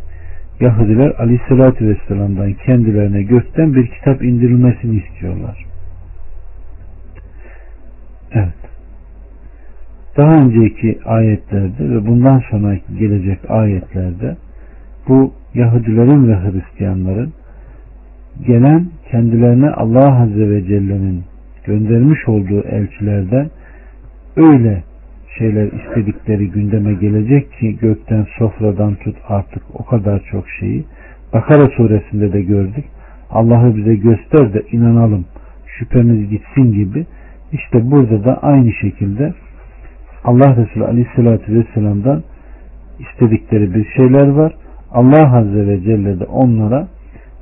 Yahudiler 0.60 1.10
aleyhissalatü 1.18 1.88
vesselam'dan 1.88 2.52
kendilerine 2.52 3.22
gökten 3.22 3.74
bir 3.74 3.86
kitap 3.86 4.22
indirilmesini 4.22 4.96
istiyorlar. 4.96 5.66
Evet. 8.32 8.67
Daha 10.18 10.34
önceki 10.34 10.98
ayetlerde 11.04 11.90
ve 11.90 12.06
bundan 12.06 12.42
sonra 12.50 12.76
gelecek 12.98 13.50
ayetlerde 13.50 14.36
bu 15.08 15.32
Yahudilerin 15.54 16.28
ve 16.28 16.34
Hristiyanların 16.34 17.32
gelen 18.46 18.86
kendilerine 19.10 19.70
Allah 19.70 20.22
Azze 20.22 20.50
ve 20.50 20.64
Celle'nin 20.64 21.24
göndermiş 21.64 22.28
olduğu 22.28 22.60
elçilerden 22.60 23.50
öyle 24.36 24.82
şeyler 25.38 25.66
istedikleri 25.72 26.50
gündeme 26.50 26.94
gelecek 26.94 27.52
ki 27.52 27.76
gökten 27.80 28.26
sofradan 28.38 28.94
tut 28.94 29.16
artık 29.28 29.62
o 29.74 29.84
kadar 29.84 30.22
çok 30.30 30.48
şeyi 30.60 30.84
Bakara 31.32 31.66
suresinde 31.76 32.32
de 32.32 32.42
gördük. 32.42 32.84
Allah'ı 33.30 33.76
bize 33.76 33.94
göster 33.94 34.54
de 34.54 34.62
inanalım 34.72 35.24
şüphemiz 35.66 36.30
gitsin 36.30 36.72
gibi 36.72 37.06
işte 37.52 37.90
burada 37.90 38.24
da 38.24 38.42
aynı 38.42 38.72
şekilde 38.72 39.34
Allah 40.28 40.56
Resulü 40.56 40.84
Aleyhisselatü 40.84 41.54
Vesselam'dan 41.54 42.22
istedikleri 42.98 43.74
bir 43.74 43.86
şeyler 43.96 44.28
var. 44.28 44.52
Allah 44.90 45.36
Azze 45.36 45.66
ve 45.66 45.80
Celle 45.80 46.20
de 46.20 46.24
onlara 46.24 46.88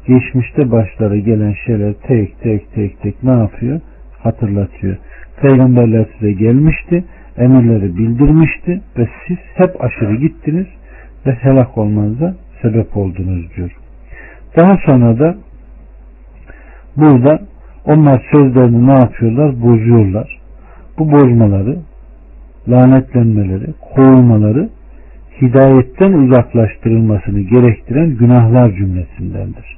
geçmişte 0.06 0.70
başları 0.72 1.18
gelen 1.18 1.54
şeyler 1.66 1.92
tek 1.92 2.40
tek 2.40 2.74
tek 2.74 3.02
tek 3.02 3.22
ne 3.22 3.30
yapıyor? 3.30 3.80
Hatırlatıyor. 4.22 4.96
Peygamberler 5.40 6.06
size 6.18 6.32
gelmişti 6.32 7.04
emirleri 7.38 7.96
bildirmişti 7.96 8.80
ve 8.98 9.08
siz 9.26 9.38
hep 9.54 9.84
aşırı 9.84 10.16
gittiniz 10.16 10.66
ve 11.26 11.32
helak 11.32 11.78
olmanıza 11.78 12.34
sebep 12.62 12.96
oldunuz 12.96 13.56
diyor. 13.56 13.76
Daha 14.56 14.76
sonra 14.86 15.18
da 15.18 15.36
burada 16.96 17.40
onlar 17.84 18.26
sözlerini 18.32 18.86
ne 18.86 18.92
yapıyorlar? 18.92 19.62
Bozuyorlar. 19.62 20.38
Bu 20.98 21.12
bozmaları, 21.12 21.78
lanetlenmeleri, 22.68 23.74
kovulmaları 23.94 24.68
hidayetten 25.42 26.12
uzaklaştırılmasını 26.12 27.40
gerektiren 27.40 28.16
günahlar 28.16 28.72
cümlesindendir. 28.72 29.76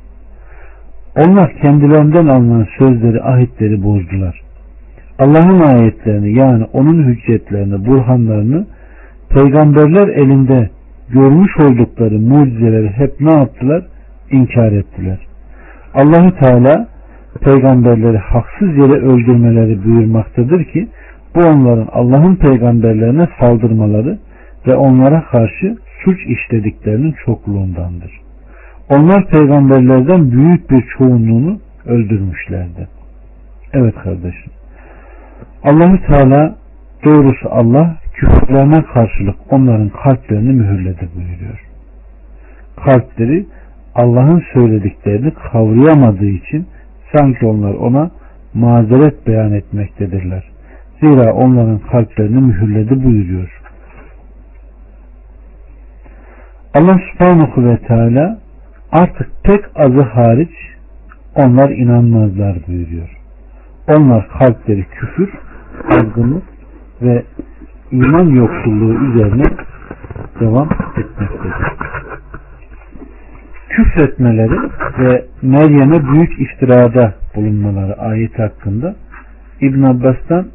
Onlar 1.16 1.52
kendilerinden 1.62 2.26
alınan 2.26 2.66
sözleri, 2.78 3.22
ahitleri 3.22 3.82
bozdular. 3.82 4.40
Allah'ın 5.18 5.60
ayetlerini 5.60 6.38
yani 6.38 6.64
onun 6.72 7.04
hüccetlerini, 7.04 7.86
burhanlarını 7.86 8.66
peygamberler 9.30 10.08
elinde 10.08 10.70
görmüş 11.08 11.56
oldukları 11.60 12.18
mucizeleri 12.18 12.88
hep 12.88 13.20
ne 13.20 13.32
yaptılar? 13.32 13.86
İnkar 14.30 14.72
ettiler. 14.72 15.18
Allahü 15.94 16.38
Teala 16.38 16.88
peygamberleri 17.40 18.18
haksız 18.18 18.76
yere 18.76 18.92
öldürmeleri 18.92 19.84
buyurmaktadır 19.84 20.64
ki 20.64 20.88
bu 21.38 21.42
onların 21.42 21.88
Allah'ın 21.92 22.36
peygamberlerine 22.36 23.28
saldırmaları 23.40 24.18
ve 24.66 24.76
onlara 24.76 25.24
karşı 25.24 25.76
suç 26.04 26.18
işlediklerinin 26.26 27.14
çokluğundandır. 27.24 28.20
Onlar 28.90 29.26
peygamberlerden 29.26 30.32
büyük 30.32 30.70
bir 30.70 30.84
çoğunluğunu 30.98 31.58
öldürmüşlerdi. 31.86 32.88
Evet 33.72 33.94
kardeşim. 33.94 34.52
Allahü 35.62 36.06
Teala 36.06 36.54
doğrusu 37.04 37.48
Allah 37.50 37.96
küfürlerine 38.14 38.84
karşılık 38.84 39.36
onların 39.50 39.88
kalplerini 39.88 40.52
mühürledi 40.52 41.08
buyuruyor. 41.16 41.64
Kalpleri 42.76 43.46
Allah'ın 43.94 44.42
söylediklerini 44.54 45.32
kavrayamadığı 45.52 46.28
için 46.30 46.66
sanki 47.16 47.46
onlar 47.46 47.74
ona 47.74 48.10
mazeret 48.54 49.26
beyan 49.26 49.52
etmektedirler. 49.52 50.57
Zira 51.00 51.32
onların 51.32 51.78
kalplerini 51.78 52.40
mühürledi 52.40 53.04
buyuruyor. 53.04 53.60
Allah 56.74 56.98
subhanahu 57.12 57.64
ve 57.64 57.78
teala 57.78 58.38
artık 58.92 59.30
pek 59.44 59.64
azı 59.74 60.02
hariç 60.02 60.50
onlar 61.34 61.70
inanmazlar 61.70 62.56
buyuruyor. 62.68 63.08
Onlar 63.88 64.28
kalpleri 64.28 64.84
küfür, 64.84 65.30
azgınlık 65.90 66.44
ve 67.02 67.24
iman 67.90 68.26
yoksulluğu 68.26 68.94
üzerine 68.94 69.44
devam 70.40 70.68
etmektedir. 70.96 71.52
Küfretmeleri 73.68 74.58
ve 74.98 75.24
Meryem'e 75.42 76.08
büyük 76.12 76.40
iftirada 76.40 77.14
bulunmaları 77.36 77.98
ayet 77.98 78.38
hakkında 78.38 78.96
İbn 79.60 79.82
Abbas'tan 79.82 80.46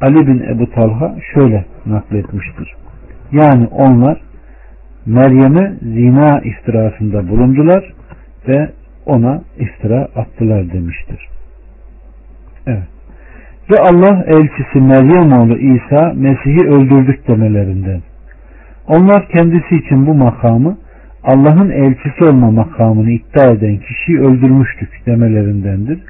Ali 0.00 0.26
bin 0.26 0.42
Ebu 0.42 0.70
Talha 0.70 1.16
şöyle 1.34 1.64
nakletmiştir. 1.86 2.74
Yani 3.32 3.66
onlar 3.66 4.20
Meryem'e 5.06 5.72
zina 5.82 6.40
iftirasında 6.40 7.28
bulundular 7.28 7.92
ve 8.48 8.70
ona 9.06 9.42
iftira 9.58 10.08
attılar 10.16 10.72
demiştir. 10.72 11.28
Evet. 12.66 12.88
Ve 13.70 13.76
Allah 13.78 14.24
elçisi 14.26 14.80
Meryem 14.80 15.32
oğlu 15.32 15.58
İsa 15.58 16.12
Mesih'i 16.16 16.68
öldürdük 16.68 17.28
demelerinden. 17.28 18.00
Onlar 18.88 19.28
kendisi 19.28 19.76
için 19.76 20.06
bu 20.06 20.14
makamı 20.14 20.76
Allah'ın 21.24 21.70
elçisi 21.70 22.24
olma 22.24 22.50
makamını 22.50 23.10
iddia 23.10 23.50
eden 23.50 23.76
kişiyi 23.76 24.20
öldürmüştük 24.20 25.06
demelerindendir. 25.06 26.00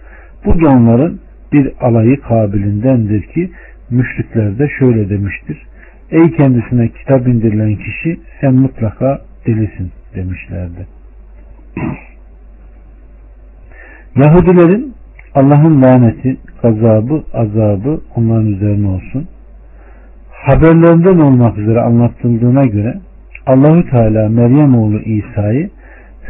Bu 0.44 0.60
da 0.60 0.70
onların 0.70 1.18
bir 1.52 1.72
alayı 1.80 2.20
kabilindendir 2.20 3.22
ki 3.22 3.50
müşrikler 3.90 4.58
de 4.58 4.68
şöyle 4.78 5.10
demiştir. 5.10 5.66
Ey 6.10 6.30
kendisine 6.30 6.88
kitap 6.88 7.28
indirilen 7.28 7.76
kişi 7.76 8.20
sen 8.40 8.54
mutlaka 8.54 9.20
delisin 9.46 9.92
demişlerdi. 10.14 10.86
Yahudilerin 14.16 14.94
Allah'ın 15.34 15.82
laneti, 15.82 16.36
gazabı, 16.62 17.24
azabı 17.32 18.00
onların 18.16 18.46
üzerine 18.46 18.88
olsun. 18.88 19.28
Haberlerinden 20.30 21.18
olmak 21.18 21.58
üzere 21.58 21.80
anlatıldığına 21.80 22.66
göre 22.66 22.94
Allahü 23.46 23.90
Teala 23.90 24.28
Meryem 24.28 24.74
oğlu 24.74 24.98
İsa'yı 25.00 25.70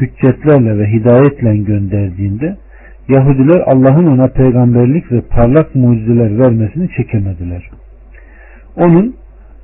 hüccetlerle 0.00 0.78
ve 0.78 0.92
hidayetle 0.92 1.56
gönderdiğinde 1.56 2.56
Yahudiler 3.10 3.62
Allah'ın 3.66 4.06
ona 4.06 4.26
peygamberlik 4.26 5.12
ve 5.12 5.20
parlak 5.20 5.74
mucizeler 5.74 6.38
vermesini 6.38 6.88
çekemediler. 6.96 7.70
Onun 8.76 9.14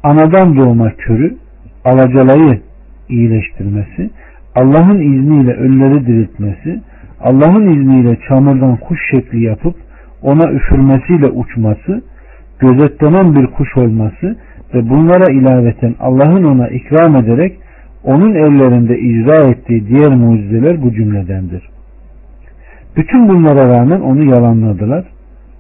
anadan 0.02 0.56
doğma 0.56 0.90
körü 0.90 1.36
alacalayı 1.84 2.60
iyileştirmesi, 3.08 4.10
Allah'ın 4.54 4.98
izniyle 4.98 5.52
ölüleri 5.52 6.06
diriltmesi, 6.06 6.80
Allah'ın 7.20 7.66
izniyle 7.66 8.18
çamurdan 8.28 8.76
kuş 8.76 9.00
şekli 9.10 9.42
yapıp 9.44 9.74
ona 10.22 10.52
üfürmesiyle 10.52 11.26
uçması, 11.26 12.02
gözetlenen 12.58 13.34
bir 13.34 13.46
kuş 13.46 13.76
olması 13.76 14.36
ve 14.74 14.88
bunlara 14.88 15.32
ilaveten 15.32 15.94
Allah'ın 16.00 16.44
ona 16.44 16.68
ikram 16.68 17.16
ederek 17.16 17.58
onun 18.04 18.34
ellerinde 18.34 18.98
icra 18.98 19.50
ettiği 19.50 19.88
diğer 19.88 20.14
mucizeler 20.14 20.82
bu 20.82 20.92
cümledendir. 20.92 21.75
Bütün 22.96 23.28
bunlara 23.28 23.68
rağmen 23.68 24.00
onu 24.00 24.24
yalanladılar, 24.24 25.04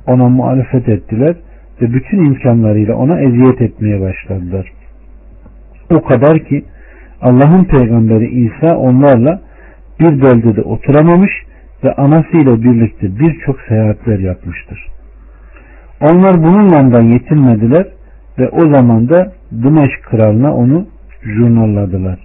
ona 0.06 0.28
muhalefet 0.28 0.88
ettiler 0.88 1.36
ve 1.82 1.92
bütün 1.92 2.24
imkanlarıyla 2.24 2.94
ona 2.94 3.20
eziyet 3.20 3.60
etmeye 3.60 4.00
başladılar. 4.00 4.72
O 5.90 6.02
kadar 6.02 6.38
ki 6.38 6.64
Allah'ın 7.22 7.64
peygamberi 7.64 8.26
İsa 8.26 8.76
onlarla 8.76 9.40
bir 10.00 10.22
bölgede 10.22 10.62
oturamamış 10.62 11.32
ve 11.84 11.92
anasıyla 11.92 12.62
birlikte 12.62 13.18
birçok 13.18 13.60
seyahatler 13.60 14.18
yapmıştır. 14.18 14.86
Onlar 16.00 16.42
bununla 16.42 16.92
da 16.92 17.00
yetinmediler 17.00 17.86
ve 18.38 18.48
o 18.48 18.60
zaman 18.60 19.08
da 19.08 19.32
Dimeşk 19.62 20.02
kralına 20.02 20.54
onu 20.54 20.86
jurnalladılar. 21.22 22.18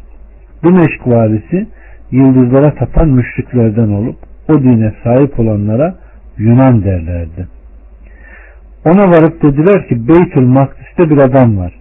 Dimeşk 0.63 1.07
valisi 1.07 1.67
yıldızlara 2.11 2.73
tapan 2.73 3.09
müşriklerden 3.09 3.87
olup 3.89 4.30
o 4.51 4.63
dine 4.63 4.93
sahip 5.03 5.39
olanlara 5.39 5.95
Yunan 6.37 6.83
derlerdi. 6.83 7.47
Ona 8.85 9.07
varıp 9.07 9.43
dediler 9.43 9.87
ki 9.87 10.07
Beytül 10.07 10.45
Makdis'te 10.45 11.09
bir 11.09 11.17
adam 11.17 11.57
var. 11.57 11.73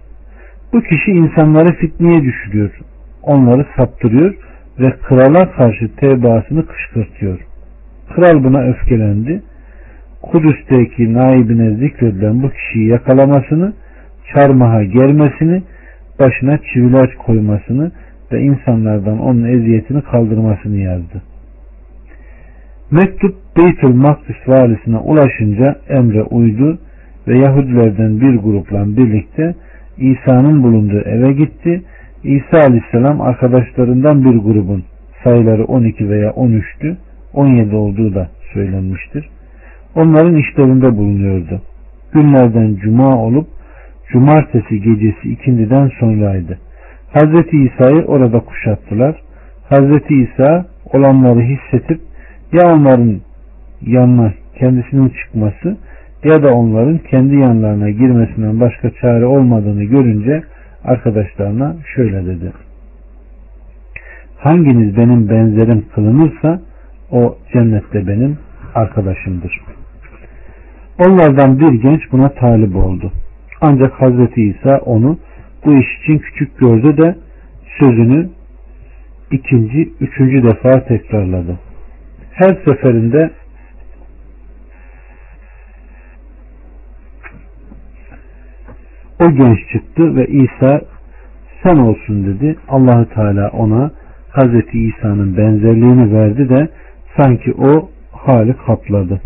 Bu 0.73 0.81
kişi 0.81 1.11
insanları 1.11 1.73
fitneye 1.73 2.23
düşürüyor. 2.23 2.79
Onları 3.23 3.65
saptırıyor 3.77 4.35
ve 4.79 4.91
krala 5.03 5.51
karşı 5.51 5.95
tebaasını 5.95 6.65
kışkırtıyor. 6.65 7.39
Kral 8.15 8.43
buna 8.43 8.61
öfkelendi. 8.61 9.41
Kudüs'teki 10.21 11.13
naibine 11.13 11.75
zikredilen 11.75 12.43
bu 12.43 12.49
kişiyi 12.49 12.87
yakalamasını, 12.87 13.73
çarmıha 14.33 14.83
germesini, 14.83 15.63
başına 16.19 16.57
çiviler 16.57 17.15
koymasını 17.15 17.91
ve 18.31 18.41
insanlardan 18.41 19.19
onun 19.19 19.43
eziyetini 19.43 20.01
kaldırmasını 20.01 20.77
yazdı. 20.77 21.21
Mektup 22.91 23.35
Beytül 23.57 23.95
Makdis 23.95 24.35
valisine 24.47 24.97
ulaşınca 24.97 25.75
emre 25.89 26.23
uydu 26.23 26.79
ve 27.27 27.37
Yahudilerden 27.37 28.21
bir 28.21 28.35
grupla 28.35 28.97
birlikte 28.97 29.55
İsa'nın 29.97 30.63
bulunduğu 30.63 30.99
eve 30.99 31.33
gitti. 31.33 31.81
İsa 32.23 32.57
aleyhisselam 32.67 33.21
arkadaşlarından 33.21 34.25
bir 34.25 34.37
grubun 34.37 34.83
sayıları 35.23 35.65
12 35.65 36.09
veya 36.09 36.29
13'tü. 36.29 36.95
17 37.33 37.75
olduğu 37.75 38.15
da 38.15 38.29
söylenmiştir. 38.53 39.29
Onların 39.95 40.35
işlerinde 40.35 40.97
bulunuyordu. 40.97 41.61
Günlerden 42.13 42.75
cuma 42.75 43.17
olup 43.17 43.47
cumartesi 44.11 44.81
gecesi 44.81 45.29
ikindiden 45.31 45.91
sonraydı. 45.99 46.57
Hazreti 47.13 47.57
İsa'yı 47.57 48.03
orada 48.05 48.39
kuşattılar. 48.39 49.15
Hazreti 49.69 50.13
İsa 50.13 50.65
olanları 50.93 51.39
hissetip 51.39 52.10
ya 52.51 52.73
onların 52.73 53.21
yanına 53.81 54.33
kendisinin 54.59 55.09
çıkması 55.09 55.77
ya 56.23 56.43
da 56.43 56.53
onların 56.53 56.97
kendi 56.97 57.35
yanlarına 57.35 57.89
girmesinden 57.89 58.59
başka 58.59 58.89
çare 58.89 59.25
olmadığını 59.25 59.83
görünce 59.83 60.43
arkadaşlarına 60.83 61.75
şöyle 61.95 62.25
dedi. 62.25 62.51
Hanginiz 64.37 64.97
benim 64.97 65.29
benzerim 65.29 65.85
kılınırsa 65.95 66.61
o 67.11 67.37
cennette 67.53 68.07
benim 68.07 68.37
arkadaşımdır. 68.75 69.61
Onlardan 70.99 71.59
bir 71.59 71.81
genç 71.81 72.01
buna 72.11 72.29
talip 72.29 72.75
oldu. 72.75 73.11
Ancak 73.61 73.93
Hazreti 73.93 74.41
İsa 74.41 74.77
onu 74.77 75.17
bu 75.65 75.73
iş 75.73 75.87
için 76.03 76.17
küçük 76.17 76.59
gördü 76.59 76.97
de 76.97 77.15
sözünü 77.79 78.29
ikinci, 79.31 79.89
üçüncü 79.99 80.43
defa 80.43 80.83
tekrarladı. 80.85 81.70
Her 82.31 82.57
seferinde 82.65 83.31
o 89.19 89.31
genç 89.31 89.59
çıktı 89.73 90.15
ve 90.15 90.27
İsa 90.27 90.81
sen 91.63 91.75
olsun 91.75 92.25
dedi. 92.25 92.55
Allahü 92.67 93.09
Teala 93.09 93.49
ona 93.49 93.91
Hazreti 94.29 94.79
İsa'nın 94.79 95.37
benzerliğini 95.37 96.13
verdi 96.13 96.49
de 96.49 96.69
sanki 97.17 97.53
o 97.53 97.89
hali 98.11 98.53
kapladı. 98.65 99.21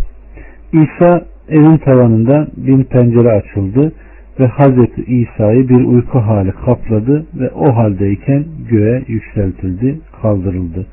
İsa 0.72 1.26
evin 1.50 1.78
tavanında 1.78 2.48
bir 2.58 2.84
pencere 2.84 3.32
açıldı 3.32 3.92
ve 4.40 4.48
Hazreti 4.48 5.04
İsa'yı 5.04 5.70
bir 5.70 5.86
uyku 5.86 6.20
hali 6.20 6.52
kapladı 6.52 7.26
ve 7.40 7.50
o 7.50 7.76
haldeyken 7.76 8.46
göğe 8.70 9.04
yükseltildi, 9.08 10.00
kaldırıldı. 10.22 10.86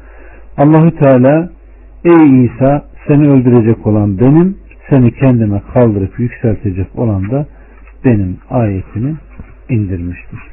Allahü 0.57 0.97
Teala 0.97 1.51
ey 2.05 2.45
İsa 2.45 2.85
seni 3.09 3.29
öldürecek 3.29 3.87
olan 3.87 4.19
benim, 4.19 4.59
seni 4.91 5.15
kendime 5.15 5.63
kaldırıp 5.75 6.21
yükseltecek 6.21 6.99
olan 6.99 7.31
da 7.31 7.47
benim 8.05 8.37
ayetini 8.51 9.15
indirmiştir. 9.69 10.52